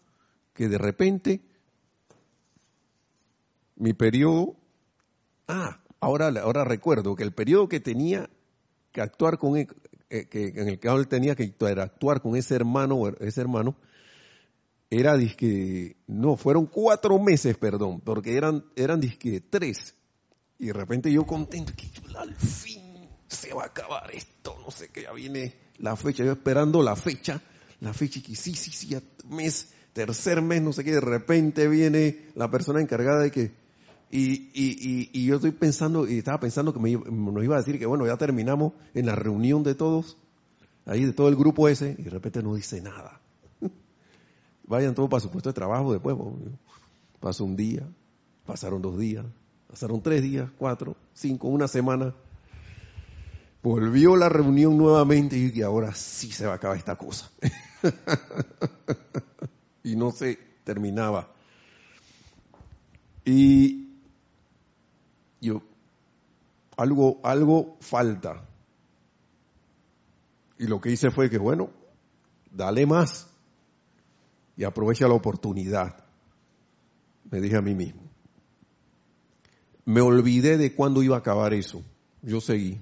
que 0.53 0.67
de 0.67 0.79
repente 0.79 1.41
mi 3.75 3.93
periodo, 3.93 4.55
ah, 5.47 5.79
Ahora, 6.01 6.31
ahora 6.41 6.63
recuerdo 6.63 7.15
que 7.15 7.23
el 7.23 7.33
periodo 7.33 7.67
que 7.67 7.79
tenía 7.79 8.29
que 8.91 9.01
actuar 9.01 9.37
con 9.37 9.57
eh, 10.09 10.27
que 10.27 10.47
en 10.47 10.69
el 10.69 10.79
que 10.79 10.87
él 10.87 11.07
tenía 11.07 11.35
que 11.35 11.43
interactuar 11.43 12.21
con 12.21 12.35
ese 12.35 12.55
hermano, 12.55 13.07
ese 13.19 13.41
hermano, 13.41 13.75
era 14.89 15.15
disque, 15.15 15.97
no, 16.07 16.35
fueron 16.35 16.65
cuatro 16.65 17.19
meses, 17.19 17.57
perdón, 17.57 18.01
porque 18.01 18.35
eran, 18.35 18.65
eran 18.75 18.99
disque 18.99 19.41
tres. 19.41 19.95
Y 20.57 20.67
de 20.67 20.73
repente 20.73 21.11
yo 21.11 21.25
contento, 21.25 21.73
que 21.75 21.87
al 22.17 22.35
fin 22.35 23.07
se 23.27 23.53
va 23.53 23.63
a 23.63 23.67
acabar 23.67 24.09
esto, 24.13 24.57
no 24.65 24.71
sé 24.71 24.89
qué, 24.89 25.03
ya 25.03 25.13
viene 25.13 25.55
la 25.77 25.95
fecha, 25.95 26.23
yo 26.23 26.31
esperando 26.31 26.81
la 26.81 26.95
fecha, 26.95 27.41
la 27.79 27.93
fecha 27.93 28.19
y 28.19 28.21
que 28.23 28.35
sí, 28.35 28.55
sí, 28.55 28.71
sí, 28.71 28.97
mes, 29.29 29.69
tercer 29.93 30.41
mes, 30.41 30.61
no 30.61 30.73
sé 30.73 30.83
qué, 30.83 30.91
de 30.91 31.01
repente 31.01 31.67
viene 31.67 32.31
la 32.35 32.49
persona 32.49 32.81
encargada 32.81 33.21
de 33.21 33.31
que, 33.31 33.51
y, 34.11 34.49
y, 34.53 35.09
y, 35.13 35.25
yo 35.25 35.35
estoy 35.35 35.51
pensando, 35.51 36.07
y 36.07 36.17
estaba 36.17 36.39
pensando 36.39 36.73
que 36.73 36.79
nos 36.79 37.43
iba 37.43 37.55
a 37.55 37.59
decir 37.59 37.77
que 37.77 37.85
bueno, 37.85 38.07
ya 38.07 38.17
terminamos 38.17 38.73
en 38.95 39.05
la 39.05 39.15
reunión 39.15 39.61
de 39.61 39.75
todos, 39.75 40.17
ahí 40.85 41.05
de 41.05 41.13
todo 41.13 41.29
el 41.29 41.35
grupo 41.35 41.67
ese, 41.67 41.95
y 41.97 42.03
de 42.03 42.09
repente 42.09 42.41
no 42.41 42.55
dice 42.55 42.81
nada. 42.81 43.21
Vayan 44.67 44.95
todos 44.95 45.09
para 45.09 45.21
su 45.21 45.29
puesto 45.29 45.49
de 45.49 45.53
trabajo 45.53 45.93
después. 45.93 46.17
Pasó 47.19 47.45
un 47.45 47.55
día, 47.55 47.83
pasaron 48.47 48.81
dos 48.81 48.97
días, 48.97 49.25
pasaron 49.67 50.01
tres 50.01 50.23
días, 50.23 50.49
cuatro, 50.57 50.95
cinco, 51.13 51.47
una 51.47 51.67
semana. 51.67 52.15
Volvió 53.61 54.15
la 54.15 54.29
reunión 54.29 54.75
nuevamente 54.75 55.37
y 55.37 55.51
que 55.51 55.63
ahora 55.63 55.93
sí 55.93 56.31
se 56.31 56.47
va 56.47 56.53
a 56.53 56.55
acabar 56.55 56.77
esta 56.77 56.95
cosa. 56.95 57.29
y 59.83 59.95
no 59.95 60.11
se 60.11 60.39
terminaba. 60.63 61.29
Y 63.23 63.88
yo, 65.41 65.61
algo, 66.77 67.19
algo 67.23 67.77
falta. 67.79 68.45
Y 70.57 70.67
lo 70.67 70.81
que 70.81 70.91
hice 70.91 71.09
fue 71.11 71.29
que, 71.29 71.37
bueno, 71.37 71.69
dale 72.51 72.85
más 72.85 73.27
y 74.57 74.63
aprovecha 74.63 75.07
la 75.07 75.13
oportunidad. 75.13 76.03
Me 77.31 77.39
dije 77.39 77.57
a 77.57 77.61
mí 77.61 77.75
mismo. 77.75 78.01
Me 79.85 80.01
olvidé 80.01 80.57
de 80.57 80.75
cuándo 80.75 81.01
iba 81.01 81.15
a 81.15 81.19
acabar 81.19 81.53
eso. 81.53 81.81
Yo 82.21 82.41
seguí. 82.41 82.79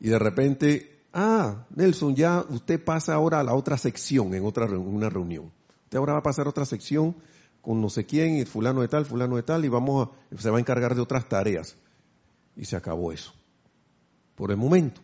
Y 0.00 0.08
de 0.08 0.18
repente, 0.18 1.00
ah, 1.12 1.66
Nelson, 1.74 2.14
ya 2.14 2.44
usted 2.48 2.82
pasa 2.82 3.14
ahora 3.14 3.40
a 3.40 3.44
la 3.44 3.54
otra 3.54 3.76
sección 3.76 4.34
en 4.34 4.44
otra 4.44 4.66
una 4.66 5.10
reunión. 5.10 5.52
Usted 5.84 5.98
ahora 5.98 6.14
va 6.14 6.18
a 6.20 6.22
pasar 6.22 6.46
a 6.46 6.50
otra 6.50 6.64
sección 6.64 7.14
con 7.66 7.80
no 7.80 7.90
sé 7.90 8.06
quién, 8.06 8.36
y 8.36 8.44
fulano 8.44 8.82
de 8.82 8.86
tal, 8.86 9.04
fulano 9.04 9.34
de 9.34 9.42
tal, 9.42 9.64
y 9.64 9.68
vamos 9.68 10.06
a, 10.06 10.38
se 10.40 10.50
va 10.50 10.58
a 10.58 10.60
encargar 10.60 10.94
de 10.94 11.00
otras 11.00 11.28
tareas. 11.28 11.74
Y 12.56 12.64
se 12.64 12.76
acabó 12.76 13.10
eso. 13.10 13.32
Por 14.36 14.52
el 14.52 14.56
momento. 14.56 15.00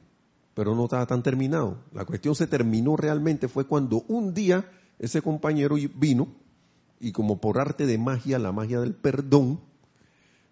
Pero 0.55 0.77
no 0.77 0.85
estaba 0.85 1.05
tan 1.07 1.25
terminado. 1.25 1.79
La 1.93 2.05
cuestión 2.05 2.37
se 2.37 2.47
terminó 2.47 2.97
realmente 2.97 3.49
fue 3.49 3.67
cuando 3.67 4.05
un 4.07 4.33
día 4.33 4.71
ese 5.01 5.23
compañero 5.23 5.75
vino 5.97 6.29
y 7.01 7.11
como 7.11 7.41
por 7.41 7.59
arte 7.59 7.85
de 7.85 7.99
magia, 7.99 8.39
la 8.39 8.53
magia 8.53 8.79
del 8.79 8.95
perdón, 8.95 9.59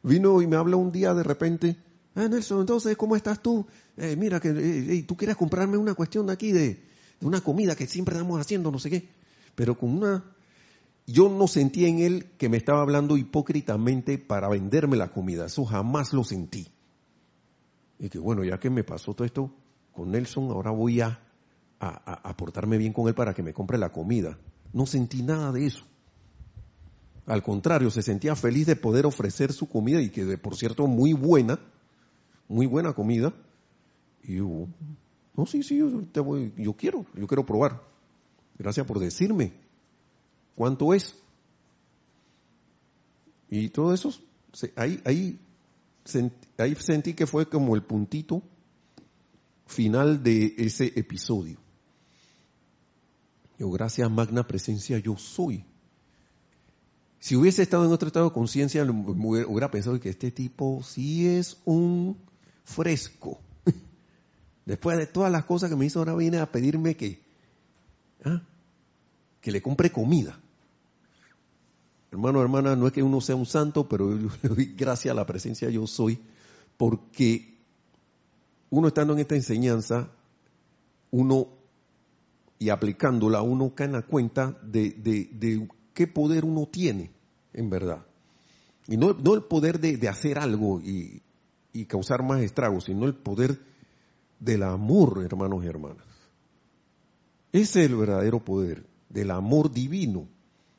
vino 0.02 0.42
y 0.42 0.48
me 0.48 0.56
habla 0.56 0.74
un 0.74 0.90
día 0.90 1.14
de 1.14 1.22
repente, 1.22 1.76
ah 2.16 2.26
Nelson, 2.26 2.58
entonces, 2.58 2.96
¿cómo 2.96 3.14
estás 3.14 3.40
tú? 3.40 3.64
Eh, 3.96 4.16
mira, 4.16 4.40
que 4.40 4.48
eh, 4.48 5.04
tú 5.06 5.16
quieres 5.16 5.36
comprarme 5.36 5.76
una 5.76 5.94
cuestión 5.94 6.26
de 6.26 6.32
aquí 6.32 6.50
de 6.50 6.82
una 7.20 7.40
comida 7.40 7.76
que 7.76 7.86
siempre 7.86 8.16
estamos 8.16 8.40
haciendo, 8.40 8.72
no 8.72 8.80
sé 8.80 8.90
qué, 8.90 9.08
pero 9.54 9.78
con 9.78 9.90
una 9.90 10.24
yo 11.10 11.28
no 11.28 11.46
sentí 11.46 11.86
en 11.86 11.98
él 11.98 12.30
que 12.38 12.48
me 12.48 12.56
estaba 12.56 12.82
hablando 12.82 13.16
hipócritamente 13.16 14.18
para 14.18 14.48
venderme 14.48 14.96
la 14.96 15.10
comida, 15.10 15.46
eso 15.46 15.64
jamás 15.64 16.12
lo 16.12 16.24
sentí. 16.24 16.68
Y 17.98 18.08
que 18.08 18.18
bueno, 18.18 18.44
ya 18.44 18.58
que 18.58 18.70
me 18.70 18.84
pasó 18.84 19.14
todo 19.14 19.24
esto 19.24 19.52
con 19.92 20.10
Nelson, 20.10 20.50
ahora 20.50 20.70
voy 20.70 21.00
a, 21.00 21.20
a, 21.80 22.36
portarme 22.36 22.78
bien 22.78 22.92
con 22.92 23.08
él 23.08 23.14
para 23.14 23.34
que 23.34 23.42
me 23.42 23.52
compre 23.52 23.76
la 23.76 23.90
comida. 23.90 24.38
No 24.72 24.86
sentí 24.86 25.22
nada 25.22 25.52
de 25.52 25.66
eso. 25.66 25.84
Al 27.26 27.42
contrario, 27.42 27.90
se 27.90 28.02
sentía 28.02 28.34
feliz 28.36 28.66
de 28.66 28.76
poder 28.76 29.04
ofrecer 29.04 29.52
su 29.52 29.68
comida 29.68 30.00
y 30.00 30.10
que, 30.10 30.24
de, 30.24 30.38
por 30.38 30.56
cierto, 30.56 30.86
muy 30.86 31.12
buena, 31.12 31.58
muy 32.48 32.66
buena 32.66 32.92
comida. 32.92 33.34
Y 34.22 34.36
yo, 34.36 34.66
no, 35.36 35.46
sí, 35.46 35.62
sí, 35.62 35.78
yo, 35.78 36.02
te 36.12 36.20
voy, 36.20 36.52
yo 36.56 36.72
quiero, 36.72 37.04
yo 37.14 37.26
quiero 37.26 37.44
probar. 37.44 37.82
Gracias 38.58 38.86
por 38.86 38.98
decirme 38.98 39.52
cuánto 40.54 40.94
es. 40.94 41.14
Y 43.48 43.68
todo 43.70 43.92
eso, 43.92 44.14
ahí, 44.76 45.00
ahí, 45.04 45.40
ahí 46.58 46.74
sentí 46.76 47.14
que 47.14 47.26
fue 47.26 47.48
como 47.48 47.74
el 47.74 47.82
puntito 47.82 48.42
final 49.66 50.22
de 50.22 50.54
ese 50.58 50.92
episodio. 50.96 51.58
Yo, 53.58 53.70
gracias 53.70 54.10
magna 54.10 54.46
presencia, 54.46 54.98
yo 54.98 55.16
soy. 55.16 55.64
Si 57.18 57.36
hubiese 57.36 57.62
estado 57.62 57.84
en 57.84 57.92
otro 57.92 58.06
estado 58.06 58.28
de 58.28 58.32
conciencia, 58.32 58.82
hubiera 58.84 59.70
pensado 59.70 60.00
que 60.00 60.08
este 60.08 60.30
tipo 60.30 60.82
sí 60.82 61.28
es 61.28 61.58
un 61.66 62.16
fresco. 62.64 63.38
Después 64.64 64.96
de 64.96 65.06
todas 65.06 65.30
las 65.30 65.44
cosas 65.44 65.68
que 65.68 65.76
me 65.76 65.84
hizo, 65.84 65.98
ahora 65.98 66.14
viene 66.14 66.38
a 66.38 66.50
pedirme 66.50 66.96
que, 66.96 67.22
¿ah? 68.24 68.42
Que 69.40 69.52
le 69.52 69.62
compre 69.62 69.90
comida. 69.90 70.38
Hermano, 72.10 72.42
hermana, 72.42 72.74
no 72.74 72.86
es 72.86 72.92
que 72.92 73.02
uno 73.02 73.20
sea 73.20 73.36
un 73.36 73.46
santo, 73.46 73.88
pero 73.88 74.16
yo 74.16 74.28
le 74.42 74.48
doy 74.48 74.74
gracias 74.76 75.12
a 75.12 75.14
la 75.14 75.26
presencia 75.26 75.70
yo 75.70 75.86
soy, 75.86 76.18
porque 76.76 77.58
uno 78.70 78.88
estando 78.88 79.12
en 79.12 79.20
esta 79.20 79.36
enseñanza, 79.36 80.08
uno 81.10 81.48
y 82.58 82.68
aplicándola, 82.68 83.42
uno 83.42 83.74
cae 83.74 83.86
en 83.86 83.92
la 83.92 84.02
cuenta 84.02 84.58
de, 84.62 84.90
de, 84.90 85.68
qué 85.94 86.06
poder 86.06 86.44
uno 86.44 86.66
tiene, 86.66 87.10
en 87.52 87.70
verdad. 87.70 88.04
Y 88.86 88.96
no, 88.96 89.14
no 89.14 89.34
el 89.34 89.44
poder 89.44 89.80
de, 89.80 90.08
hacer 90.08 90.38
algo 90.38 90.80
y, 90.80 91.22
y 91.72 91.86
causar 91.86 92.22
más 92.22 92.42
estragos, 92.42 92.84
sino 92.84 93.06
el 93.06 93.14
poder 93.14 93.58
del 94.38 94.62
amor, 94.62 95.22
hermanos 95.24 95.64
y 95.64 95.68
hermanas. 95.68 96.04
Ese 97.52 97.84
es 97.84 97.90
el 97.90 97.96
verdadero 97.96 98.40
poder, 98.40 98.84
del 99.10 99.30
amor 99.30 99.70
divino. 99.70 100.26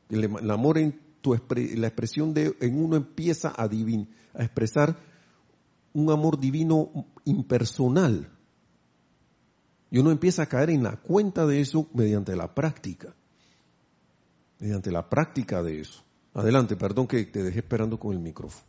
el 0.10 0.50
amor 0.50 0.80
en 0.80 1.00
la 1.24 1.88
expresión 1.88 2.34
de 2.34 2.56
en 2.60 2.84
uno 2.84 2.96
empieza 2.96 3.50
a, 3.50 3.64
a 3.64 4.44
expresar 4.44 4.98
un 5.94 6.10
amor 6.10 6.40
divino 6.40 7.08
impersonal. 7.26 8.30
Y 9.90 10.00
uno 10.00 10.12
empieza 10.12 10.44
a 10.44 10.46
caer 10.46 10.70
en 10.70 10.84
la 10.84 10.96
cuenta 10.96 11.46
de 11.46 11.60
eso 11.60 11.90
mediante 11.94 12.36
la 12.36 12.54
práctica. 12.56 13.14
Mediante 14.60 14.92
la 14.92 15.10
práctica 15.10 15.62
de 15.62 15.82
eso. 15.82 16.04
Adelante, 16.34 16.78
perdón 16.78 17.08
que 17.08 17.26
te 17.26 17.44
dejé 17.44 17.60
esperando 17.60 18.00
con 18.00 18.14
el 18.14 18.20
micrófono. 18.20 18.66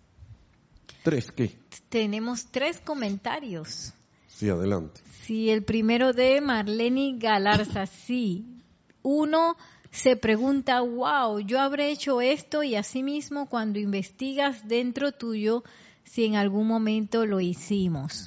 Tres, 1.05 1.31
¿qué? 1.31 1.57
Tenemos 1.89 2.47
tres 2.47 2.81
comentarios. 2.81 3.93
Sí, 4.27 4.49
adelante. 4.49 5.01
Sí, 5.23 5.51
el 5.51 5.63
primero 5.63 6.13
de 6.13 6.41
Marlene 6.41 7.19
Galarza, 7.19 7.87
sí. 7.87 8.62
Uno, 9.03 9.57
se 9.91 10.17
pregunta, 10.17 10.81
wow, 10.81 11.39
yo 11.41 11.61
habré 11.61 11.91
hecho 11.91 12.21
esto 12.21 12.63
y 12.63 12.77
asimismo 12.77 13.49
cuando 13.49 13.79
investigas 13.79 14.67
dentro 14.67 15.13
tuyo 15.13 15.65
si 16.05 16.25
en 16.25 16.37
algún 16.37 16.67
momento 16.67 17.27
lo 17.27 17.41
hicimos. 17.41 18.27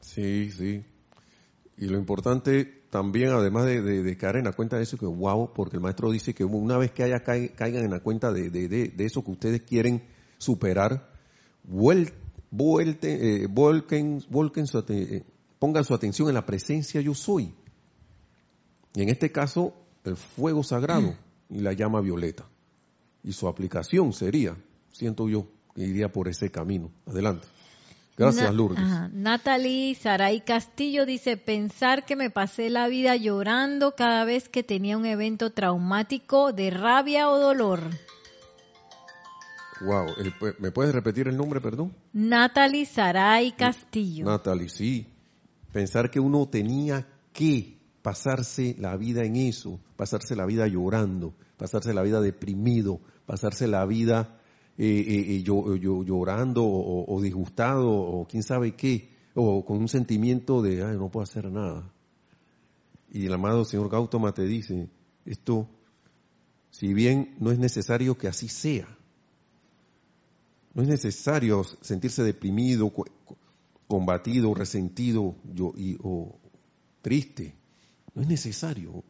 Sí, 0.00 0.50
sí. 0.52 0.84
Y 1.76 1.86
lo 1.86 1.98
importante 1.98 2.78
también, 2.90 3.30
además 3.30 3.66
de, 3.66 4.16
caer 4.16 4.36
en 4.36 4.44
la 4.44 4.52
cuenta 4.52 4.76
de 4.76 4.82
eso, 4.82 4.96
que 4.96 5.06
wow, 5.06 5.52
porque 5.54 5.76
el 5.76 5.82
maestro 5.82 6.10
dice 6.10 6.34
que 6.34 6.44
una 6.44 6.78
vez 6.78 6.90
que 6.92 7.02
haya 7.02 7.22
caigan 7.22 7.84
en 7.84 7.90
la 7.90 8.00
cuenta 8.00 8.32
de, 8.32 8.50
de, 8.50 9.04
eso 9.04 9.22
que 9.22 9.30
ustedes 9.30 9.62
quieren 9.62 10.02
superar, 10.38 11.10
vuel, 11.64 12.12
eh, 13.02 13.46
su, 14.66 14.84
eh, 14.88 15.24
pongan 15.58 15.84
su 15.84 15.94
atención 15.94 16.28
en 16.28 16.34
la 16.34 16.46
presencia 16.46 17.00
yo 17.00 17.14
soy. 17.14 17.52
Y 18.98 19.02
en 19.02 19.10
este 19.10 19.30
caso, 19.30 19.74
el 20.02 20.16
fuego 20.16 20.64
sagrado 20.64 21.14
y 21.48 21.60
la 21.60 21.72
llama 21.72 22.00
violeta. 22.00 22.46
Y 23.22 23.32
su 23.32 23.46
aplicación 23.46 24.12
sería, 24.12 24.56
siento 24.90 25.28
yo, 25.28 25.46
que 25.76 25.84
iría 25.84 26.10
por 26.10 26.26
ese 26.26 26.50
camino. 26.50 26.90
Adelante. 27.06 27.46
Gracias, 28.16 28.52
Lourdes. 28.52 28.84
Natalie 29.12 29.94
Saray 29.94 30.40
Castillo 30.40 31.06
dice, 31.06 31.36
pensar 31.36 32.06
que 32.06 32.16
me 32.16 32.28
pasé 32.30 32.70
la 32.70 32.88
vida 32.88 33.14
llorando 33.14 33.94
cada 33.94 34.24
vez 34.24 34.48
que 34.48 34.64
tenía 34.64 34.98
un 34.98 35.06
evento 35.06 35.52
traumático 35.52 36.52
de 36.52 36.70
rabia 36.70 37.30
o 37.30 37.38
dolor. 37.38 37.78
Wow, 39.80 40.06
¿me 40.58 40.72
puedes 40.72 40.92
repetir 40.92 41.28
el 41.28 41.36
nombre, 41.36 41.60
perdón? 41.60 41.94
Natalie 42.12 42.84
Saray 42.84 43.52
Castillo. 43.52 44.24
Natalie, 44.24 44.68
sí. 44.68 45.06
Pensar 45.72 46.10
que 46.10 46.18
uno 46.18 46.48
tenía 46.48 47.06
que 47.32 47.77
pasarse 48.02 48.76
la 48.78 48.96
vida 48.96 49.24
en 49.24 49.36
eso, 49.36 49.80
pasarse 49.96 50.36
la 50.36 50.46
vida 50.46 50.66
llorando, 50.66 51.34
pasarse 51.56 51.92
la 51.92 52.02
vida 52.02 52.20
deprimido, 52.20 53.00
pasarse 53.26 53.66
la 53.66 53.84
vida 53.86 54.40
eh, 54.78 54.86
eh, 54.86 55.36
eh 55.36 55.42
llorando 55.42 56.64
o, 56.64 57.20
disgustado 57.20 57.90
o 57.90 58.26
quién 58.26 58.42
sabe 58.42 58.76
qué, 58.76 59.10
o 59.34 59.64
con 59.64 59.78
un 59.78 59.88
sentimiento 59.88 60.62
de, 60.62 60.84
ay, 60.84 60.96
no 60.96 61.10
puedo 61.10 61.24
hacer 61.24 61.50
nada. 61.50 61.92
Y 63.10 63.26
el 63.26 63.32
amado 63.32 63.64
señor 63.64 63.88
Gautama 63.90 64.32
te 64.32 64.44
dice, 64.44 64.88
esto, 65.24 65.68
si 66.70 66.94
bien 66.94 67.34
no 67.40 67.50
es 67.50 67.58
necesario 67.58 68.16
que 68.16 68.28
así 68.28 68.48
sea, 68.48 68.86
no 70.74 70.82
es 70.82 70.88
necesario 70.88 71.64
sentirse 71.80 72.22
deprimido, 72.22 72.92
combatido, 73.88 74.54
resentido 74.54 75.34
yo, 75.52 75.72
y, 75.76 75.98
o 76.02 76.38
triste. 77.02 77.57
No 78.18 78.22
es 78.22 78.28
necesario. 78.28 79.04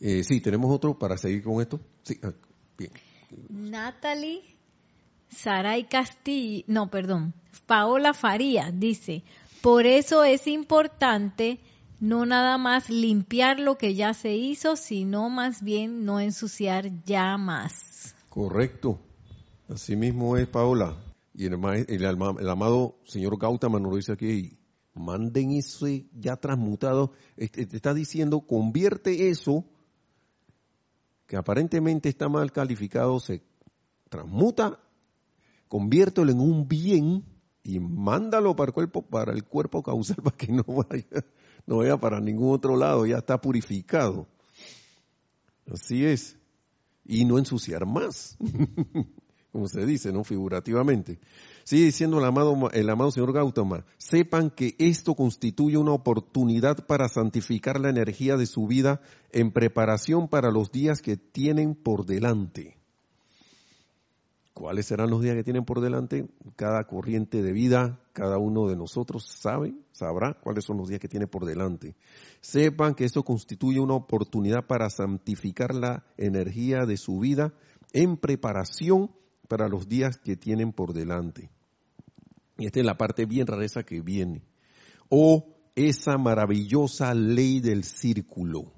Eh, 0.00 0.24
sí, 0.24 0.40
tenemos 0.40 0.74
otro 0.74 0.98
para 0.98 1.18
seguir 1.18 1.42
con 1.42 1.60
esto. 1.60 1.78
Sí, 2.02 2.18
ah, 2.22 2.32
bien. 2.78 2.92
Natalie 3.50 4.40
Saray 5.28 5.84
Castillo, 5.84 6.64
no, 6.66 6.90
perdón, 6.90 7.34
Paola 7.66 8.14
Faría 8.14 8.70
dice, 8.72 9.22
por 9.60 9.84
eso 9.84 10.24
es 10.24 10.46
importante 10.46 11.60
no 12.00 12.24
nada 12.24 12.56
más 12.56 12.88
limpiar 12.88 13.60
lo 13.60 13.76
que 13.76 13.94
ya 13.94 14.14
se 14.14 14.34
hizo, 14.34 14.76
sino 14.76 15.28
más 15.28 15.62
bien 15.62 16.06
no 16.06 16.20
ensuciar 16.20 17.04
ya 17.04 17.36
más. 17.36 18.14
Correcto. 18.30 18.98
Así 19.68 19.94
mismo 19.94 20.38
es, 20.38 20.46
Paola. 20.46 20.96
Y 21.34 21.44
el, 21.44 21.58
el, 21.86 22.48
amado 22.48 22.96
señor 23.04 23.38
Gautama 23.38 23.78
nos 23.78 23.90
lo 23.90 23.96
dice 23.98 24.12
aquí, 24.12 24.56
manden 24.94 25.50
eso 25.52 25.86
ya 26.12 26.36
transmutado. 26.36 27.12
Te 27.36 27.76
está 27.76 27.92
diciendo, 27.92 28.40
convierte 28.40 29.28
eso 29.28 29.64
que 31.26 31.36
aparentemente 31.36 32.08
está 32.08 32.28
mal 32.28 32.52
calificado, 32.52 33.18
se 33.18 33.42
transmuta, 34.08 34.78
conviértelo 35.68 36.30
en 36.30 36.40
un 36.40 36.68
bien 36.68 37.24
y 37.62 37.80
mándalo 37.80 38.54
para 38.54 38.68
el 38.68 38.74
cuerpo, 38.74 39.02
para 39.02 39.32
el 39.32 39.44
cuerpo 39.44 39.82
causal 39.82 40.16
para 40.22 40.36
que 40.36 40.52
no 40.52 40.64
vaya, 40.64 41.24
no 41.66 41.78
vaya 41.78 41.96
para 41.96 42.20
ningún 42.20 42.54
otro 42.54 42.76
lado, 42.76 43.06
ya 43.06 43.18
está 43.18 43.40
purificado. 43.40 44.28
Así 45.72 46.04
es. 46.04 46.36
Y 47.06 47.24
no 47.24 47.38
ensuciar 47.38 47.86
más, 47.86 48.36
como 49.52 49.68
se 49.68 49.84
dice, 49.86 50.12
¿no? 50.12 50.24
Figurativamente. 50.24 51.18
Sigue 51.64 51.86
diciendo 51.86 52.18
el 52.18 52.24
amado, 52.26 52.70
el 52.72 52.90
amado 52.90 53.10
señor 53.10 53.32
Gautama, 53.32 53.86
sepan 53.96 54.50
que 54.50 54.74
esto 54.78 55.14
constituye 55.14 55.78
una 55.78 55.92
oportunidad 55.92 56.86
para 56.86 57.08
santificar 57.08 57.80
la 57.80 57.88
energía 57.88 58.36
de 58.36 58.44
su 58.44 58.66
vida 58.66 59.00
en 59.32 59.50
preparación 59.50 60.28
para 60.28 60.50
los 60.50 60.70
días 60.70 61.00
que 61.00 61.16
tienen 61.16 61.74
por 61.74 62.04
delante. 62.04 62.76
¿Cuáles 64.52 64.86
serán 64.86 65.10
los 65.10 65.22
días 65.22 65.34
que 65.34 65.42
tienen 65.42 65.64
por 65.64 65.80
delante? 65.80 66.28
Cada 66.54 66.84
corriente 66.84 67.42
de 67.42 67.52
vida, 67.52 67.98
cada 68.12 68.36
uno 68.36 68.68
de 68.68 68.76
nosotros 68.76 69.26
sabe, 69.26 69.74
sabrá 69.90 70.34
cuáles 70.34 70.64
son 70.64 70.76
los 70.76 70.88
días 70.88 71.00
que 71.00 71.08
tiene 71.08 71.26
por 71.26 71.46
delante. 71.46 71.96
Sepan 72.42 72.94
que 72.94 73.04
esto 73.04 73.24
constituye 73.24 73.80
una 73.80 73.94
oportunidad 73.94 74.66
para 74.66 74.90
santificar 74.90 75.74
la 75.74 76.04
energía 76.18 76.84
de 76.84 76.98
su 76.98 77.18
vida 77.18 77.54
en 77.92 78.18
preparación 78.18 79.10
para 79.56 79.68
los 79.68 79.88
días 79.88 80.18
que 80.18 80.36
tienen 80.36 80.72
por 80.72 80.92
delante. 80.92 81.48
Y 82.58 82.66
esta 82.66 82.80
es 82.80 82.86
la 82.86 82.96
parte 82.96 83.24
bien 83.24 83.46
rareza 83.46 83.84
que 83.84 84.00
viene. 84.00 84.42
O 85.08 85.54
esa 85.76 86.18
maravillosa 86.18 87.14
ley 87.14 87.60
del 87.60 87.84
círculo. 87.84 88.72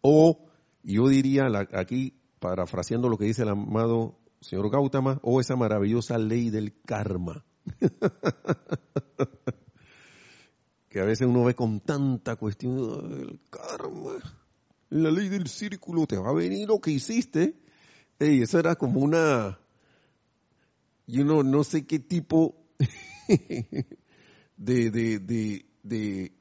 O, 0.00 0.46
yo 0.82 1.08
diría 1.08 1.48
aquí, 1.74 2.14
parafraseando 2.38 3.10
lo 3.10 3.18
que 3.18 3.26
dice 3.26 3.42
el 3.42 3.50
amado 3.50 4.18
señor 4.40 4.70
Gautama, 4.70 5.20
o 5.22 5.42
esa 5.42 5.56
maravillosa 5.56 6.16
ley 6.16 6.48
del 6.48 6.80
karma. 6.80 7.44
que 10.88 11.00
a 11.00 11.04
veces 11.04 11.28
uno 11.28 11.44
ve 11.44 11.54
con 11.54 11.80
tanta 11.80 12.36
cuestión 12.36 13.10
del 13.10 13.40
karma. 13.50 14.12
La 14.88 15.10
ley 15.10 15.28
del 15.28 15.48
círculo, 15.48 16.06
te 16.06 16.16
va 16.16 16.30
a 16.30 16.34
venir 16.34 16.66
lo 16.66 16.80
que 16.80 16.92
hiciste. 16.92 17.60
Y 18.18 18.40
eso 18.40 18.58
era 18.58 18.76
como 18.76 19.00
una, 19.00 19.58
yo 21.06 21.24
no, 21.24 21.42
no 21.42 21.64
sé 21.64 21.86
qué 21.86 21.98
tipo 21.98 22.56
de, 24.56 24.90
de, 24.90 25.18
de, 25.18 25.66
de, 25.82 26.32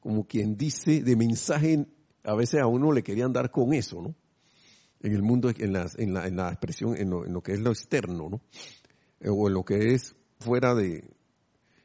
como 0.00 0.26
quien 0.26 0.56
dice, 0.56 1.02
de 1.02 1.16
mensaje, 1.16 1.86
a 2.24 2.34
veces 2.34 2.60
a 2.60 2.66
uno 2.66 2.92
le 2.92 3.02
querían 3.02 3.32
dar 3.32 3.50
con 3.50 3.72
eso, 3.72 4.02
¿no? 4.02 4.14
en 5.00 5.14
el 5.14 5.22
mundo, 5.22 5.50
en 5.56 5.72
la, 5.72 5.86
en 5.96 6.14
la, 6.14 6.26
en 6.26 6.36
la 6.36 6.48
expresión, 6.48 6.96
en 6.96 7.10
lo, 7.10 7.42
que 7.42 7.52
es 7.52 7.60
lo 7.60 7.70
externo, 7.70 8.28
¿no? 8.28 8.40
Eh, 9.20 9.28
o 9.28 9.48
en 9.48 9.54
lo 9.54 9.64
que 9.64 9.94
es 9.94 10.16
fuera 10.40 10.74
de, 10.74 11.04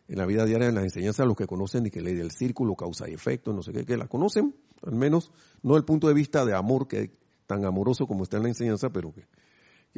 en 0.08 0.18
la 0.18 0.26
vida 0.26 0.46
diaria, 0.46 0.70
en 0.70 0.76
las 0.76 0.84
enseñanzas, 0.84 1.28
los 1.28 1.36
que 1.36 1.48
conocen 1.48 1.86
y 1.86 1.92
que 1.92 2.02
ley 2.02 2.16
del 2.16 2.32
círculo, 2.32 2.76
causa 2.76 3.10
y 3.10 3.14
efecto, 3.14 3.54
no 3.54 3.62
sé 3.62 3.72
qué, 3.72 3.86
que 3.86 3.98
la 3.98 4.08
conocen, 4.08 4.56
al 4.82 4.96
menos, 4.96 5.32
no 5.62 5.78
el 5.78 5.86
punto 5.86 6.08
de 6.08 6.14
vista 6.14 6.46
de 6.46 6.56
amor, 6.56 6.88
que 6.88 7.12
tan 7.46 7.66
amoroso 7.66 8.08
como 8.08 8.24
está 8.24 8.38
en 8.38 8.44
la 8.44 8.50
enseñanza, 8.50 8.90
pero 8.90 9.14
que, 9.14 9.26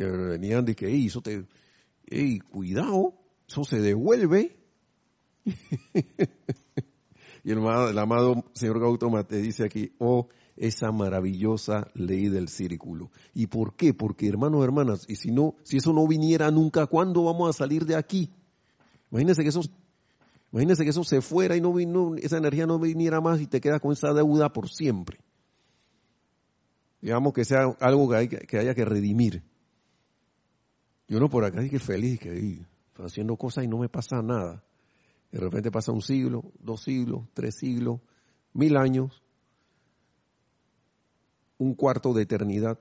venían 0.03 0.65
de 0.65 0.75
que, 0.75 0.87
ey, 0.87 1.07
eso 1.07 1.21
te, 1.21 1.45
ey, 2.07 2.39
cuidado, 2.39 3.13
eso 3.47 3.63
se 3.63 3.79
devuelve. 3.79 4.57
y 7.43 7.51
el, 7.51 7.59
amado 7.99 8.43
señor 8.53 8.79
Gautama 8.79 9.25
te 9.25 9.37
dice 9.37 9.63
aquí, 9.63 9.93
oh, 9.99 10.27
esa 10.57 10.91
maravillosa 10.91 11.91
ley 11.93 12.29
del 12.29 12.47
círculo. 12.47 13.11
¿Y 13.33 13.47
por 13.47 13.75
qué? 13.75 13.93
Porque 13.93 14.27
hermanos, 14.27 14.63
hermanas, 14.63 15.05
y 15.07 15.15
si 15.15 15.31
no, 15.31 15.55
si 15.63 15.77
eso 15.77 15.93
no 15.93 16.07
viniera 16.07 16.49
nunca, 16.51 16.87
¿cuándo 16.87 17.23
vamos 17.23 17.49
a 17.49 17.53
salir 17.53 17.85
de 17.85 17.95
aquí? 17.95 18.31
Imagínense 19.11 19.43
que 19.43 19.49
eso, 19.49 19.61
imagínense 20.51 20.83
que 20.83 20.89
eso 20.89 21.03
se 21.03 21.21
fuera 21.21 21.55
y 21.55 21.61
no 21.61 22.15
esa 22.15 22.37
energía 22.37 22.65
no 22.65 22.79
viniera 22.79 23.21
más 23.21 23.41
y 23.41 23.47
te 23.47 23.61
queda 23.61 23.79
con 23.79 23.91
esa 23.93 24.13
deuda 24.13 24.51
por 24.51 24.69
siempre. 24.69 25.19
Digamos 27.01 27.33
que 27.33 27.45
sea 27.45 27.65
algo 27.79 28.09
que, 28.09 28.27
que 28.29 28.57
haya 28.57 28.73
que 28.73 28.85
redimir. 28.85 29.43
Yo 31.07 31.19
no 31.19 31.29
por 31.29 31.45
acá 31.45 31.61
dije 31.61 31.79
feliz, 31.79 32.19
que 32.19 32.35
estoy 32.35 33.05
haciendo 33.05 33.35
cosas 33.37 33.63
y 33.63 33.67
no 33.67 33.77
me 33.77 33.89
pasa 33.89 34.21
nada. 34.21 34.63
De 35.31 35.39
repente 35.39 35.71
pasa 35.71 35.91
un 35.91 36.01
siglo, 36.01 36.43
dos 36.59 36.81
siglos, 36.83 37.27
tres 37.33 37.55
siglos, 37.55 37.99
mil 38.53 38.77
años, 38.77 39.21
un 41.57 41.75
cuarto 41.75 42.13
de 42.13 42.23
eternidad, 42.23 42.79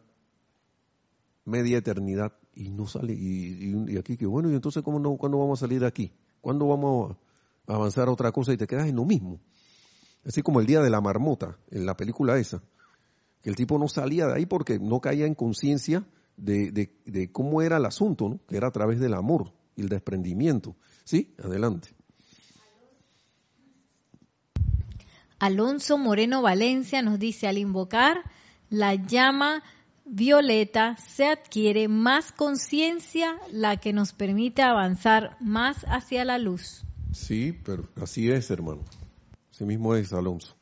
media 1.44 1.78
eternidad, 1.78 2.32
y 2.54 2.70
no 2.70 2.86
sale, 2.86 3.12
y, 3.12 3.96
aquí 3.98 4.16
que 4.16 4.26
bueno, 4.26 4.50
y 4.50 4.54
entonces 4.54 4.82
¿cómo 4.82 4.98
no, 4.98 5.16
¿cuándo 5.16 5.38
vamos 5.38 5.58
a 5.58 5.66
salir 5.66 5.80
de 5.80 5.86
aquí? 5.86 6.12
¿Cuándo 6.40 6.68
vamos 6.68 7.16
a 7.66 7.74
avanzar 7.74 8.08
a 8.08 8.12
otra 8.12 8.30
cosa 8.32 8.52
y 8.52 8.56
te 8.56 8.66
quedas 8.66 8.86
en 8.86 8.96
lo 8.96 9.04
mismo? 9.04 9.40
Así 10.24 10.42
como 10.42 10.60
el 10.60 10.66
día 10.66 10.80
de 10.80 10.90
la 10.90 11.00
marmota, 11.00 11.58
en 11.70 11.84
la 11.84 11.96
película 11.96 12.38
esa, 12.38 12.62
que 13.42 13.50
el 13.50 13.56
tipo 13.56 13.78
no 13.78 13.88
salía 13.88 14.26
de 14.26 14.34
ahí 14.34 14.46
porque 14.46 14.78
no 14.78 15.00
caía 15.00 15.26
en 15.26 15.34
conciencia 15.34 16.06
de, 16.36 16.70
de, 17.04 17.32
cómo 17.32 17.62
era 17.62 17.76
el 17.76 17.84
asunto, 17.84 18.28
¿no? 18.28 18.40
que 18.48 18.56
era 18.56 18.68
a 18.68 18.72
través 18.72 19.00
del 19.00 19.14
amor 19.14 19.52
y 19.76 19.82
el 19.82 19.88
desprendimiento. 19.88 20.76
¿Sí? 21.04 21.34
Adelante. 21.42 21.90
Alonso 25.38 25.98
Moreno 25.98 26.40
Valencia 26.42 27.02
nos 27.02 27.18
dice, 27.18 27.46
al 27.46 27.58
invocar 27.58 28.22
la 28.70 28.94
llama 28.94 29.62
violeta 30.06 30.96
se 30.96 31.26
adquiere 31.26 31.88
más 31.88 32.32
conciencia, 32.32 33.36
la 33.50 33.76
que 33.76 33.92
nos 33.92 34.12
permite 34.12 34.62
avanzar 34.62 35.36
más 35.40 35.84
hacia 35.88 36.24
la 36.24 36.38
luz. 36.38 36.84
Sí, 37.12 37.58
pero 37.64 37.84
así 38.00 38.30
es, 38.30 38.50
hermano. 38.50 38.82
Así 39.50 39.64
mismo 39.64 39.94
es, 39.94 40.12
Alonso. 40.12 40.56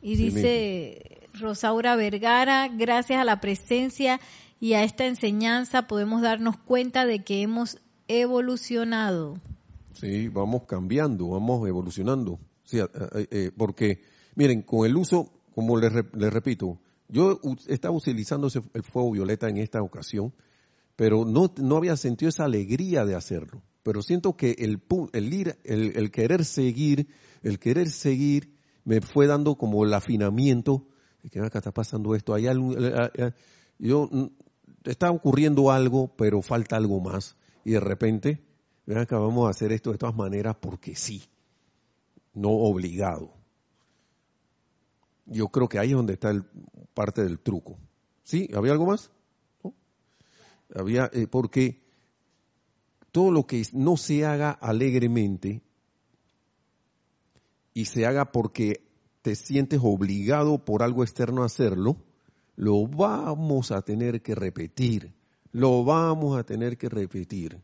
Y 0.00 0.16
dice 0.16 1.28
Rosaura 1.34 1.96
Vergara, 1.96 2.68
gracias 2.68 3.20
a 3.20 3.24
la 3.24 3.40
presencia 3.40 4.20
y 4.62 4.74
a 4.74 4.84
esta 4.84 5.06
enseñanza 5.06 5.88
podemos 5.88 6.22
darnos 6.22 6.56
cuenta 6.56 7.04
de 7.04 7.24
que 7.24 7.42
hemos 7.42 7.78
evolucionado. 8.06 9.40
Sí, 9.94 10.28
vamos 10.28 10.66
cambiando, 10.68 11.30
vamos 11.30 11.66
evolucionando. 11.66 12.38
Sí, 12.62 12.78
eh, 12.78 12.86
eh, 13.32 13.50
porque, 13.56 14.02
miren, 14.36 14.62
con 14.62 14.86
el 14.86 14.96
uso, 14.96 15.32
como 15.52 15.76
les 15.76 15.92
repito, 15.92 16.78
yo 17.08 17.40
estaba 17.66 17.96
utilizando 17.96 18.46
el 18.72 18.82
fuego 18.84 19.10
violeta 19.10 19.48
en 19.48 19.56
esta 19.56 19.82
ocasión, 19.82 20.32
pero 20.94 21.24
no, 21.24 21.52
no 21.56 21.76
había 21.76 21.96
sentido 21.96 22.28
esa 22.28 22.44
alegría 22.44 23.04
de 23.04 23.16
hacerlo. 23.16 23.64
Pero 23.82 24.00
siento 24.00 24.36
que 24.36 24.52
el, 24.60 24.80
el, 25.12 25.34
ir, 25.34 25.58
el, 25.64 26.12
querer 26.12 26.44
seguir, 26.44 27.08
el 27.42 27.58
querer 27.58 27.90
seguir, 27.90 28.54
me 28.84 29.00
fue 29.00 29.26
dando 29.26 29.56
como 29.56 29.84
el 29.84 29.92
afinamiento 29.92 30.86
de 31.24 31.30
que 31.30 31.40
acá 31.40 31.58
está 31.58 31.72
pasando 31.72 32.14
esto. 32.14 32.32
Hay 32.32 32.46
eh, 32.46 32.52
eh, 32.52 33.10
eh, 33.14 33.32
yo, 33.80 34.08
mm, 34.10 34.26
está 34.84 35.10
ocurriendo 35.10 35.70
algo, 35.70 36.14
pero 36.16 36.42
falta 36.42 36.76
algo 36.76 37.00
más. 37.00 37.36
Y 37.64 37.72
de 37.72 37.80
repente, 37.80 38.42
ven 38.86 38.98
acá, 38.98 39.18
vamos 39.18 39.46
a 39.46 39.50
hacer 39.50 39.72
esto 39.72 39.92
de 39.92 39.98
todas 39.98 40.16
maneras 40.16 40.56
porque 40.60 40.94
sí, 40.94 41.24
no 42.34 42.50
obligado. 42.50 43.32
Yo 45.26 45.48
creo 45.48 45.68
que 45.68 45.78
ahí 45.78 45.90
es 45.90 45.96
donde 45.96 46.14
está 46.14 46.30
el, 46.30 46.44
parte 46.94 47.22
del 47.22 47.38
truco. 47.38 47.78
¿Sí? 48.24 48.48
¿Había 48.54 48.72
algo 48.72 48.86
más? 48.86 49.10
Había, 50.74 51.10
eh, 51.12 51.26
porque 51.26 51.82
todo 53.10 53.30
lo 53.30 53.46
que 53.46 53.62
no 53.72 53.96
se 53.96 54.24
haga 54.24 54.50
alegremente 54.50 55.62
y 57.74 57.84
se 57.86 58.06
haga 58.06 58.32
porque 58.32 58.82
te 59.22 59.34
sientes 59.34 59.80
obligado 59.82 60.64
por 60.64 60.82
algo 60.82 61.02
externo 61.04 61.42
a 61.42 61.46
hacerlo, 61.46 61.96
lo 62.56 62.86
vamos 62.86 63.70
a 63.72 63.82
tener 63.82 64.22
que 64.22 64.34
repetir, 64.34 65.12
lo 65.52 65.84
vamos 65.84 66.38
a 66.38 66.44
tener 66.44 66.76
que 66.76 66.88
repetir. 66.88 67.60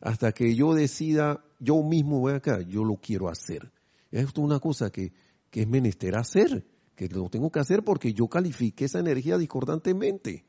hasta 0.00 0.32
que 0.32 0.54
yo 0.54 0.72
decida, 0.72 1.44
yo 1.58 1.82
mismo 1.82 2.20
voy 2.20 2.32
acá, 2.32 2.62
yo 2.62 2.84
lo 2.84 2.96
quiero 2.96 3.28
hacer. 3.28 3.70
Esto 4.10 4.40
es 4.40 4.44
una 4.46 4.58
cosa 4.58 4.90
que, 4.90 5.12
que 5.50 5.62
es 5.62 5.68
menester 5.68 6.16
hacer, 6.16 6.64
que 6.94 7.08
lo 7.08 7.28
tengo 7.28 7.50
que 7.50 7.60
hacer 7.60 7.82
porque 7.84 8.14
yo 8.14 8.26
califiqué 8.26 8.86
esa 8.86 8.98
energía 8.98 9.36
discordantemente. 9.36 10.44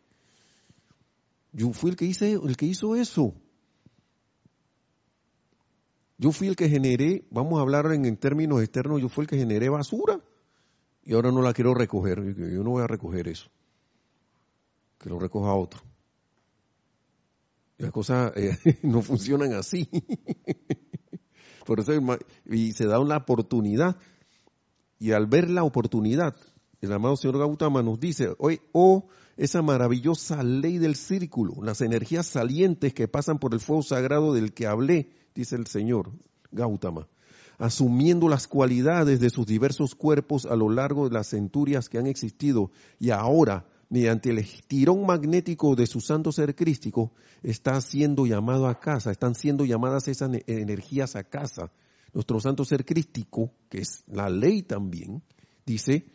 Yo 1.52 1.74
fui 1.74 1.92
el 1.92 1.98
que 1.98 2.06
hice, 2.06 2.34
el 2.34 2.56
que 2.56 2.66
hizo 2.66 2.96
eso. 2.96 3.34
Yo 6.18 6.32
fui 6.32 6.48
el 6.48 6.56
que 6.56 6.70
generé, 6.70 7.26
vamos 7.32 7.58
a 7.58 7.62
hablar 7.62 7.92
en, 7.94 8.16
términos 8.16 8.62
externos, 8.62 9.02
yo 9.02 9.10
fui 9.10 9.24
el 9.24 9.28
que 9.28 9.38
generé 9.38 9.70
basura 9.70 10.22
y 11.04 11.14
ahora 11.14 11.32
no 11.32 11.42
la 11.42 11.52
quiero 11.52 11.74
recoger. 11.74 12.36
Yo 12.36 12.64
no 12.64 12.72
voy 12.72 12.84
a 12.84 12.88
recoger 12.88 13.28
eso. 13.28 13.50
Que 15.02 15.10
lo 15.10 15.20
recoja 15.20 15.54
otro. 15.54 15.82
Las 17.78 17.92
cosas 17.92 18.32
eh, 18.36 18.58
no 18.84 19.02
funcionan 19.02 19.54
así. 19.54 19.90
Por 21.66 21.80
eso 21.80 21.94
y 22.46 22.74
se 22.74 22.86
da 22.86 23.00
una 23.00 23.18
oportunidad. 23.18 23.98
Y 25.00 25.14
al 25.14 25.26
ver 25.26 25.50
la 25.50 25.64
oportunidad, 25.64 26.36
el 26.82 26.94
amado 26.94 27.16
señor 27.16 27.40
Gautama 27.40 27.82
nos 27.82 28.00
dice, 28.00 28.36
hoy, 28.38 28.62
oh, 28.72 29.08
esa 29.36 29.64
maravillosa 29.64 30.44
ley 30.44 30.78
del 30.78 30.96
círculo, 30.96 31.56
las 31.64 31.82
energías 31.82 32.28
salientes 32.28 32.94
que 32.94 33.08
pasan 33.08 33.40
por 33.40 33.54
el 33.54 33.60
fuego 33.60 33.82
sagrado 33.82 34.34
del 34.34 34.54
que 34.54 34.68
hablé, 34.68 35.10
dice 35.34 35.56
el 35.56 35.66
señor 35.66 36.12
Gautama, 36.52 37.08
asumiendo 37.58 38.30
las 38.30 38.48
cualidades 38.48 39.20
de 39.20 39.30
sus 39.32 39.48
diversos 39.48 39.96
cuerpos 39.96 40.46
a 40.46 40.56
lo 40.56 40.70
largo 40.70 41.08
de 41.08 41.16
las 41.16 41.30
centurias 41.30 41.90
que 41.90 41.98
han 41.98 42.08
existido 42.08 42.72
y 43.00 43.10
ahora, 43.10 43.66
mediante 43.92 44.30
el 44.30 44.38
estirón 44.38 45.06
magnético 45.06 45.76
de 45.76 45.86
su 45.86 46.00
santo 46.00 46.32
ser 46.32 46.56
crístico, 46.56 47.12
está 47.44 47.80
siendo 47.82 48.26
llamado 48.26 48.68
a 48.68 48.80
casa, 48.80 49.12
están 49.12 49.36
siendo 49.36 49.66
llamadas 49.66 50.08
esas 50.08 50.32
energías 50.48 51.18
a 51.18 51.26
casa. 51.26 51.74
Nuestro 52.14 52.40
santo 52.40 52.64
ser 52.64 52.86
crístico, 52.86 53.52
que 53.70 53.80
es 53.80 54.06
la 54.08 54.30
ley 54.30 54.64
también, 54.64 55.22
dice, 55.66 56.06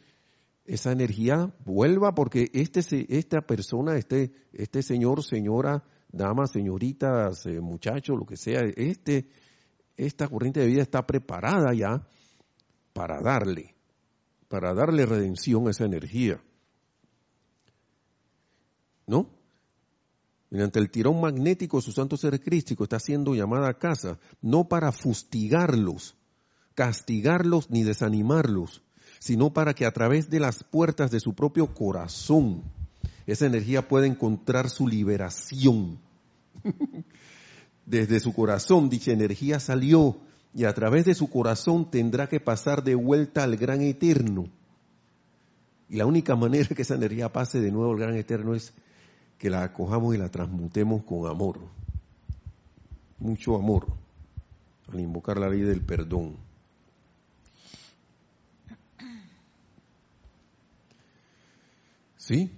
esa 0.65 0.91
energía 0.91 1.55
vuelva 1.67 2.15
porque 2.15 2.51
este, 2.55 2.81
esta 3.11 3.43
persona, 3.43 3.99
este, 3.99 4.33
este 4.55 4.83
señor, 4.83 5.23
señora, 5.23 5.85
dama, 6.11 6.47
señorita, 6.47 7.31
muchacho, 7.61 8.17
lo 8.17 8.25
que 8.25 8.39
sea, 8.39 8.63
este, 8.75 9.29
esta 9.99 10.29
corriente 10.29 10.61
de 10.61 10.67
vida 10.67 10.81
está 10.81 11.07
preparada 11.07 11.75
ya 11.75 12.09
para 12.95 13.21
darle, 13.21 13.75
para 14.49 14.73
darle 14.73 15.05
redención 15.05 15.69
a 15.69 15.73
esa 15.73 15.85
energía. 15.85 16.41
¿No? 19.07 19.31
Mediante 20.51 20.79
el 20.79 20.91
tirón 20.91 21.21
magnético 21.21 21.79
de 21.79 21.83
su 21.83 21.93
santo 21.93 22.17
ser 22.17 22.41
crístico 22.41 22.85
está 22.85 23.01
siendo 23.01 23.35
llamada 23.35 23.69
a 23.69 23.79
casa, 23.79 24.19
no 24.41 24.69
para 24.69 24.93
fustigarlos, 24.93 26.17
castigarlos 26.75 27.71
ni 27.71 27.83
desanimarlos, 27.83 28.83
sino 29.19 29.53
para 29.53 29.75
que 29.75 29.87
a 29.87 29.93
través 29.93 30.31
de 30.31 30.41
las 30.41 30.63
puertas 30.63 31.11
de 31.11 31.21
su 31.21 31.35
propio 31.35 31.75
corazón 31.75 32.63
esa 33.27 33.47
energía 33.47 33.89
pueda 33.89 34.07
encontrar 34.07 34.71
su 34.71 34.87
liberación. 34.87 35.99
Desde 37.87 38.21
su 38.21 38.33
corazón 38.33 38.89
dicha 38.89 39.13
energía 39.13 39.59
salió 39.59 40.17
y 40.55 40.65
a 40.65 40.73
través 40.73 41.05
de 41.05 41.15
su 41.15 41.29
corazón 41.29 41.91
tendrá 41.91 42.29
que 42.29 42.41
pasar 42.41 42.83
de 42.85 42.95
vuelta 42.95 43.43
al 43.43 43.57
gran 43.57 43.83
eterno. 43.83 44.49
Y 45.89 45.97
la 45.97 46.07
única 46.07 46.35
manera 46.35 46.69
que 46.75 46.83
esa 46.83 46.95
energía 46.95 47.33
pase 47.33 47.61
de 47.61 47.71
nuevo 47.71 47.93
al 47.93 47.99
gran 47.99 48.17
eterno 48.17 48.55
es 48.55 48.73
que 49.39 49.51
la 49.51 49.65
acojamos 49.65 50.15
y 50.15 50.19
la 50.19 50.31
transmutemos 50.31 51.05
con 51.05 51.29
amor. 51.29 51.61
Mucho 53.19 53.57
amor 53.57 53.87
al 54.93 55.01
invocar 55.01 55.39
la 55.39 55.49
ley 55.49 55.61
del 55.61 55.81
perdón. 55.81 56.37
¿Sí? 62.17 62.51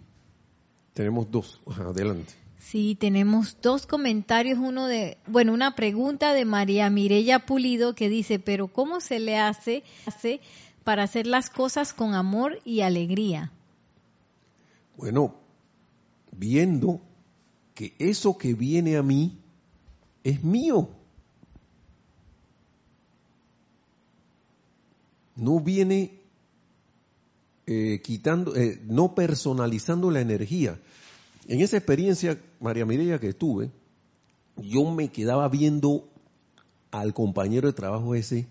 Tenemos 0.94 1.30
dos. 1.30 1.60
Adelante. 1.66 2.32
Sí, 2.58 2.96
tenemos 2.98 3.56
dos 3.62 3.86
comentarios, 3.86 4.58
uno 4.58 4.88
de, 4.88 5.16
bueno, 5.26 5.54
una 5.54 5.74
pregunta 5.74 6.34
de 6.34 6.44
María 6.44 6.90
Mirella 6.90 7.46
Pulido 7.46 7.94
que 7.94 8.08
dice, 8.08 8.38
pero 8.38 8.68
¿cómo 8.68 9.00
se 9.00 9.20
le 9.20 9.38
hace, 9.38 9.84
hace 10.06 10.40
para 10.84 11.04
hacer 11.04 11.26
las 11.26 11.48
cosas 11.48 11.94
con 11.94 12.14
amor 12.14 12.58
y 12.64 12.82
alegría? 12.82 13.52
Bueno, 14.98 15.34
viendo 16.38 17.00
que 17.74 17.94
eso 17.98 18.38
que 18.38 18.54
viene 18.54 18.96
a 18.96 19.02
mí 19.02 19.38
es 20.24 20.42
mío. 20.42 20.88
No 25.36 25.60
viene 25.60 26.18
eh, 27.66 28.00
quitando, 28.02 28.56
eh, 28.56 28.80
no 28.86 29.14
personalizando 29.14 30.10
la 30.10 30.20
energía. 30.20 30.80
En 31.46 31.60
esa 31.60 31.76
experiencia, 31.76 32.40
María 32.60 32.86
Mireya, 32.86 33.18
que 33.18 33.32
tuve, 33.32 33.70
yo 34.56 34.90
me 34.90 35.08
quedaba 35.08 35.48
viendo 35.48 36.08
al 36.90 37.14
compañero 37.14 37.68
de 37.68 37.74
trabajo 37.74 38.14
ese 38.14 38.46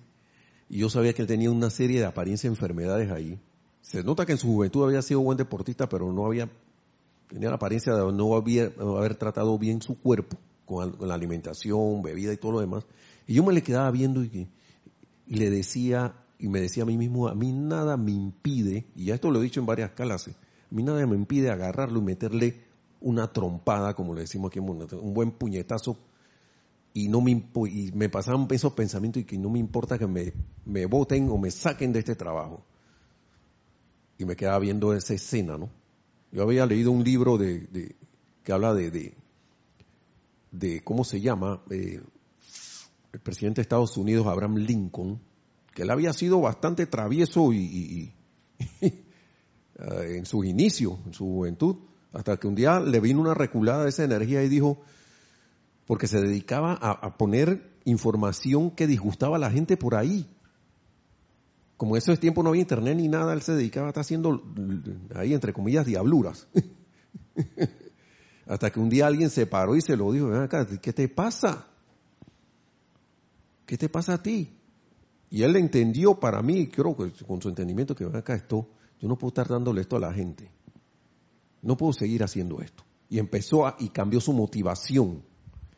y 0.70 0.80
yo 0.80 0.90
sabía 0.90 1.14
que 1.14 1.22
él 1.22 1.28
tenía 1.28 1.52
una 1.52 1.70
serie 1.70 2.00
de 2.00 2.06
apariencias 2.06 2.50
enfermedades 2.52 3.12
ahí. 3.12 3.40
Se 3.82 4.04
nota 4.04 4.26
que 4.26 4.34
en 4.34 4.38
su 4.38 4.48
juventud 4.48 4.86
había 4.86 5.02
sido 5.02 5.22
buen 5.22 5.38
deportista, 5.38 5.88
pero 5.88 6.12
no 6.12 6.26
había, 6.26 6.50
tenía 7.28 7.50
la 7.50 7.56
apariencia 7.56 7.94
de 7.94 8.12
no, 8.14 8.36
había, 8.36 8.72
haber 8.80 9.16
tratado 9.16 9.58
bien 9.58 9.82
su 9.82 10.00
cuerpo 10.00 10.38
con, 10.66 10.96
la 11.00 11.14
alimentación, 11.14 12.02
bebida 12.02 12.34
y 12.34 12.38
todo 12.38 12.54
lo 12.54 12.60
demás. 12.60 12.86
Y 13.26 13.36
yo 13.36 13.44
me 13.44 13.54
le 13.54 13.62
quedaba 13.62 13.92
viendo 13.92 14.24
y 14.24 14.48
le 15.28 15.50
decía, 15.50 16.16
y 16.40 16.48
me 16.48 16.62
decía 16.62 16.84
a 16.84 16.86
mí 16.86 16.98
mismo, 16.98 17.28
a 17.28 17.36
mí 17.36 17.52
nada 17.52 17.98
me 17.98 18.12
impide, 18.12 18.86
y 18.96 19.06
ya 19.06 19.16
esto 19.16 19.32
lo 19.32 19.40
he 19.40 19.44
dicho 19.44 19.60
en 19.60 19.66
varias 19.66 19.92
clases, 19.92 20.36
a 20.36 20.76
mí 20.76 20.84
nada 20.84 21.06
me 21.06 21.16
impide 21.16 21.50
agarrarlo 21.50 22.00
y 22.00 22.04
meterle 22.04 22.64
una 23.00 23.32
trompada, 23.32 23.94
como 23.94 24.14
le 24.14 24.22
decimos 24.22 24.50
aquí 24.50 24.60
en 24.60 24.70
un 24.70 25.14
buen 25.14 25.32
puñetazo, 25.32 25.98
y 26.94 27.10
no 27.10 27.22
me, 27.22 27.32
y 27.32 27.92
me 27.94 28.10
pasaban 28.10 28.48
esos 28.50 28.74
pensamientos 28.74 29.22
y 29.22 29.26
que 29.26 29.38
no 29.38 29.50
me 29.50 29.60
importa 29.60 30.00
que 30.00 30.08
me, 30.08 30.34
me 30.66 30.86
voten 30.88 31.30
o 31.30 31.38
me 31.38 31.52
saquen 31.52 31.94
de 31.94 32.00
este 32.00 32.16
trabajo. 32.16 32.66
Y 34.18 34.26
me 34.26 34.36
quedaba 34.36 34.58
viendo 34.58 34.96
esa 34.96 35.14
escena, 35.14 35.60
¿no? 35.60 35.70
Yo 36.32 36.44
había 36.44 36.66
leído 36.66 36.92
un 36.92 37.04
libro 37.04 37.38
de, 37.38 37.96
que 38.44 38.52
habla 38.52 38.74
de, 38.74 39.14
de, 40.52 40.84
¿cómo 40.84 41.04
se 41.04 41.22
llama? 41.22 41.62
Eh, 41.70 42.02
el 43.14 43.20
presidente 43.20 43.60
de 43.60 43.64
Estados 43.64 43.98
Unidos, 43.98 44.28
Abraham 44.28 44.58
Lincoln, 44.58 45.20
que 45.74 45.84
él 45.84 45.90
había 45.90 46.14
sido 46.14 46.42
bastante 46.42 46.86
travieso 46.86 47.54
y, 47.54 48.14
en 49.80 50.26
sus 50.26 50.46
inicios, 50.46 51.00
en 51.06 51.14
su 51.14 51.26
juventud, 51.26 51.78
hasta 52.14 52.38
que 52.38 52.48
un 52.48 52.56
día 52.56 52.80
le 52.80 53.00
vino 53.00 53.22
una 53.22 53.34
reculada 53.34 53.84
de 53.84 53.90
esa 53.90 54.04
energía 54.04 54.44
y 54.44 54.50
dijo, 54.50 54.80
porque 55.86 56.08
se 56.08 56.20
dedicaba 56.20 56.74
a, 56.74 57.18
poner 57.18 57.72
información 57.86 58.72
que 58.72 58.88
disgustaba 58.88 59.38
a 59.38 59.40
la 59.40 59.52
gente 59.52 59.78
por 59.78 59.96
ahí. 59.96 60.28
Como 61.78 61.96
en 61.96 62.00
ese 62.00 62.18
tiempo 62.18 62.42
no 62.42 62.50
había 62.50 62.62
internet 62.62 62.98
ni 62.98 63.08
nada, 63.08 63.34
él 63.34 63.42
se 63.42 63.54
dedicaba 63.54 63.88
a 63.88 63.90
estar 63.90 64.02
haciendo 64.02 64.44
ahí, 65.16 65.34
entre 65.34 65.54
comillas, 65.54 65.86
diabluras. 65.86 66.48
hasta 68.48 68.72
que 68.72 68.80
un 68.80 68.90
día 68.90 69.08
alguien 69.08 69.30
se 69.30 69.46
paró 69.46 69.76
y 69.76 69.82
se 69.82 69.96
lo 69.96 70.12
dijo, 70.12 70.28
ven 70.28 70.42
acá, 70.42 70.66
¿qué 70.82 70.94
te 70.94 71.08
pasa? 71.08 71.68
¿Qué 73.66 73.78
te 73.78 73.90
pasa 73.90 74.16
a 74.16 74.24
ti? 74.24 74.58
Y 75.30 75.44
él 75.44 75.56
entendió 75.58 76.20
para 76.20 76.42
mí, 76.42 76.68
creo 76.68 76.96
que 76.96 77.12
con 77.26 77.42
su 77.42 77.50
entendimiento 77.50 77.96
que 77.96 78.06
acá 78.06 78.34
esto, 78.34 78.70
yo 79.00 79.08
no 79.08 79.18
puedo 79.18 79.30
estar 79.30 79.48
dándole 79.48 79.82
esto 79.82 79.98
a 79.98 80.00
la 80.00 80.14
gente. 80.14 80.50
No 81.62 81.76
puedo 81.76 81.94
seguir 81.94 82.24
haciendo 82.24 82.62
esto. 82.62 82.84
Y 83.10 83.20
empezó 83.20 83.68
a, 83.68 83.76
y 83.80 83.90
cambió 83.90 84.22
su 84.22 84.32
motivación. 84.34 85.22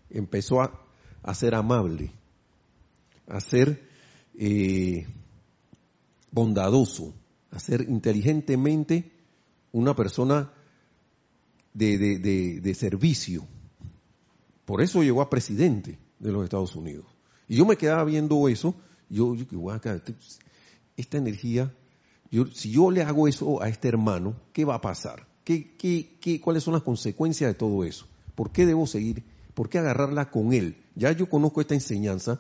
Empezó 0.10 0.62
a, 0.62 1.34
ser 1.34 1.56
amable, 1.56 2.12
a 3.28 3.40
ser 3.40 3.88
eh, 4.36 5.06
bondadoso, 6.32 7.14
a 7.52 7.60
ser 7.60 7.82
inteligentemente 7.90 9.12
una 9.72 9.96
persona 9.96 10.52
de, 11.74 11.98
de 12.62 12.74
servicio. 12.74 13.46
Por 14.66 14.82
eso 14.82 15.02
llegó 15.04 15.22
a 15.22 15.30
presidente 15.30 15.98
de 16.20 16.32
los 16.32 16.44
Estados 16.44 16.76
Unidos. 16.76 17.06
Y 17.48 17.56
yo 17.56 17.66
me 17.66 17.78
quedaba 17.78 18.04
viendo 18.04 18.48
eso 18.48 18.76
yo, 19.10 19.36
yo 19.36 19.46
esta 20.98 21.18
energía, 21.18 21.74
yo, 22.30 22.46
si 22.46 22.72
yo 22.72 22.92
le 22.92 23.02
hago 23.02 23.28
eso 23.28 23.62
a 23.62 23.70
este 23.70 23.88
hermano, 23.88 24.36
¿qué 24.54 24.66
va 24.66 24.76
a 24.76 24.82
pasar? 24.82 25.28
¿Qué, 25.44 25.76
qué, 25.78 26.18
qué, 26.22 26.40
¿Cuáles 26.40 26.64
son 26.64 26.76
las 26.76 26.84
consecuencias 26.84 27.50
de 27.50 27.56
todo 27.56 27.84
eso? 27.84 28.06
¿Por 28.36 28.52
qué 28.52 28.66
debo 28.66 28.86
seguir? 28.86 29.24
¿Por 29.56 29.70
qué 29.70 29.80
agarrarla 29.80 30.30
con 30.30 30.54
él? 30.54 30.78
Ya 30.96 31.12
yo 31.12 31.28
conozco 31.28 31.62
esta 31.62 31.74
enseñanza. 31.74 32.40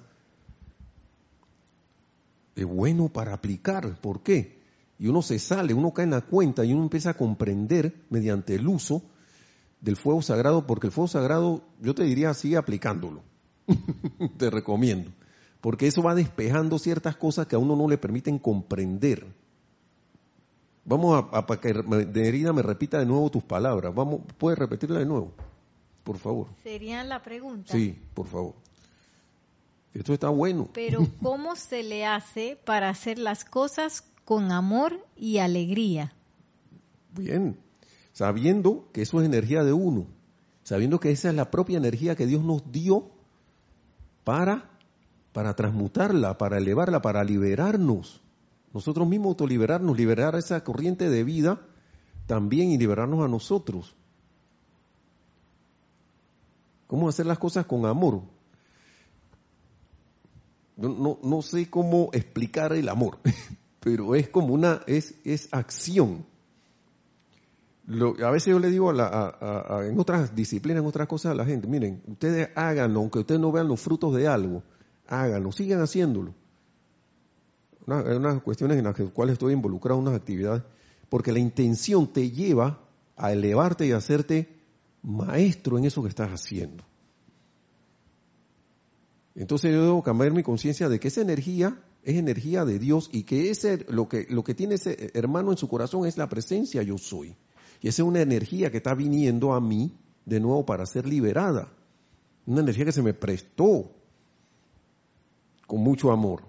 Es 2.59 2.65
bueno 2.65 3.07
para 3.07 3.33
aplicar. 3.33 3.99
¿Por 4.01 4.21
qué? 4.21 4.59
Y 4.99 5.07
uno 5.07 5.21
se 5.21 5.39
sale, 5.39 5.73
uno 5.73 5.93
cae 5.93 6.03
en 6.03 6.11
la 6.11 6.21
cuenta 6.21 6.65
y 6.65 6.73
uno 6.73 6.83
empieza 6.83 7.11
a 7.11 7.13
comprender 7.13 7.95
mediante 8.09 8.55
el 8.55 8.67
uso 8.67 9.01
del 9.79 9.95
fuego 9.95 10.21
sagrado, 10.21 10.67
porque 10.67 10.87
el 10.87 10.91
fuego 10.91 11.07
sagrado, 11.07 11.63
yo 11.79 11.95
te 11.95 12.03
diría, 12.03 12.33
sigue 12.33 12.57
aplicándolo. 12.57 13.21
Te 14.37 14.49
recomiendo. 14.49 15.11
Porque 15.61 15.87
eso 15.87 16.03
va 16.03 16.15
despejando 16.15 16.79
ciertas 16.79 17.15
cosas 17.15 17.47
que 17.47 17.55
a 17.55 17.59
uno 17.59 17.77
no 17.77 17.87
le 17.87 17.97
permiten 17.97 18.39
comprender. 18.39 19.25
Vamos 20.83 21.25
a, 21.31 21.37
a 21.37 21.59
que 21.59 21.69
herida 22.15 22.51
me 22.51 22.61
repita 22.61 22.99
de 22.99 23.05
nuevo 23.05 23.29
tus 23.29 23.43
palabras. 23.43 23.93
Vamos, 23.95 24.21
¿Puedes 24.37 24.59
repetirla 24.59 24.99
de 24.99 25.05
nuevo? 25.05 25.31
Por 26.03 26.17
favor. 26.17 26.47
Sería 26.63 27.03
la 27.03 27.21
pregunta. 27.21 27.71
Sí, 27.71 27.97
por 28.13 28.27
favor. 28.27 28.55
Esto 29.93 30.13
está 30.13 30.29
bueno. 30.29 30.69
Pero 30.73 31.07
¿cómo 31.21 31.55
se 31.55 31.83
le 31.83 32.05
hace 32.05 32.57
para 32.65 32.89
hacer 32.89 33.19
las 33.19 33.45
cosas 33.45 34.03
con 34.25 34.51
amor 34.51 35.05
y 35.15 35.39
alegría? 35.39 36.13
Bien, 37.15 37.57
sabiendo 38.13 38.87
que 38.93 39.01
eso 39.01 39.19
es 39.19 39.25
energía 39.25 39.63
de 39.63 39.73
uno, 39.73 40.07
sabiendo 40.63 40.99
que 40.99 41.11
esa 41.11 41.29
es 41.29 41.35
la 41.35 41.49
propia 41.49 41.77
energía 41.77 42.15
que 42.15 42.27
Dios 42.27 42.43
nos 42.43 42.71
dio 42.71 43.09
para, 44.23 44.69
para 45.33 45.55
transmutarla, 45.55 46.37
para 46.37 46.57
elevarla, 46.57 47.01
para 47.01 47.23
liberarnos. 47.23 48.21
Nosotros 48.73 49.07
mismos 49.07 49.29
autoliberarnos, 49.29 49.97
liberar 49.97 50.35
esa 50.35 50.63
corriente 50.63 51.09
de 51.09 51.23
vida 51.23 51.61
también 52.27 52.69
y 52.69 52.77
liberarnos 52.77 53.25
a 53.25 53.27
nosotros. 53.27 53.95
¿Cómo 56.85 57.09
hacer 57.09 57.25
las 57.25 57.39
cosas 57.39 57.65
con 57.65 57.87
amor? 57.87 58.21
No, 60.79 61.19
no, 61.21 61.41
sé 61.41 61.69
cómo 61.69 62.09
explicar 62.13 62.73
el 62.73 62.87
amor, 62.87 63.19
pero 63.81 64.15
es 64.15 64.29
como 64.29 64.53
una, 64.53 64.81
es, 64.87 65.15
es 65.25 65.49
acción 65.51 66.25
a 68.23 68.29
veces 68.29 68.51
yo 68.51 68.59
le 68.59 68.69
digo 68.69 68.91
en 68.91 69.99
otras 69.99 70.35
disciplinas, 70.35 70.81
en 70.81 70.87
otras 70.87 71.07
cosas 71.07 71.31
a 71.31 71.35
la 71.35 71.45
gente, 71.45 71.67
miren, 71.67 72.03
ustedes 72.07 72.49
háganlo, 72.55 72.99
aunque 72.99 73.19
ustedes 73.19 73.41
no 73.41 73.51
vean 73.51 73.67
los 73.67 73.79
frutos 73.79 74.15
de 74.15 74.27
algo, 74.27 74.61
háganlo, 75.07 75.51
sigan 75.51 75.81
haciéndolo. 75.81 76.35
Hay 77.87 78.15
unas 78.15 78.43
cuestiones 78.43 78.77
en 78.77 78.83
las 78.83 78.95
cuales 79.11 79.33
estoy 79.33 79.53
involucrado, 79.53 79.99
unas 79.99 80.13
actividades, 80.13 80.61
porque 81.09 81.31
la 81.31 81.39
intención 81.39 82.13
te 82.13 82.29
lleva 82.29 82.79
a 83.17 83.31
elevarte 83.31 83.87
y 83.87 83.91
a 83.91 83.97
hacerte 83.97 84.47
maestro 85.01 85.79
en 85.79 85.85
eso 85.85 86.03
que 86.03 86.09
estás 86.09 86.29
haciendo. 86.29 86.83
Entonces 89.35 89.71
yo 89.71 89.83
debo 89.83 90.03
cambiar 90.03 90.31
mi 90.33 90.43
conciencia 90.43 90.89
de 90.89 90.99
que 90.99 91.07
esa 91.07 91.21
energía 91.21 91.81
es 92.03 92.15
energía 92.15 92.65
de 92.65 92.79
Dios 92.79 93.09
y 93.11 93.23
que 93.23 93.49
ese, 93.49 93.85
lo 93.89 94.07
que, 94.07 94.25
lo 94.29 94.43
que 94.43 94.55
tiene 94.55 94.75
ese 94.75 95.11
hermano 95.13 95.51
en 95.51 95.57
su 95.57 95.67
corazón 95.67 96.05
es 96.05 96.17
la 96.17 96.29
presencia 96.29 96.81
yo 96.83 96.97
soy. 96.97 97.35
Y 97.81 97.87
esa 97.87 98.01
es 98.01 98.07
una 98.07 98.21
energía 98.21 98.71
que 98.71 98.77
está 98.77 98.93
viniendo 98.93 99.53
a 99.53 99.61
mí 99.61 99.97
de 100.25 100.39
nuevo 100.39 100.65
para 100.65 100.85
ser 100.85 101.07
liberada. 101.07 101.71
Una 102.45 102.61
energía 102.61 102.85
que 102.85 102.91
se 102.91 103.01
me 103.01 103.13
prestó 103.13 103.91
con 105.67 105.81
mucho 105.81 106.11
amor. 106.11 106.43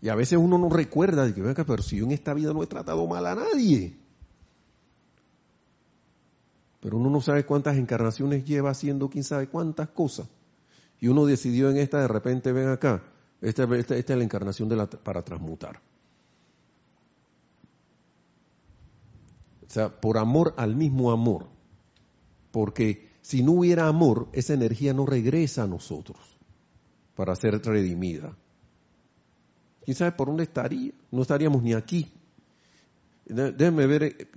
Y 0.00 0.08
a 0.08 0.14
veces 0.14 0.38
uno 0.38 0.58
no 0.58 0.68
recuerda 0.68 1.24
de 1.24 1.34
que, 1.34 1.40
venga, 1.40 1.64
pero 1.64 1.82
si 1.82 1.96
yo 1.96 2.04
en 2.04 2.12
esta 2.12 2.34
vida 2.34 2.52
no 2.52 2.62
he 2.62 2.66
tratado 2.66 3.06
mal 3.06 3.26
a 3.26 3.34
nadie. 3.34 3.96
Pero 6.80 6.98
uno 6.98 7.10
no 7.10 7.20
sabe 7.20 7.44
cuántas 7.44 7.76
encarnaciones 7.76 8.44
lleva 8.44 8.70
haciendo 8.70 9.08
quién 9.08 9.24
sabe 9.24 9.48
cuántas 9.48 9.88
cosas. 9.88 10.28
Y 11.00 11.08
uno 11.08 11.26
decidió 11.26 11.70
en 11.70 11.76
esta, 11.76 12.00
de 12.00 12.08
repente, 12.08 12.52
ven 12.52 12.68
acá, 12.68 13.02
esta, 13.40 13.64
esta, 13.76 13.96
esta 13.96 14.12
es 14.12 14.18
la 14.18 14.24
encarnación 14.24 14.68
de 14.68 14.76
la, 14.76 14.86
para 14.86 15.22
transmutar. 15.22 15.80
O 19.66 19.70
sea, 19.70 20.00
por 20.00 20.18
amor 20.18 20.54
al 20.56 20.74
mismo 20.74 21.10
amor. 21.10 21.46
Porque 22.50 23.10
si 23.20 23.42
no 23.42 23.52
hubiera 23.52 23.88
amor, 23.88 24.28
esa 24.32 24.54
energía 24.54 24.94
no 24.94 25.04
regresa 25.04 25.64
a 25.64 25.66
nosotros 25.66 26.18
para 27.14 27.34
ser 27.34 27.60
redimida. 27.62 28.36
¿Quién 29.84 29.96
sabe 29.96 30.12
por 30.12 30.28
dónde 30.28 30.44
estaría? 30.44 30.92
No 31.10 31.22
estaríamos 31.22 31.62
ni 31.62 31.74
aquí. 31.74 32.12
Déjenme 33.24 33.86
ver, 33.86 34.02
eh, 34.04 34.28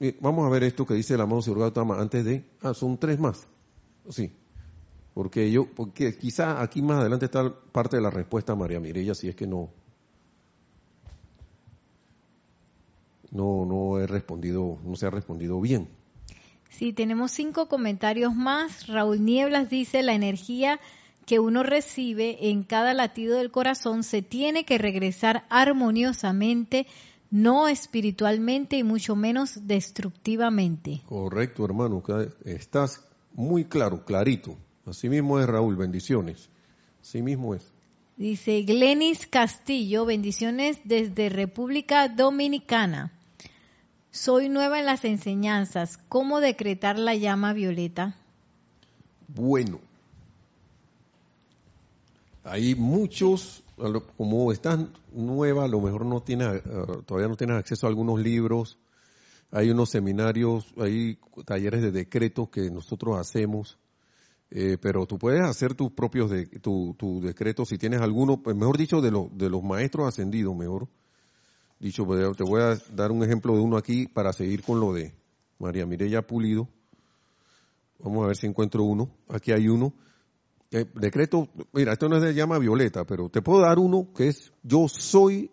eh, 0.00 0.16
vamos 0.20 0.46
a 0.46 0.50
ver 0.50 0.64
esto 0.64 0.86
que 0.86 0.94
dice 0.94 1.14
el 1.14 1.20
amado 1.20 1.42
Señor 1.42 1.60
Gautama 1.60 2.00
antes 2.00 2.24
de, 2.24 2.44
ah, 2.62 2.74
son 2.74 2.98
tres 2.98 3.18
más. 3.18 3.46
Sí. 4.10 4.30
Porque 5.16 5.50
yo, 5.50 5.64
porque 5.64 6.18
quizá 6.18 6.60
aquí 6.60 6.82
más 6.82 7.00
adelante 7.00 7.24
está 7.24 7.50
parte 7.72 7.96
de 7.96 8.02
la 8.02 8.10
respuesta 8.10 8.52
a 8.52 8.54
María 8.54 8.80
Mireya, 8.80 9.14
si 9.14 9.30
es 9.30 9.34
que 9.34 9.46
no, 9.46 9.70
no, 13.30 13.64
no 13.64 13.98
he 13.98 14.06
respondido, 14.06 14.78
no 14.84 14.94
se 14.94 15.06
ha 15.06 15.10
respondido 15.10 15.58
bien. 15.58 15.88
Sí, 16.68 16.92
tenemos 16.92 17.32
cinco 17.32 17.66
comentarios 17.66 18.34
más. 18.34 18.88
Raúl 18.88 19.24
Nieblas 19.24 19.70
dice, 19.70 20.02
la 20.02 20.12
energía 20.12 20.80
que 21.24 21.38
uno 21.38 21.62
recibe 21.62 22.50
en 22.50 22.62
cada 22.62 22.92
latido 22.92 23.38
del 23.38 23.50
corazón 23.50 24.02
se 24.02 24.20
tiene 24.20 24.66
que 24.66 24.76
regresar 24.76 25.46
armoniosamente, 25.48 26.86
no 27.30 27.68
espiritualmente 27.68 28.76
y 28.76 28.84
mucho 28.84 29.16
menos 29.16 29.66
destructivamente. 29.66 31.00
Correcto, 31.06 31.64
hermano, 31.64 32.02
estás 32.44 33.08
muy 33.32 33.64
claro, 33.64 34.04
clarito. 34.04 34.58
Así 34.86 35.08
mismo 35.08 35.38
es 35.40 35.46
Raúl, 35.46 35.76
bendiciones. 35.76 36.48
Así 37.02 37.22
mismo 37.22 37.54
es. 37.54 37.72
Dice 38.16 38.62
Glenis 38.62 39.26
Castillo, 39.26 40.06
bendiciones 40.06 40.78
desde 40.84 41.28
República 41.28 42.08
Dominicana. 42.08 43.12
Soy 44.10 44.48
nueva 44.48 44.78
en 44.78 44.86
las 44.86 45.04
enseñanzas. 45.04 45.98
¿Cómo 46.08 46.40
decretar 46.40 46.98
la 46.98 47.14
llama 47.14 47.52
violeta? 47.52 48.16
Bueno, 49.28 49.80
hay 52.44 52.74
muchos, 52.74 53.64
como 54.16 54.52
estás 54.52 54.78
nueva, 55.12 55.64
a 55.64 55.68
lo 55.68 55.80
mejor 55.80 56.06
no 56.06 56.22
tienes, 56.22 56.48
eh, 56.56 56.62
todavía 57.04 57.28
no 57.28 57.36
tienes 57.36 57.56
acceso 57.56 57.86
a 57.86 57.90
algunos 57.90 58.20
libros. 58.20 58.78
Hay 59.50 59.70
unos 59.70 59.90
seminarios, 59.90 60.72
hay 60.78 61.18
talleres 61.44 61.82
de 61.82 61.90
decretos 61.90 62.48
que 62.48 62.70
nosotros 62.70 63.18
hacemos. 63.18 63.78
Eh, 64.50 64.78
pero 64.80 65.06
tú 65.06 65.18
puedes 65.18 65.42
hacer 65.42 65.74
tus 65.74 65.90
propios 65.90 66.30
de, 66.30 66.46
tu, 66.46 67.20
decretos 67.22 67.68
si 67.68 67.78
tienes 67.78 68.00
alguno, 68.00 68.42
pues 68.42 68.56
mejor 68.56 68.78
dicho, 68.78 69.00
de, 69.00 69.10
de 69.32 69.50
los 69.50 69.62
maestros 69.62 70.06
ascendidos, 70.06 70.54
mejor 70.54 70.88
Dicho, 71.78 72.06
pues, 72.06 72.36
te 72.36 72.42
voy 72.42 72.62
a 72.62 72.78
dar 72.92 73.12
un 73.12 73.22
ejemplo 73.22 73.54
de 73.54 73.60
uno 73.60 73.76
aquí 73.76 74.06
para 74.08 74.32
seguir 74.32 74.62
con 74.62 74.80
lo 74.80 74.94
de 74.94 75.14
María 75.58 75.84
Mireya 75.84 76.22
Pulido. 76.22 76.68
Vamos 77.98 78.24
a 78.24 78.28
ver 78.28 78.36
si 78.36 78.46
encuentro 78.46 78.82
uno. 78.84 79.10
Aquí 79.28 79.52
hay 79.52 79.68
uno. 79.68 79.92
Eh, 80.70 80.86
decreto, 80.94 81.48
mira, 81.72 81.92
esto 81.92 82.08
no 82.08 82.16
es 82.16 82.22
de 82.22 82.34
llama 82.34 82.58
violeta, 82.58 83.04
pero 83.04 83.28
te 83.28 83.42
puedo 83.42 83.60
dar 83.60 83.78
uno 83.78 84.08
que 84.14 84.28
es 84.28 84.52
yo 84.62 84.88
soy 84.88 85.50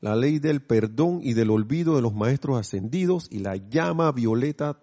la 0.00 0.16
ley 0.16 0.38
del 0.38 0.62
perdón 0.62 1.20
y 1.22 1.34
del 1.34 1.50
olvido 1.50 1.94
de 1.94 2.02
los 2.02 2.14
maestros 2.14 2.58
ascendidos 2.58 3.28
y 3.30 3.38
la 3.40 3.56
llama 3.56 4.10
violeta 4.12 4.78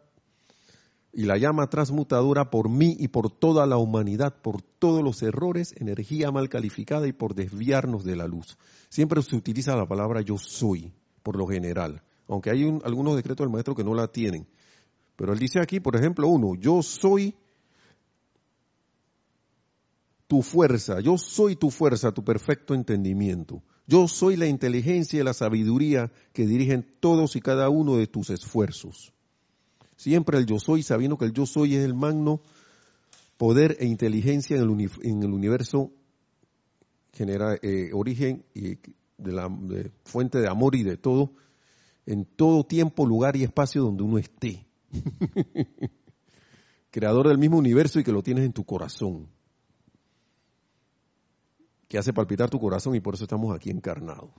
y 1.14 1.24
la 1.24 1.38
llama 1.38 1.70
transmutadora 1.70 2.50
por 2.50 2.70
mí 2.70 2.96
y 2.98 3.10
por 3.10 3.30
toda 3.30 3.66
la 3.66 3.78
humanidad, 3.78 4.36
por 4.42 4.62
todos 4.62 5.04
los 5.04 5.22
errores, 5.22 5.74
energía 5.78 6.32
mal 6.32 6.50
calificada 6.50 7.08
y 7.08 7.14
por 7.14 7.36
desviarnos 7.36 8.04
de 8.04 8.16
la 8.16 8.28
luz. 8.28 8.58
Siempre 8.90 9.22
se 9.22 9.36
utiliza 9.36 9.76
la 9.76 9.88
palabra 9.88 10.22
yo 10.22 10.38
soy, 10.38 10.94
por 11.22 11.36
lo 11.36 11.48
general, 11.48 12.02
aunque 12.28 12.50
hay 12.50 12.64
algunos 12.84 13.16
decretos 13.16 13.46
del 13.46 13.52
maestro 13.52 13.76
que 13.76 13.84
no 13.84 13.94
la 13.94 14.08
tienen. 14.08 14.48
Pero 15.18 15.34
él 15.34 15.40
dice 15.40 15.60
aquí, 15.60 15.80
por 15.80 15.96
ejemplo, 15.96 16.28
uno, 16.28 16.56
yo 16.56 16.82
soy 16.82 17.36
tu 20.28 20.42
fuerza, 20.42 21.02
yo 21.02 21.18
soy 21.18 21.58
tu 21.58 21.70
fuerza, 21.70 22.14
tu 22.14 22.24
perfecto 22.24 22.74
entendimiento. 22.74 23.62
Yo 23.86 24.08
soy 24.08 24.38
la 24.38 24.48
inteligencia 24.48 25.20
y 25.20 25.24
la 25.24 25.34
sabiduría 25.34 26.10
que 26.32 26.48
dirigen 26.48 26.96
todos 27.02 27.36
y 27.36 27.42
cada 27.42 27.68
uno 27.68 27.98
de 27.98 28.08
tus 28.08 28.30
esfuerzos. 28.30 29.14
Siempre 30.02 30.40
el 30.40 30.48
yo 30.48 30.58
soy, 30.58 30.82
sabiendo 30.82 31.16
que 31.16 31.26
el 31.26 31.32
yo 31.32 31.46
soy 31.46 31.76
es 31.76 31.86
el 31.86 31.94
magno 31.94 32.42
poder 33.38 33.78
e 33.80 33.86
inteligencia 33.86 34.58
en 34.58 34.64
el, 34.64 35.32
universo, 35.32 35.92
genera 37.14 37.56
eh, 37.62 37.92
origen 37.94 38.44
y 38.56 38.78
de 39.20 39.32
la 39.32 39.48
fuente 40.04 40.40
de 40.40 40.50
amor 40.50 40.74
y 40.74 40.82
de 40.82 40.98
todo, 40.98 41.34
en 42.08 42.26
todo 42.26 42.64
tiempo, 42.64 43.06
lugar 43.06 43.36
y 43.36 43.44
espacio 43.44 43.84
donde 43.84 44.02
uno 44.02 44.18
esté. 44.18 44.66
Creador 46.90 47.28
del 47.28 47.38
mismo 47.38 47.60
universo 47.60 48.00
y 48.00 48.04
que 48.04 48.12
lo 48.12 48.24
tienes 48.24 48.44
en 48.44 48.54
tu 48.54 48.66
corazón. 48.66 49.28
Que 51.88 52.00
hace 52.00 52.12
palpitar 52.12 52.50
tu 52.50 52.60
corazón 52.60 52.96
y 52.96 53.02
por 53.02 53.14
eso 53.14 53.26
estamos 53.26 53.56
aquí 53.56 53.70
encarnados. 53.70 54.32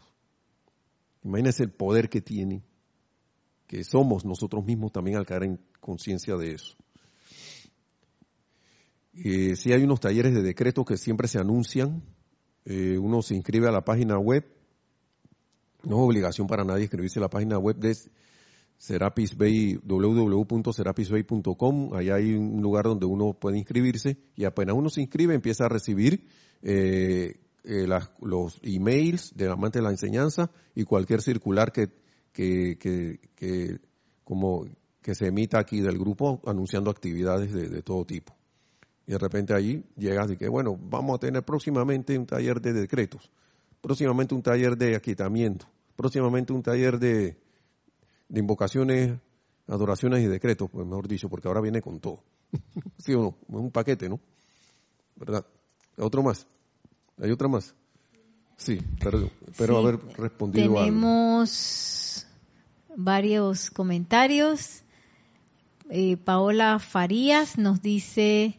Imagínense 1.22 1.62
el 1.62 1.70
poder 1.70 2.08
que 2.08 2.20
tiene 2.20 2.64
que 3.72 3.82
somos 3.84 4.24
nosotros 4.26 4.66
mismos 4.66 4.92
también 4.92 5.16
al 5.16 5.24
caer 5.24 5.44
en 5.44 5.58
conciencia 5.80 6.36
de 6.36 6.52
eso. 6.52 6.76
Eh, 9.14 9.56
sí 9.56 9.72
hay 9.72 9.82
unos 9.82 9.98
talleres 9.98 10.34
de 10.34 10.42
decretos 10.42 10.84
que 10.84 10.98
siempre 10.98 11.26
se 11.26 11.38
anuncian. 11.38 12.02
Eh, 12.66 12.98
uno 12.98 13.22
se 13.22 13.34
inscribe 13.34 13.68
a 13.68 13.72
la 13.72 13.82
página 13.82 14.18
web. 14.18 14.44
No 15.84 15.96
es 15.96 16.02
obligación 16.02 16.46
para 16.46 16.64
nadie 16.64 16.82
inscribirse 16.82 17.18
a 17.18 17.22
la 17.22 17.30
página 17.30 17.58
web. 17.58 17.76
De, 17.76 17.96
Serapis 18.76 19.38
Bay, 19.38 19.80
www.serapisbay.com, 19.82 21.94
ahí 21.94 22.10
hay 22.10 22.34
un 22.34 22.60
lugar 22.60 22.84
donde 22.84 23.06
uno 23.06 23.32
puede 23.32 23.56
inscribirse 23.56 24.18
y 24.36 24.44
apenas 24.44 24.76
uno 24.76 24.90
se 24.90 25.00
inscribe 25.00 25.34
empieza 25.34 25.64
a 25.64 25.70
recibir 25.70 26.26
eh, 26.60 27.40
eh, 27.64 27.86
las, 27.86 28.10
los 28.20 28.60
emails 28.62 29.32
de 29.34 29.48
amante 29.48 29.78
de 29.78 29.84
la 29.84 29.92
enseñanza 29.92 30.50
y 30.74 30.84
cualquier 30.84 31.22
circular 31.22 31.72
que, 31.72 32.01
que, 32.32 32.78
que, 32.78 33.20
que, 33.34 33.78
como 34.24 34.64
que 35.02 35.14
se 35.14 35.26
emita 35.26 35.58
aquí 35.58 35.80
del 35.80 35.98
grupo 35.98 36.40
anunciando 36.46 36.90
actividades 36.90 37.52
de, 37.52 37.82
todo 37.82 38.04
tipo. 38.04 38.34
Y 39.06 39.12
de 39.12 39.18
repente 39.18 39.52
allí 39.52 39.84
llegas 39.96 40.30
y 40.30 40.36
que, 40.36 40.48
bueno, 40.48 40.78
vamos 40.80 41.16
a 41.16 41.18
tener 41.18 41.42
próximamente 41.42 42.16
un 42.16 42.26
taller 42.26 42.60
de 42.60 42.72
decretos, 42.72 43.30
próximamente 43.80 44.34
un 44.34 44.42
taller 44.42 44.76
de 44.76 44.94
aquietamiento, 44.94 45.66
próximamente 45.96 46.52
un 46.52 46.62
taller 46.62 46.98
de, 46.98 47.36
de 48.28 48.40
invocaciones, 48.40 49.18
adoraciones 49.66 50.22
y 50.22 50.28
decretos, 50.28 50.70
pues 50.70 50.86
mejor 50.86 51.08
dicho, 51.08 51.28
porque 51.28 51.48
ahora 51.48 51.60
viene 51.60 51.82
con 51.82 51.98
todo. 51.98 52.22
¿Sí 52.98 53.12
o 53.14 53.22
no? 53.22 53.36
Es 53.48 53.64
un 53.64 53.72
paquete, 53.72 54.08
¿no? 54.08 54.20
¿Verdad? 55.16 55.44
¿Otro 55.98 56.22
más? 56.22 56.46
¿Hay 57.18 57.30
otra 57.30 57.48
más? 57.48 57.74
Sí, 58.62 58.80
pero, 59.00 59.28
pero 59.58 59.74
Sí, 59.74 59.80
haber 59.82 60.00
respondido 60.16 60.74
Tenemos 60.74 62.26
varios 62.94 63.70
comentarios. 63.70 64.82
Eh, 65.90 66.16
Paola 66.16 66.78
Farías 66.78 67.58
nos 67.58 67.82
dice, 67.82 68.56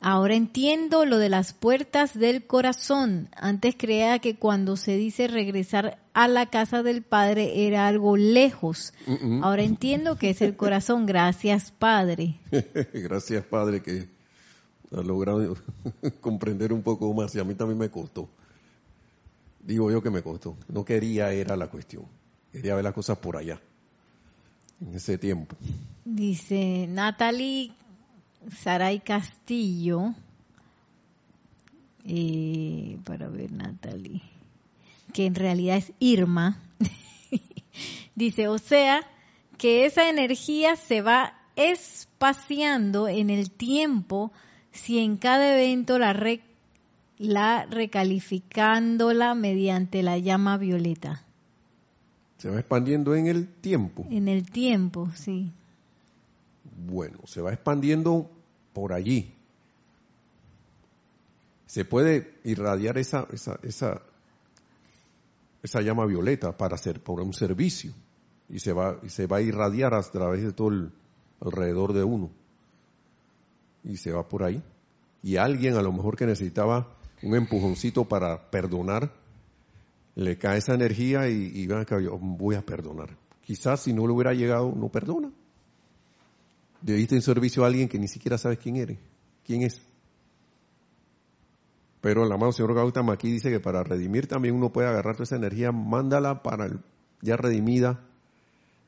ahora 0.00 0.36
entiendo 0.36 1.04
lo 1.04 1.18
de 1.18 1.30
las 1.30 1.52
puertas 1.52 2.16
del 2.16 2.46
corazón. 2.46 3.28
Antes 3.36 3.74
creía 3.76 4.20
que 4.20 4.36
cuando 4.36 4.76
se 4.76 4.96
dice 4.96 5.26
regresar 5.26 5.98
a 6.14 6.28
la 6.28 6.46
casa 6.46 6.84
del 6.84 7.02
Padre 7.02 7.66
era 7.66 7.88
algo 7.88 8.16
lejos. 8.16 8.92
Ahora 9.42 9.64
entiendo 9.64 10.16
que 10.16 10.30
es 10.30 10.42
el 10.42 10.56
corazón. 10.56 11.06
Gracias, 11.06 11.72
Padre. 11.72 12.38
Gracias, 12.94 13.44
Padre, 13.44 13.82
que 13.82 14.08
ha 14.92 15.02
logrado 15.02 15.56
comprender 16.20 16.72
un 16.72 16.82
poco 16.82 17.12
más 17.12 17.34
y 17.34 17.40
a 17.40 17.44
mí 17.44 17.56
también 17.56 17.78
me 17.78 17.90
costó. 17.90 18.28
Digo 19.60 19.90
yo 19.90 20.02
que 20.02 20.10
me 20.10 20.22
costó. 20.22 20.56
No 20.68 20.84
quería, 20.84 21.32
era 21.32 21.56
la 21.56 21.68
cuestión. 21.68 22.04
Quería 22.52 22.74
ver 22.74 22.84
las 22.84 22.94
cosas 22.94 23.18
por 23.18 23.36
allá, 23.36 23.60
en 24.80 24.94
ese 24.94 25.18
tiempo. 25.18 25.56
Dice 26.04 26.86
Natalie 26.88 27.72
Saray 28.62 29.00
Castillo. 29.00 30.14
eh, 32.04 32.98
para 33.04 33.28
ver, 33.28 33.52
Natalie. 33.52 34.22
Que 35.12 35.26
en 35.26 35.34
realidad 35.34 35.76
es 35.76 35.92
Irma. 35.98 36.58
Dice, 38.14 38.48
o 38.48 38.58
sea, 38.58 39.06
que 39.58 39.84
esa 39.86 40.08
energía 40.08 40.76
se 40.76 41.02
va 41.02 41.34
espaciando 41.56 43.08
en 43.08 43.30
el 43.30 43.50
tiempo 43.50 44.32
si 44.72 44.98
en 44.98 45.16
cada 45.16 45.54
evento 45.54 45.98
la, 45.98 46.12
re- 46.12 46.42
la 47.18 47.66
recalificándola 47.66 49.34
mediante 49.34 50.02
la 50.02 50.18
llama 50.18 50.56
violeta. 50.56 51.24
Se 52.38 52.48
va 52.48 52.60
expandiendo 52.60 53.14
en 53.14 53.26
el 53.26 53.48
tiempo. 53.48 54.06
En 54.10 54.28
el 54.28 54.48
tiempo, 54.50 55.10
sí. 55.14 55.52
Bueno, 56.86 57.18
se 57.24 57.40
va 57.40 57.52
expandiendo 57.52 58.30
por 58.72 58.92
allí. 58.92 59.34
Se 61.66 61.84
puede 61.84 62.34
irradiar 62.44 62.96
esa, 62.96 63.26
esa, 63.32 63.58
esa, 63.62 64.00
esa 65.62 65.80
llama 65.80 66.06
violeta 66.06 66.56
para 66.56 66.76
hacer 66.76 67.02
por 67.02 67.20
un 67.20 67.34
servicio 67.34 67.92
y 68.48 68.60
se 68.60 68.72
va 68.72 68.98
y 69.02 69.10
se 69.10 69.26
va 69.26 69.38
a 69.38 69.42
irradiar 69.42 69.92
a 69.92 70.02
través 70.02 70.42
de 70.42 70.52
todo 70.52 70.68
el 70.68 70.92
alrededor 71.40 71.92
de 71.92 72.04
uno 72.04 72.30
y 73.84 73.96
se 73.96 74.12
va 74.12 74.26
por 74.26 74.42
ahí 74.42 74.62
y 75.22 75.36
alguien 75.36 75.76
a 75.76 75.82
lo 75.82 75.92
mejor 75.92 76.16
que 76.16 76.26
necesitaba 76.26 76.97
un 77.22 77.34
empujoncito 77.34 78.04
para 78.04 78.50
perdonar 78.50 79.12
le 80.14 80.36
cae 80.36 80.58
esa 80.58 80.74
energía 80.74 81.28
y, 81.28 81.52
y 81.54 81.72
acá, 81.72 82.00
yo 82.00 82.18
voy 82.18 82.56
a 82.56 82.62
perdonar. 82.62 83.16
Quizás 83.44 83.82
si 83.82 83.92
no 83.92 84.06
le 84.06 84.12
hubiera 84.12 84.34
llegado 84.34 84.72
no 84.74 84.88
perdona. 84.88 85.30
Debiste 86.80 87.14
en 87.14 87.22
servicio 87.22 87.64
a 87.64 87.68
alguien 87.68 87.88
que 87.88 87.98
ni 87.98 88.08
siquiera 88.08 88.38
sabes 88.38 88.58
quién 88.58 88.76
eres 88.76 88.98
quién 89.48 89.62
es. 89.62 89.80
Pero 92.02 92.24
el 92.24 92.30
amado 92.30 92.52
señor 92.52 92.74
Gautama 92.74 93.14
aquí 93.14 93.32
dice 93.32 93.50
que 93.50 93.58
para 93.58 93.82
redimir 93.82 94.28
también 94.28 94.54
uno 94.54 94.70
puede 94.70 94.88
agarrar 94.88 95.14
toda 95.14 95.24
esa 95.24 95.36
energía, 95.36 95.72
mándala 95.72 96.42
para 96.42 96.66
el, 96.66 96.80
ya 97.22 97.36
redimida, 97.36 98.04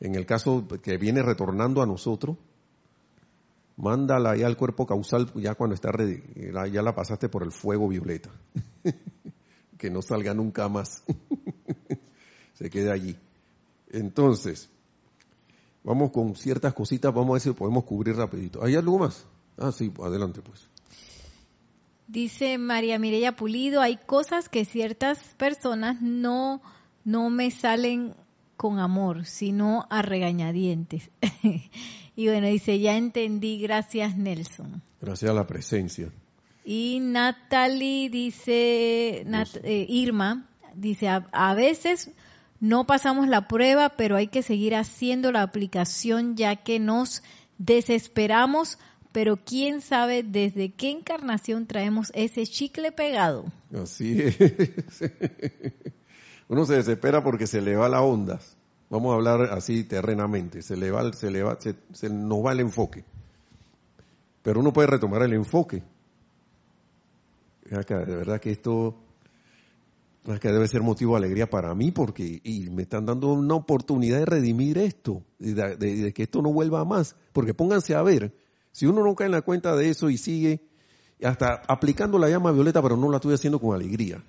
en 0.00 0.14
el 0.14 0.26
caso 0.26 0.68
que 0.82 0.98
viene 0.98 1.22
retornando 1.22 1.82
a 1.82 1.86
nosotros, 1.86 2.36
mándala 3.80 4.36
ya 4.36 4.46
al 4.46 4.56
cuerpo 4.56 4.86
causal, 4.86 5.30
ya 5.34 5.54
cuando 5.54 5.74
está 5.74 5.90
redi- 5.90 6.70
ya 6.70 6.82
la 6.82 6.94
pasaste 6.94 7.28
por 7.28 7.42
el 7.42 7.52
fuego 7.52 7.88
violeta. 7.88 8.30
que 9.78 9.90
no 9.90 10.02
salga 10.02 10.34
nunca 10.34 10.68
más. 10.68 11.02
Se 12.52 12.68
quede 12.68 12.92
allí. 12.92 13.16
Entonces, 13.88 14.68
vamos 15.82 16.10
con 16.10 16.36
ciertas 16.36 16.74
cositas, 16.74 17.12
vamos 17.12 17.30
a 17.30 17.32
ver 17.34 17.40
si 17.40 17.52
podemos 17.52 17.84
cubrir 17.84 18.16
rapidito. 18.16 18.62
¿Hay 18.62 18.76
algo 18.76 18.98
más? 18.98 19.26
Ah, 19.56 19.72
sí, 19.72 19.92
adelante 20.02 20.42
pues. 20.42 20.68
Dice 22.06 22.58
María 22.58 22.98
Mireya 22.98 23.36
Pulido, 23.36 23.80
hay 23.80 23.96
cosas 23.96 24.48
que 24.48 24.64
ciertas 24.64 25.18
personas 25.38 26.02
no, 26.02 26.60
no 27.04 27.30
me 27.30 27.50
salen 27.50 28.14
con 28.56 28.78
amor, 28.78 29.24
sino 29.24 29.86
a 29.88 30.02
regañadientes. 30.02 31.10
y 32.16 32.26
bueno, 32.26 32.46
dice, 32.48 32.78
ya 32.80 32.96
entendí, 32.96 33.60
gracias 33.60 34.16
Nelson. 34.16 34.82
Gracias 35.00 35.30
a 35.30 35.34
la 35.34 35.46
presencia. 35.46 36.08
Y 36.64 36.98
Natalie 37.00 38.10
dice, 38.10 39.24
Nat- 39.26 39.60
eh, 39.64 39.86
Irma, 39.88 40.46
dice, 40.74 41.08
a, 41.08 41.26
a 41.32 41.54
veces 41.54 42.10
no 42.60 42.86
pasamos 42.86 43.26
la 43.28 43.48
prueba, 43.48 43.90
pero 43.96 44.16
hay 44.16 44.26
que 44.28 44.42
seguir 44.42 44.74
haciendo 44.74 45.32
la 45.32 45.42
aplicación 45.42 46.36
ya 46.36 46.56
que 46.56 46.78
nos 46.78 47.22
desesperamos, 47.58 48.78
pero 49.12 49.38
quién 49.38 49.80
sabe 49.80 50.22
desde 50.22 50.70
qué 50.70 50.90
encarnación 50.90 51.66
traemos 51.66 52.12
ese 52.14 52.46
chicle 52.46 52.92
pegado. 52.92 53.46
Así 53.74 54.20
es. 54.20 54.36
Uno 56.48 56.64
se 56.66 56.74
desespera 56.74 57.22
porque 57.22 57.46
se 57.46 57.60
le 57.62 57.76
va 57.76 57.88
la 57.88 58.02
onda. 58.02 58.40
Vamos 58.90 59.12
a 59.12 59.14
hablar 59.14 59.42
así 59.52 59.84
terrenamente. 59.84 60.62
Se 60.62 60.76
le 60.76 60.90
va, 60.90 61.12
se 61.12 61.30
le 61.30 61.42
va, 61.42 61.56
se, 61.60 61.76
se 61.92 62.10
nos 62.10 62.44
va 62.44 62.52
el 62.52 62.60
enfoque. 62.60 63.04
Pero 64.42 64.60
uno 64.60 64.72
puede 64.72 64.88
retomar 64.88 65.22
el 65.22 65.32
enfoque. 65.32 65.82
De 67.64 68.16
verdad 68.16 68.40
que 68.40 68.50
esto 68.50 68.96
acá 70.26 70.52
debe 70.52 70.66
ser 70.66 70.82
motivo 70.82 71.12
de 71.12 71.18
alegría 71.18 71.48
para 71.48 71.74
mí 71.74 71.92
porque 71.92 72.40
y 72.42 72.68
me 72.70 72.82
están 72.82 73.06
dando 73.06 73.32
una 73.32 73.54
oportunidad 73.54 74.18
de 74.18 74.26
redimir 74.26 74.76
esto, 74.78 75.22
de, 75.38 75.54
de- 75.76 75.96
de 75.96 76.12
que 76.12 76.24
esto 76.24 76.42
no 76.42 76.52
vuelva 76.52 76.84
más. 76.84 77.14
Porque 77.32 77.54
pónganse 77.54 77.94
a 77.94 78.02
ver, 78.02 78.34
si 78.72 78.86
uno 78.86 79.04
no 79.04 79.14
cae 79.14 79.26
en 79.26 79.32
la 79.32 79.42
cuenta 79.42 79.76
de 79.76 79.88
eso 79.88 80.10
y 80.10 80.16
sigue 80.18 80.60
hasta 81.22 81.62
aplicando 81.68 82.18
la 82.18 82.28
llama 82.28 82.50
violeta, 82.50 82.82
pero 82.82 82.96
no 82.96 83.08
la 83.08 83.18
estoy 83.18 83.34
haciendo 83.34 83.60
con 83.60 83.74
alegría. 83.74 84.22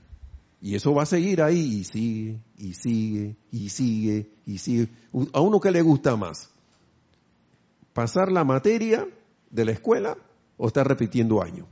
Y 0.62 0.76
eso 0.76 0.94
va 0.94 1.04
a 1.04 1.08
seguir 1.08 1.42
ahí 1.42 1.80
y 1.80 1.84
sigue, 1.84 2.40
y 2.58 2.74
sigue, 2.74 3.36
y 3.52 3.70
sigue, 3.70 4.30
y 4.46 4.58
sigue. 4.60 4.90
¿A 5.34 5.42
uno 5.42 5.60
qué 5.60 5.72
le 5.72 5.82
gusta 5.82 6.16
más? 6.16 6.52
¿Pasar 7.94 8.32
la 8.32 8.44
materia 8.44 9.08
de 9.50 9.66
la 9.66 9.72
escuela 9.72 10.16
o 10.58 10.68
estar 10.68 10.88
repitiendo 10.88 11.42
años? 11.42 11.68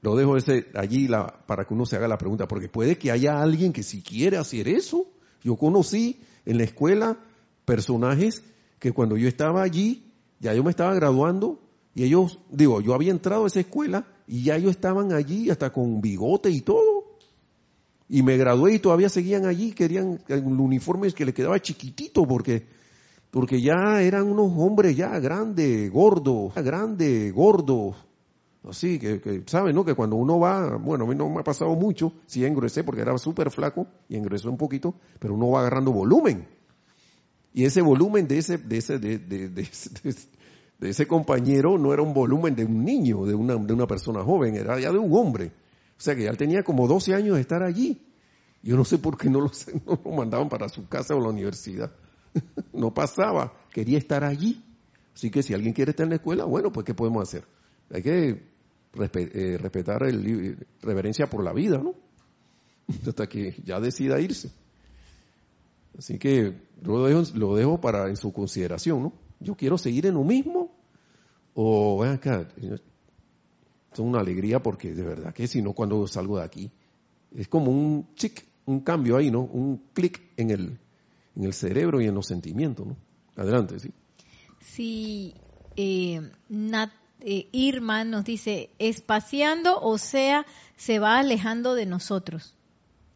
Lo 0.00 0.16
dejo 0.16 0.36
ese 0.36 0.66
allí 0.74 1.08
para 1.46 1.64
que 1.64 1.74
uno 1.74 1.86
se 1.86 1.96
haga 1.96 2.08
la 2.08 2.18
pregunta, 2.18 2.48
porque 2.48 2.68
puede 2.68 2.98
que 2.98 3.12
haya 3.12 3.40
alguien 3.40 3.72
que 3.72 3.84
si 3.84 4.02
quiere 4.02 4.36
hacer 4.36 4.68
eso. 4.68 5.06
Yo 5.42 5.56
conocí 5.56 6.20
en 6.44 6.58
la 6.58 6.64
escuela 6.64 7.18
personajes 7.64 8.42
que 8.80 8.92
cuando 8.92 9.16
yo 9.16 9.28
estaba 9.28 9.62
allí, 9.62 10.10
ya 10.40 10.54
yo 10.54 10.64
me 10.64 10.70
estaba 10.70 10.94
graduando 10.94 11.60
y 11.94 12.04
ellos, 12.04 12.38
digo, 12.50 12.80
yo 12.80 12.94
había 12.94 13.10
entrado 13.10 13.44
a 13.44 13.46
esa 13.48 13.60
escuela 13.60 14.06
y 14.26 14.44
ya 14.44 14.56
ellos 14.56 14.72
estaban 14.72 15.12
allí 15.12 15.50
hasta 15.50 15.72
con 15.72 16.00
bigote 16.00 16.50
y 16.50 16.60
todo. 16.60 16.87
Y 18.08 18.22
me 18.22 18.36
gradué 18.36 18.74
y 18.74 18.78
todavía 18.78 19.08
seguían 19.08 19.44
allí, 19.46 19.72
querían 19.72 20.20
el 20.28 20.44
uniforme 20.44 21.12
que 21.12 21.26
les 21.26 21.34
quedaba 21.34 21.60
chiquitito 21.60 22.26
porque, 22.26 22.66
porque 23.30 23.60
ya 23.60 24.00
eran 24.02 24.24
unos 24.30 24.50
hombres 24.56 24.96
ya 24.96 25.18
grandes, 25.18 25.90
gordos, 25.92 26.54
grandes, 26.54 27.32
gordos. 27.34 27.96
Así 28.68 28.98
que, 28.98 29.20
que 29.20 29.42
saben, 29.46 29.74
¿no? 29.74 29.84
Que 29.84 29.94
cuando 29.94 30.16
uno 30.16 30.38
va, 30.38 30.76
bueno, 30.78 31.04
a 31.04 31.08
mí 31.08 31.14
no 31.14 31.28
me 31.28 31.40
ha 31.40 31.44
pasado 31.44 31.74
mucho, 31.74 32.12
sí 32.26 32.44
engruesé 32.44 32.82
porque 32.82 33.02
era 33.02 33.16
súper 33.18 33.50
flaco 33.50 33.86
y 34.08 34.16
engruesó 34.16 34.50
un 34.50 34.56
poquito, 34.58 34.94
pero 35.18 35.34
uno 35.34 35.50
va 35.50 35.60
agarrando 35.60 35.92
volumen. 35.92 36.46
Y 37.54 37.64
ese 37.64 37.82
volumen 37.82 38.26
de 38.28 38.38
ese, 38.38 38.58
de 38.58 38.76
ese, 38.78 38.98
de, 38.98 39.18
de, 39.18 39.48
de- 39.48 39.68
de 40.78 40.90
ese 40.90 41.06
compañero 41.08 41.76
no 41.76 41.92
era 41.92 42.02
un 42.02 42.14
volumen 42.14 42.54
de 42.54 42.64
un 42.64 42.84
niño, 42.84 43.24
de 43.26 43.34
una, 43.34 43.56
de 43.56 43.72
una 43.72 43.86
persona 43.86 44.22
joven, 44.22 44.54
era 44.54 44.78
ya 44.78 44.92
de 44.92 44.98
un 44.98 45.12
hombre. 45.12 45.50
O 45.98 46.00
sea 46.00 46.14
que 46.14 46.24
ya 46.24 46.32
tenía 46.32 46.62
como 46.62 46.86
12 46.86 47.14
años 47.14 47.34
de 47.34 47.40
estar 47.40 47.62
allí. 47.62 48.06
Yo 48.62 48.76
no 48.76 48.84
sé 48.84 48.98
por 48.98 49.18
qué 49.18 49.28
no 49.28 49.40
lo, 49.40 49.50
no 49.86 50.00
lo 50.04 50.10
mandaban 50.12 50.48
para 50.48 50.68
su 50.68 50.88
casa 50.88 51.14
o 51.14 51.20
la 51.20 51.30
universidad. 51.30 51.92
no 52.72 52.94
pasaba, 52.94 53.52
quería 53.72 53.98
estar 53.98 54.24
allí. 54.24 54.64
Así 55.14 55.30
que 55.30 55.42
si 55.42 55.54
alguien 55.54 55.74
quiere 55.74 55.90
estar 55.90 56.04
en 56.04 56.10
la 56.10 56.16
escuela, 56.16 56.44
bueno, 56.44 56.70
pues 56.70 56.86
¿qué 56.86 56.94
podemos 56.94 57.22
hacer? 57.22 57.44
Hay 57.90 58.02
que 58.02 58.28
eh, 58.30 59.58
respetar 59.58 60.04
el 60.04 60.66
reverencia 60.80 61.28
por 61.28 61.42
la 61.42 61.52
vida, 61.52 61.78
¿no? 61.78 61.94
Hasta 63.06 63.26
que 63.26 63.56
ya 63.64 63.80
decida 63.80 64.20
irse. 64.20 64.50
Así 65.98 66.18
que 66.18 66.54
lo 66.80 67.04
dejo, 67.04 67.22
lo 67.34 67.56
dejo 67.56 67.80
para 67.80 68.08
en 68.08 68.16
su 68.16 68.32
consideración, 68.32 69.02
¿no? 69.02 69.12
Yo 69.40 69.56
quiero 69.56 69.78
seguir 69.78 70.06
en 70.06 70.14
lo 70.14 70.22
mismo 70.22 70.72
o 71.54 72.04
acá, 72.04 72.48
es 73.92 73.98
una 73.98 74.20
alegría 74.20 74.62
porque 74.62 74.94
de 74.94 75.02
verdad 75.02 75.34
que 75.34 75.46
si 75.46 75.62
no 75.62 75.72
cuando 75.72 76.06
salgo 76.06 76.38
de 76.38 76.44
aquí 76.44 76.70
es 77.36 77.48
como 77.48 77.70
un 77.70 78.14
chic, 78.14 78.44
un 78.66 78.80
cambio 78.80 79.16
ahí, 79.16 79.30
¿no? 79.30 79.42
Un 79.42 79.82
clic 79.92 80.20
en 80.36 80.50
el, 80.50 80.78
en 81.36 81.44
el 81.44 81.52
cerebro 81.52 82.00
y 82.00 82.06
en 82.06 82.14
los 82.14 82.26
sentimientos, 82.26 82.86
¿no? 82.86 82.96
Adelante, 83.36 83.78
sí. 83.78 83.92
Sí, 84.60 85.34
eh, 85.76 86.20
eh, 87.20 87.48
Irma 87.52 88.04
nos 88.04 88.24
dice, 88.24 88.70
espaciando, 88.78 89.80
o 89.80 89.98
sea, 89.98 90.44
se 90.76 90.98
va 90.98 91.18
alejando 91.18 91.74
de 91.74 91.86
nosotros. 91.86 92.54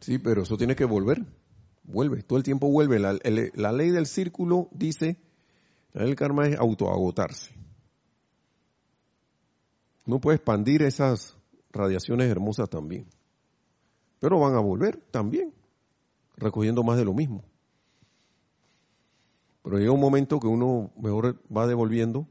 Sí, 0.00 0.18
pero 0.18 0.42
eso 0.42 0.56
tiene 0.56 0.76
que 0.76 0.84
volver, 0.84 1.24
vuelve, 1.84 2.22
todo 2.22 2.38
el 2.38 2.44
tiempo 2.44 2.68
vuelve. 2.68 2.98
La, 2.98 3.18
la 3.54 3.72
ley 3.72 3.90
del 3.90 4.06
círculo 4.06 4.68
dice, 4.72 5.16
el 5.94 6.14
karma 6.16 6.48
es 6.48 6.58
autoagotarse. 6.58 7.51
No 10.04 10.20
puede 10.20 10.36
expandir 10.36 10.82
esas 10.82 11.36
radiaciones 11.72 12.30
hermosas 12.30 12.68
también. 12.68 13.06
Pero 14.18 14.38
van 14.38 14.54
a 14.54 14.60
volver 14.60 14.98
también, 15.10 15.52
recogiendo 16.36 16.82
más 16.82 16.96
de 16.96 17.04
lo 17.04 17.14
mismo. 17.14 17.44
Pero 19.62 19.78
llega 19.78 19.92
un 19.92 20.00
momento 20.00 20.40
que 20.40 20.48
uno 20.48 20.90
mejor 20.96 21.40
va 21.54 21.66
devolviendo, 21.66 22.26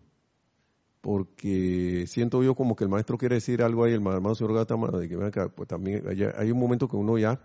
porque 1.00 2.06
siento 2.08 2.44
yo 2.44 2.56
como 2.56 2.76
que 2.76 2.84
el 2.84 2.90
maestro 2.90 3.18
quiere 3.18 3.36
decir 3.36 3.64
algo 3.64 3.84
ahí, 3.84 3.94
el 3.94 4.06
hermano 4.06 4.36
señor 4.36 4.54
Gatama, 4.54 4.90
de 4.90 5.10
que 5.10 5.18
pues 5.56 5.68
también 5.68 6.04
hay 6.38 6.52
un 6.52 6.60
momento 6.60 6.88
que 6.88 6.98
uno 6.98 7.18
ya, 7.18 7.42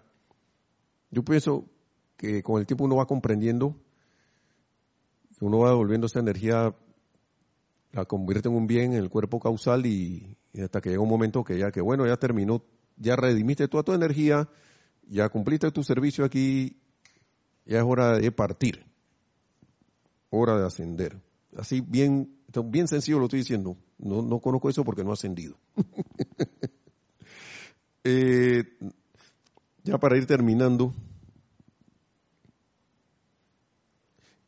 yo 1.10 1.24
pienso 1.24 1.64
que 2.16 2.42
con 2.42 2.60
el 2.60 2.66
tiempo 2.66 2.84
uno 2.84 2.96
va 2.96 3.06
comprendiendo, 3.06 3.74
uno 5.40 5.58
va 5.58 5.70
devolviendo 5.70 6.06
esa 6.06 6.18
energía 6.18 6.74
la 7.96 8.04
convierte 8.04 8.48
en 8.48 8.54
un 8.54 8.66
bien 8.66 8.92
en 8.92 8.98
el 8.98 9.08
cuerpo 9.08 9.40
causal 9.40 9.86
y, 9.86 10.36
hasta 10.62 10.80
que 10.80 10.90
llega 10.90 11.02
un 11.02 11.08
momento 11.08 11.42
que 11.42 11.58
ya 11.58 11.70
que 11.70 11.80
bueno, 11.80 12.06
ya 12.06 12.16
terminó, 12.18 12.62
ya 12.96 13.16
redimiste 13.16 13.68
toda 13.68 13.82
tu 13.82 13.94
energía, 13.94 14.48
ya 15.08 15.28
cumpliste 15.30 15.70
tu 15.70 15.82
servicio 15.82 16.24
aquí, 16.24 16.76
ya 17.64 17.78
es 17.78 17.84
hora 17.84 18.18
de 18.18 18.30
partir, 18.32 18.84
hora 20.28 20.58
de 20.58 20.66
ascender. 20.66 21.20
Así 21.56 21.80
bien, 21.80 22.36
bien 22.66 22.86
sencillo 22.86 23.18
lo 23.18 23.24
estoy 23.24 23.40
diciendo, 23.40 23.78
no, 23.98 24.20
no 24.20 24.40
conozco 24.40 24.68
eso 24.68 24.84
porque 24.84 25.02
no 25.02 25.10
ha 25.10 25.14
ascendido. 25.14 25.56
Eh, 28.08 28.62
ya 29.82 29.98
para 29.98 30.16
ir 30.16 30.26
terminando, 30.26 30.94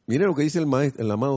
Miren 0.08 0.28
lo 0.28 0.34
que 0.34 0.42
dice 0.42 0.58
el 0.58 0.66
maestro, 0.66 1.04
el 1.04 1.10
amado, 1.10 1.36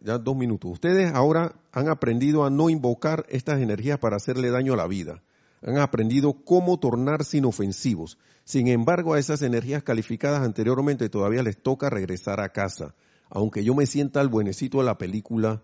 ya, 0.00 0.18
dos 0.18 0.36
minutos. 0.36 0.72
Ustedes 0.72 1.12
ahora 1.14 1.54
han 1.70 1.88
aprendido 1.88 2.44
a 2.44 2.50
no 2.50 2.68
invocar 2.68 3.24
estas 3.28 3.60
energías 3.60 4.00
para 4.00 4.16
hacerle 4.16 4.50
daño 4.50 4.72
a 4.72 4.76
la 4.76 4.88
vida. 4.88 5.22
Han 5.62 5.78
aprendido 5.78 6.32
cómo 6.44 6.80
tornarse 6.80 7.38
inofensivos. 7.38 8.18
Sin 8.42 8.66
embargo, 8.66 9.14
a 9.14 9.20
esas 9.20 9.42
energías 9.42 9.84
calificadas 9.84 10.42
anteriormente 10.42 11.08
todavía 11.08 11.44
les 11.44 11.56
toca 11.56 11.88
regresar 11.88 12.40
a 12.40 12.48
casa. 12.48 12.96
Aunque 13.30 13.62
yo 13.62 13.76
me 13.76 13.86
sienta 13.86 14.20
el 14.20 14.28
buenecito 14.28 14.78
de 14.78 14.84
la 14.86 14.98
película, 14.98 15.62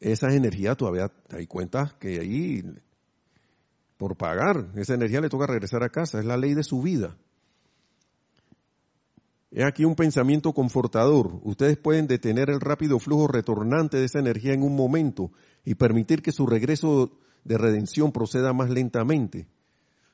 esas 0.00 0.34
energías 0.34 0.76
todavía 0.76 1.08
te 1.08 1.38
das 1.38 1.46
cuenta 1.46 1.96
que 1.98 2.20
ahí, 2.20 2.62
por 3.96 4.18
pagar, 4.18 4.66
esa 4.74 4.92
energía 4.92 5.22
le 5.22 5.30
toca 5.30 5.46
regresar 5.46 5.82
a 5.82 5.88
casa. 5.88 6.18
Es 6.18 6.26
la 6.26 6.36
ley 6.36 6.52
de 6.52 6.62
su 6.62 6.82
vida. 6.82 7.16
He 9.50 9.64
aquí 9.64 9.84
un 9.84 9.94
pensamiento 9.94 10.52
confortador. 10.52 11.40
Ustedes 11.42 11.78
pueden 11.78 12.06
detener 12.06 12.50
el 12.50 12.60
rápido 12.60 12.98
flujo 12.98 13.28
retornante 13.28 13.96
de 13.96 14.04
esa 14.04 14.18
energía 14.18 14.52
en 14.52 14.62
un 14.62 14.76
momento 14.76 15.32
y 15.64 15.74
permitir 15.74 16.20
que 16.20 16.32
su 16.32 16.46
regreso 16.46 17.12
de 17.44 17.56
redención 17.56 18.12
proceda 18.12 18.52
más 18.52 18.68
lentamente. 18.68 19.48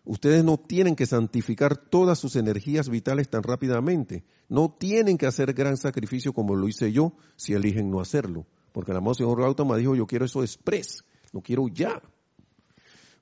Ustedes 0.05 0.45
no 0.45 0.59
tienen 0.59 0.95
que 0.95 1.07
santificar 1.07 1.77
todas 1.77 2.19
sus 2.19 2.37
energías 2.37 2.89
vitales 2.89 3.29
tan 3.29 3.43
rápidamente. 3.43 4.25
No 4.49 4.71
tienen 4.79 5.19
que 5.19 5.27
hacer 5.27 5.53
gran 5.53 5.79
sacrificio 5.79 6.33
como 6.33 6.55
lo 6.55 6.69
hice 6.69 6.93
yo 6.93 7.15
si 7.37 7.55
eligen 7.55 7.91
no 7.91 8.01
hacerlo. 8.01 8.47
Porque 8.71 8.93
el 8.93 8.99
amado 8.99 9.15
señor 9.15 9.41
Gautama 9.41 9.77
dijo, 9.77 9.97
yo 9.97 10.07
quiero 10.07 10.27
eso 10.27 10.43
express, 10.43 11.05
lo 11.33 11.41
quiero 11.41 11.67
ya. 11.69 12.03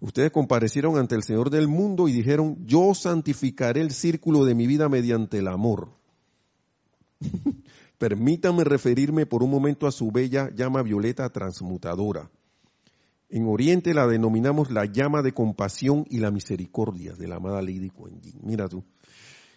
Ustedes 0.00 0.32
comparecieron 0.32 0.98
ante 0.98 1.14
el 1.14 1.22
Señor 1.22 1.48
del 1.48 1.68
mundo 1.68 2.08
y 2.08 2.12
dijeron, 2.12 2.66
yo 2.66 2.92
santificaré 2.92 3.80
el 3.80 3.92
círculo 3.92 4.44
de 4.44 4.56
mi 4.56 4.66
vida 4.66 4.88
mediante 4.88 5.38
el 5.38 5.46
amor. 5.46 6.01
Permítame 7.98 8.64
referirme 8.64 9.26
por 9.26 9.42
un 9.42 9.50
momento 9.50 9.86
a 9.86 9.92
su 9.92 10.10
bella 10.10 10.50
llama 10.54 10.82
violeta 10.82 11.28
transmutadora. 11.30 12.30
En 13.28 13.46
Oriente 13.46 13.94
la 13.94 14.06
denominamos 14.06 14.70
la 14.70 14.84
llama 14.84 15.22
de 15.22 15.32
compasión 15.32 16.04
y 16.10 16.18
la 16.18 16.30
misericordia 16.30 17.14
de 17.14 17.28
la 17.28 17.36
amada 17.36 17.62
Lady 17.62 17.88
Kuan 17.88 18.20
Yin. 18.20 18.40
Mira 18.42 18.68
tú. 18.68 18.84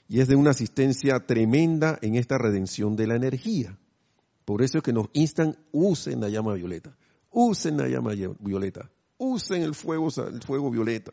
Y 0.07 0.21
es 0.21 0.27
de 0.27 0.35
una 0.35 0.51
asistencia 0.51 1.25
tremenda 1.25 1.97
en 2.01 2.15
esta 2.15 2.37
redención 2.37 2.95
de 2.95 3.07
la 3.07 3.15
energía. 3.15 3.77
Por 4.45 4.61
eso 4.61 4.77
es 4.77 4.83
que 4.83 4.93
nos 4.93 5.07
instan, 5.13 5.57
usen 5.71 6.21
la 6.21 6.29
llama 6.29 6.53
violeta. 6.53 6.95
Usen 7.31 7.77
la 7.77 7.89
llama 7.89 8.13
violeta. 8.39 8.89
Usen 9.17 9.63
el 9.63 9.73
fuego, 9.73 10.07
el 10.07 10.41
fuego 10.41 10.69
violeta. 10.71 11.11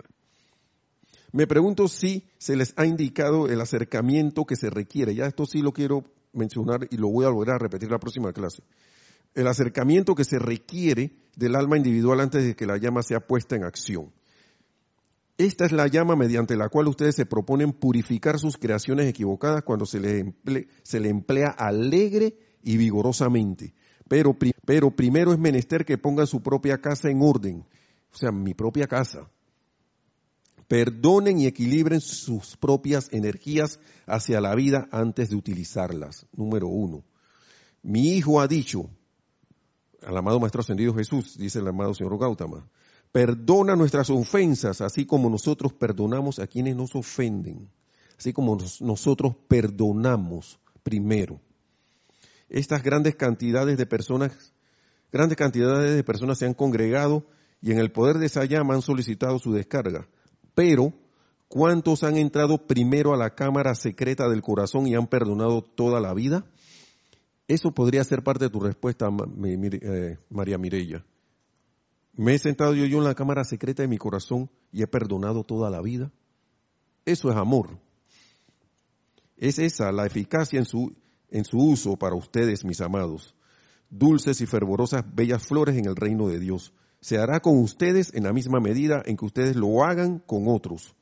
Me 1.32 1.46
pregunto 1.46 1.88
si 1.88 2.24
se 2.36 2.56
les 2.56 2.74
ha 2.76 2.84
indicado 2.84 3.48
el 3.48 3.60
acercamiento 3.60 4.44
que 4.44 4.54
se 4.54 4.68
requiere. 4.68 5.14
Ya 5.14 5.26
esto 5.26 5.46
sí 5.46 5.62
lo 5.62 5.72
quiero 5.72 6.04
mencionar 6.32 6.86
y 6.90 6.96
lo 6.96 7.08
voy 7.08 7.24
a 7.24 7.30
volver 7.30 7.54
a 7.54 7.58
repetir 7.58 7.90
la 7.90 7.98
próxima 7.98 8.32
clase. 8.32 8.62
El 9.34 9.46
acercamiento 9.46 10.14
que 10.14 10.24
se 10.24 10.38
requiere 10.38 11.12
del 11.36 11.56
alma 11.56 11.76
individual 11.76 12.20
antes 12.20 12.44
de 12.44 12.54
que 12.54 12.66
la 12.66 12.76
llama 12.76 13.02
sea 13.02 13.20
puesta 13.20 13.56
en 13.56 13.64
acción. 13.64 14.12
Esta 15.38 15.64
es 15.64 15.72
la 15.72 15.86
llama 15.86 16.14
mediante 16.14 16.56
la 16.56 16.68
cual 16.68 16.88
ustedes 16.88 17.16
se 17.16 17.26
proponen 17.26 17.72
purificar 17.72 18.38
sus 18.38 18.58
creaciones 18.58 19.06
equivocadas 19.06 19.62
cuando 19.62 19.86
se 19.86 19.98
le, 19.98 20.18
emplea, 20.18 20.66
emplea 20.92 21.48
alegre 21.48 22.36
y 22.62 22.76
vigorosamente. 22.76 23.74
Pero, 24.08 24.36
pero 24.66 24.90
primero 24.90 25.32
es 25.32 25.38
menester 25.38 25.84
que 25.84 25.96
pongan 25.96 26.26
su 26.26 26.42
propia 26.42 26.80
casa 26.80 27.08
en 27.08 27.22
orden, 27.22 27.64
o 28.12 28.16
sea, 28.16 28.30
mi 28.30 28.52
propia 28.52 28.86
casa, 28.86 29.30
Perdonen 30.72 31.38
y 31.38 31.46
equilibren 31.46 32.00
sus 32.00 32.56
propias 32.56 33.12
energías 33.12 33.78
hacia 34.06 34.40
la 34.40 34.54
vida 34.54 34.88
antes 34.90 35.28
de 35.28 35.36
utilizarlas. 35.36 36.24
Número 36.32 36.66
uno. 36.66 37.04
Mi 37.82 38.14
hijo 38.14 38.40
ha 38.40 38.48
dicho, 38.48 38.88
al 40.00 40.16
amado 40.16 40.40
Maestro 40.40 40.62
Ascendido 40.62 40.94
Jesús, 40.94 41.36
dice 41.36 41.58
el 41.58 41.68
amado 41.68 41.92
Señor 41.92 42.18
Gautama, 42.18 42.70
perdona 43.12 43.76
nuestras 43.76 44.08
ofensas, 44.08 44.80
así 44.80 45.04
como 45.04 45.28
nosotros 45.28 45.74
perdonamos 45.74 46.38
a 46.38 46.46
quienes 46.46 46.74
nos 46.74 46.94
ofenden, 46.94 47.68
así 48.18 48.32
como 48.32 48.56
nosotros 48.80 49.36
perdonamos 49.48 50.58
primero. 50.82 51.38
Estas 52.48 52.82
grandes 52.82 53.14
cantidades 53.16 53.76
de 53.76 53.84
personas, 53.84 54.54
grandes 55.12 55.36
cantidades 55.36 55.94
de 55.94 56.02
personas 56.02 56.38
se 56.38 56.46
han 56.46 56.54
congregado 56.54 57.26
y 57.60 57.72
en 57.72 57.78
el 57.78 57.92
poder 57.92 58.16
de 58.16 58.24
esa 58.24 58.46
llama 58.46 58.72
han 58.72 58.80
solicitado 58.80 59.38
su 59.38 59.52
descarga. 59.52 60.08
Pero, 60.54 60.92
¿cuántos 61.48 62.02
han 62.02 62.16
entrado 62.16 62.66
primero 62.66 63.14
a 63.14 63.16
la 63.16 63.34
cámara 63.34 63.74
secreta 63.74 64.28
del 64.28 64.42
corazón 64.42 64.86
y 64.86 64.94
han 64.94 65.06
perdonado 65.06 65.62
toda 65.62 66.00
la 66.00 66.14
vida? 66.14 66.44
Eso 67.48 67.72
podría 67.72 68.04
ser 68.04 68.22
parte 68.22 68.44
de 68.44 68.50
tu 68.50 68.60
respuesta, 68.60 69.08
eh, 69.08 70.18
María 70.30 70.58
Mirella. 70.58 71.04
¿Me 72.14 72.34
he 72.34 72.38
sentado 72.38 72.74
yo, 72.74 72.84
yo 72.84 72.98
en 72.98 73.04
la 73.04 73.14
cámara 73.14 73.44
secreta 73.44 73.82
de 73.82 73.88
mi 73.88 73.98
corazón 73.98 74.50
y 74.70 74.82
he 74.82 74.86
perdonado 74.86 75.44
toda 75.44 75.70
la 75.70 75.80
vida? 75.80 76.12
Eso 77.04 77.30
es 77.30 77.36
amor. 77.36 77.78
Es 79.36 79.58
esa 79.58 79.90
la 79.90 80.06
eficacia 80.06 80.58
en 80.58 80.66
su, 80.66 80.94
en 81.30 81.44
su 81.44 81.56
uso 81.58 81.96
para 81.96 82.14
ustedes, 82.14 82.64
mis 82.64 82.80
amados. 82.80 83.34
Dulces 83.90 84.40
y 84.40 84.46
fervorosas, 84.46 85.04
bellas 85.14 85.44
flores 85.46 85.76
en 85.76 85.86
el 85.86 85.96
reino 85.96 86.28
de 86.28 86.38
Dios 86.38 86.72
se 87.02 87.18
hará 87.18 87.40
con 87.40 87.58
ustedes 87.58 88.14
en 88.14 88.22
la 88.22 88.32
misma 88.32 88.60
medida 88.60 89.02
en 89.04 89.18
que 89.18 89.26
ustedes 89.26 89.56
lo 89.56 89.84
hagan 89.84 90.20
con 90.20 90.44
otros. 90.46 90.94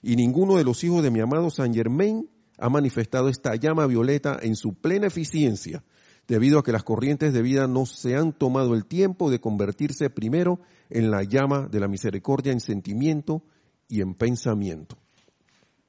Y 0.00 0.16
ninguno 0.16 0.56
de 0.56 0.64
los 0.64 0.82
hijos 0.84 1.02
de 1.02 1.10
mi 1.10 1.20
amado 1.20 1.50
San 1.50 1.74
Germain 1.74 2.30
ha 2.56 2.70
manifestado 2.70 3.28
esta 3.28 3.54
llama 3.56 3.86
violeta 3.86 4.38
en 4.40 4.56
su 4.56 4.74
plena 4.74 5.08
eficiencia, 5.08 5.84
debido 6.26 6.58
a 6.58 6.62
que 6.62 6.72
las 6.72 6.84
corrientes 6.84 7.34
de 7.34 7.42
vida 7.42 7.66
no 7.66 7.84
se 7.84 8.16
han 8.16 8.32
tomado 8.32 8.74
el 8.74 8.86
tiempo 8.86 9.30
de 9.30 9.40
convertirse 9.40 10.08
primero 10.08 10.60
en 10.88 11.10
la 11.10 11.24
llama 11.24 11.68
de 11.70 11.80
la 11.80 11.88
misericordia 11.88 12.52
en 12.52 12.60
sentimiento 12.60 13.42
y 13.88 14.00
en 14.00 14.14
pensamiento. 14.14 14.96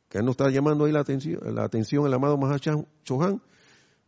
¿Qué 0.10 0.20
nos 0.20 0.32
está 0.32 0.50
llamando 0.50 0.86
ahí 0.86 0.92
la 0.92 1.02
atención, 1.02 1.40
la 1.56 1.64
atención 1.64 2.06
el 2.06 2.14
amado 2.14 2.38
Mahachan 2.38 2.86
Chohan? 3.04 3.42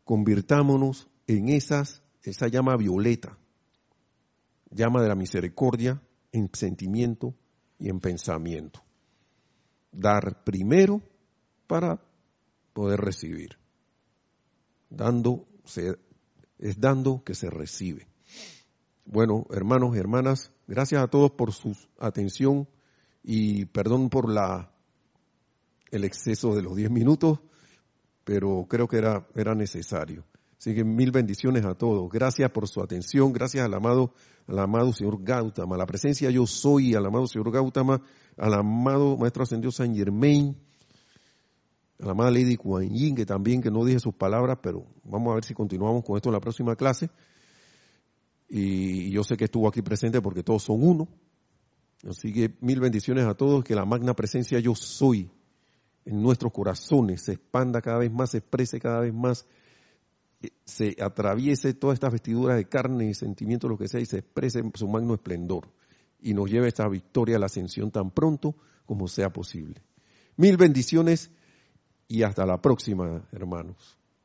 convirtámonos 0.04 1.08
en 1.28 1.50
esas, 1.50 2.04
esa 2.24 2.48
llama 2.48 2.76
violeta, 2.76 3.38
llama 4.72 5.02
de 5.02 5.10
la 5.10 5.16
misericordia 5.16 6.02
en 6.32 6.50
sentimiento 6.54 7.36
y 7.78 7.90
en 7.90 8.00
pensamiento. 8.00 8.82
Dar 9.92 10.44
primero 10.44 11.02
para 11.68 12.02
poder 12.74 13.00
recibir. 13.02 13.58
Dando 14.90 15.46
es 16.58 16.80
dando 16.80 17.24
que 17.24 17.36
se 17.36 17.50
recibe. 17.50 18.08
Bueno, 19.06 19.46
hermanos 19.52 19.96
y 19.96 20.00
hermanas, 20.00 20.52
gracias 20.68 21.04
a 21.04 21.08
todos 21.08 21.32
por 21.32 21.54
su 21.54 21.76
atención 22.00 22.68
y 23.24 23.66
perdón 23.66 24.10
por 24.10 24.30
la 24.30 24.72
el 25.92 26.06
exceso 26.06 26.56
de 26.56 26.62
los 26.62 26.76
10 26.76 26.90
minutos, 26.90 27.40
pero 28.24 28.66
creo 28.70 28.88
que 28.88 28.98
era, 28.98 29.28
era 29.36 29.54
necesario. 29.54 30.24
Así 30.62 30.76
que 30.76 30.84
mil 30.84 31.10
bendiciones 31.10 31.66
a 31.66 31.74
todos. 31.74 32.08
Gracias 32.12 32.52
por 32.52 32.68
su 32.68 32.84
atención. 32.84 33.34
Gracias 33.34 33.66
al 33.66 33.74
amado, 33.74 34.14
al 34.46 34.60
amado 34.60 34.94
señor 34.94 35.24
Gautama, 35.24 35.76
la 35.76 35.88
presencia 35.88 36.30
yo 36.30 36.46
soy, 36.46 36.94
al 36.94 37.04
amado 37.04 37.26
señor 37.26 37.52
Gautama, 37.52 38.00
al 38.38 38.54
amado 38.54 39.18
maestro 39.18 39.42
ascendido 39.42 39.72
San 39.72 39.96
Germain, 39.96 40.56
a 42.00 42.06
la 42.06 42.12
amada 42.12 42.30
Lady 42.30 42.58
Kuan 42.58 42.92
Yin, 42.92 43.16
que 43.16 43.26
también 43.26 43.60
que 43.60 43.72
no 43.72 43.84
dije 43.84 44.00
sus 44.00 44.14
palabras, 44.14 44.60
pero 44.62 44.86
vamos 45.04 45.32
a 45.32 45.34
ver 45.34 45.46
si 45.46 45.56
continuamos 45.56 46.04
con 46.04 46.18
esto 46.18 46.30
en 46.30 46.34
la 46.34 46.40
próxima 46.40 46.76
clase. 46.76 47.10
Y 48.48 49.10
yo 49.10 49.24
sé 49.24 49.38
que 49.38 49.46
estuvo 49.46 49.68
aquí 49.68 49.82
presente 49.82 50.22
porque 50.22 50.44
todos 50.44 50.62
son 50.62 50.84
uno. 50.84 51.08
Así 52.08 52.32
que 52.32 52.54
mil 52.62 52.80
bendiciones 52.80 53.26
a 53.26 53.34
todos, 53.34 53.64
que 53.64 53.74
la 53.74 53.86
magna 53.86 54.14
presencia 54.14 54.60
yo 54.60 54.76
soy 54.76 55.28
en 56.06 56.22
nuestros 56.22 56.54
corazones 56.54 57.24
se 57.24 57.32
expanda 57.32 57.82
cada 57.82 57.98
vez 57.98 58.12
más, 58.12 58.30
se 58.30 58.38
exprese 58.38 58.80
cada 58.80 59.00
vez 59.00 59.12
más 59.12 59.48
se 60.66 60.96
atraviese 61.02 61.74
todas 61.74 61.96
estas 61.96 62.12
vestiduras 62.12 62.58
de 62.58 62.68
carne 62.68 63.10
y 63.10 63.14
sentimientos, 63.14 63.70
lo 63.70 63.78
que 63.78 63.88
sea, 63.88 64.00
y 64.00 64.06
se 64.06 64.20
exprese 64.20 64.60
en 64.60 64.72
su 64.76 64.88
magno 64.88 65.14
esplendor 65.14 65.68
y 66.22 66.34
nos 66.34 66.50
lleve 66.50 66.68
esta 66.68 66.88
victoria 66.88 67.38
a 67.38 67.40
la 67.40 67.48
ascensión 67.48 67.92
tan 67.92 68.12
pronto 68.12 68.56
como 68.86 69.08
sea 69.08 69.32
posible. 69.32 69.82
Mil 70.38 70.58
bendiciones 70.58 71.32
y 72.08 72.24
hasta 72.24 72.46
la 72.46 72.62
próxima, 72.62 73.28
hermanos. 73.32 73.98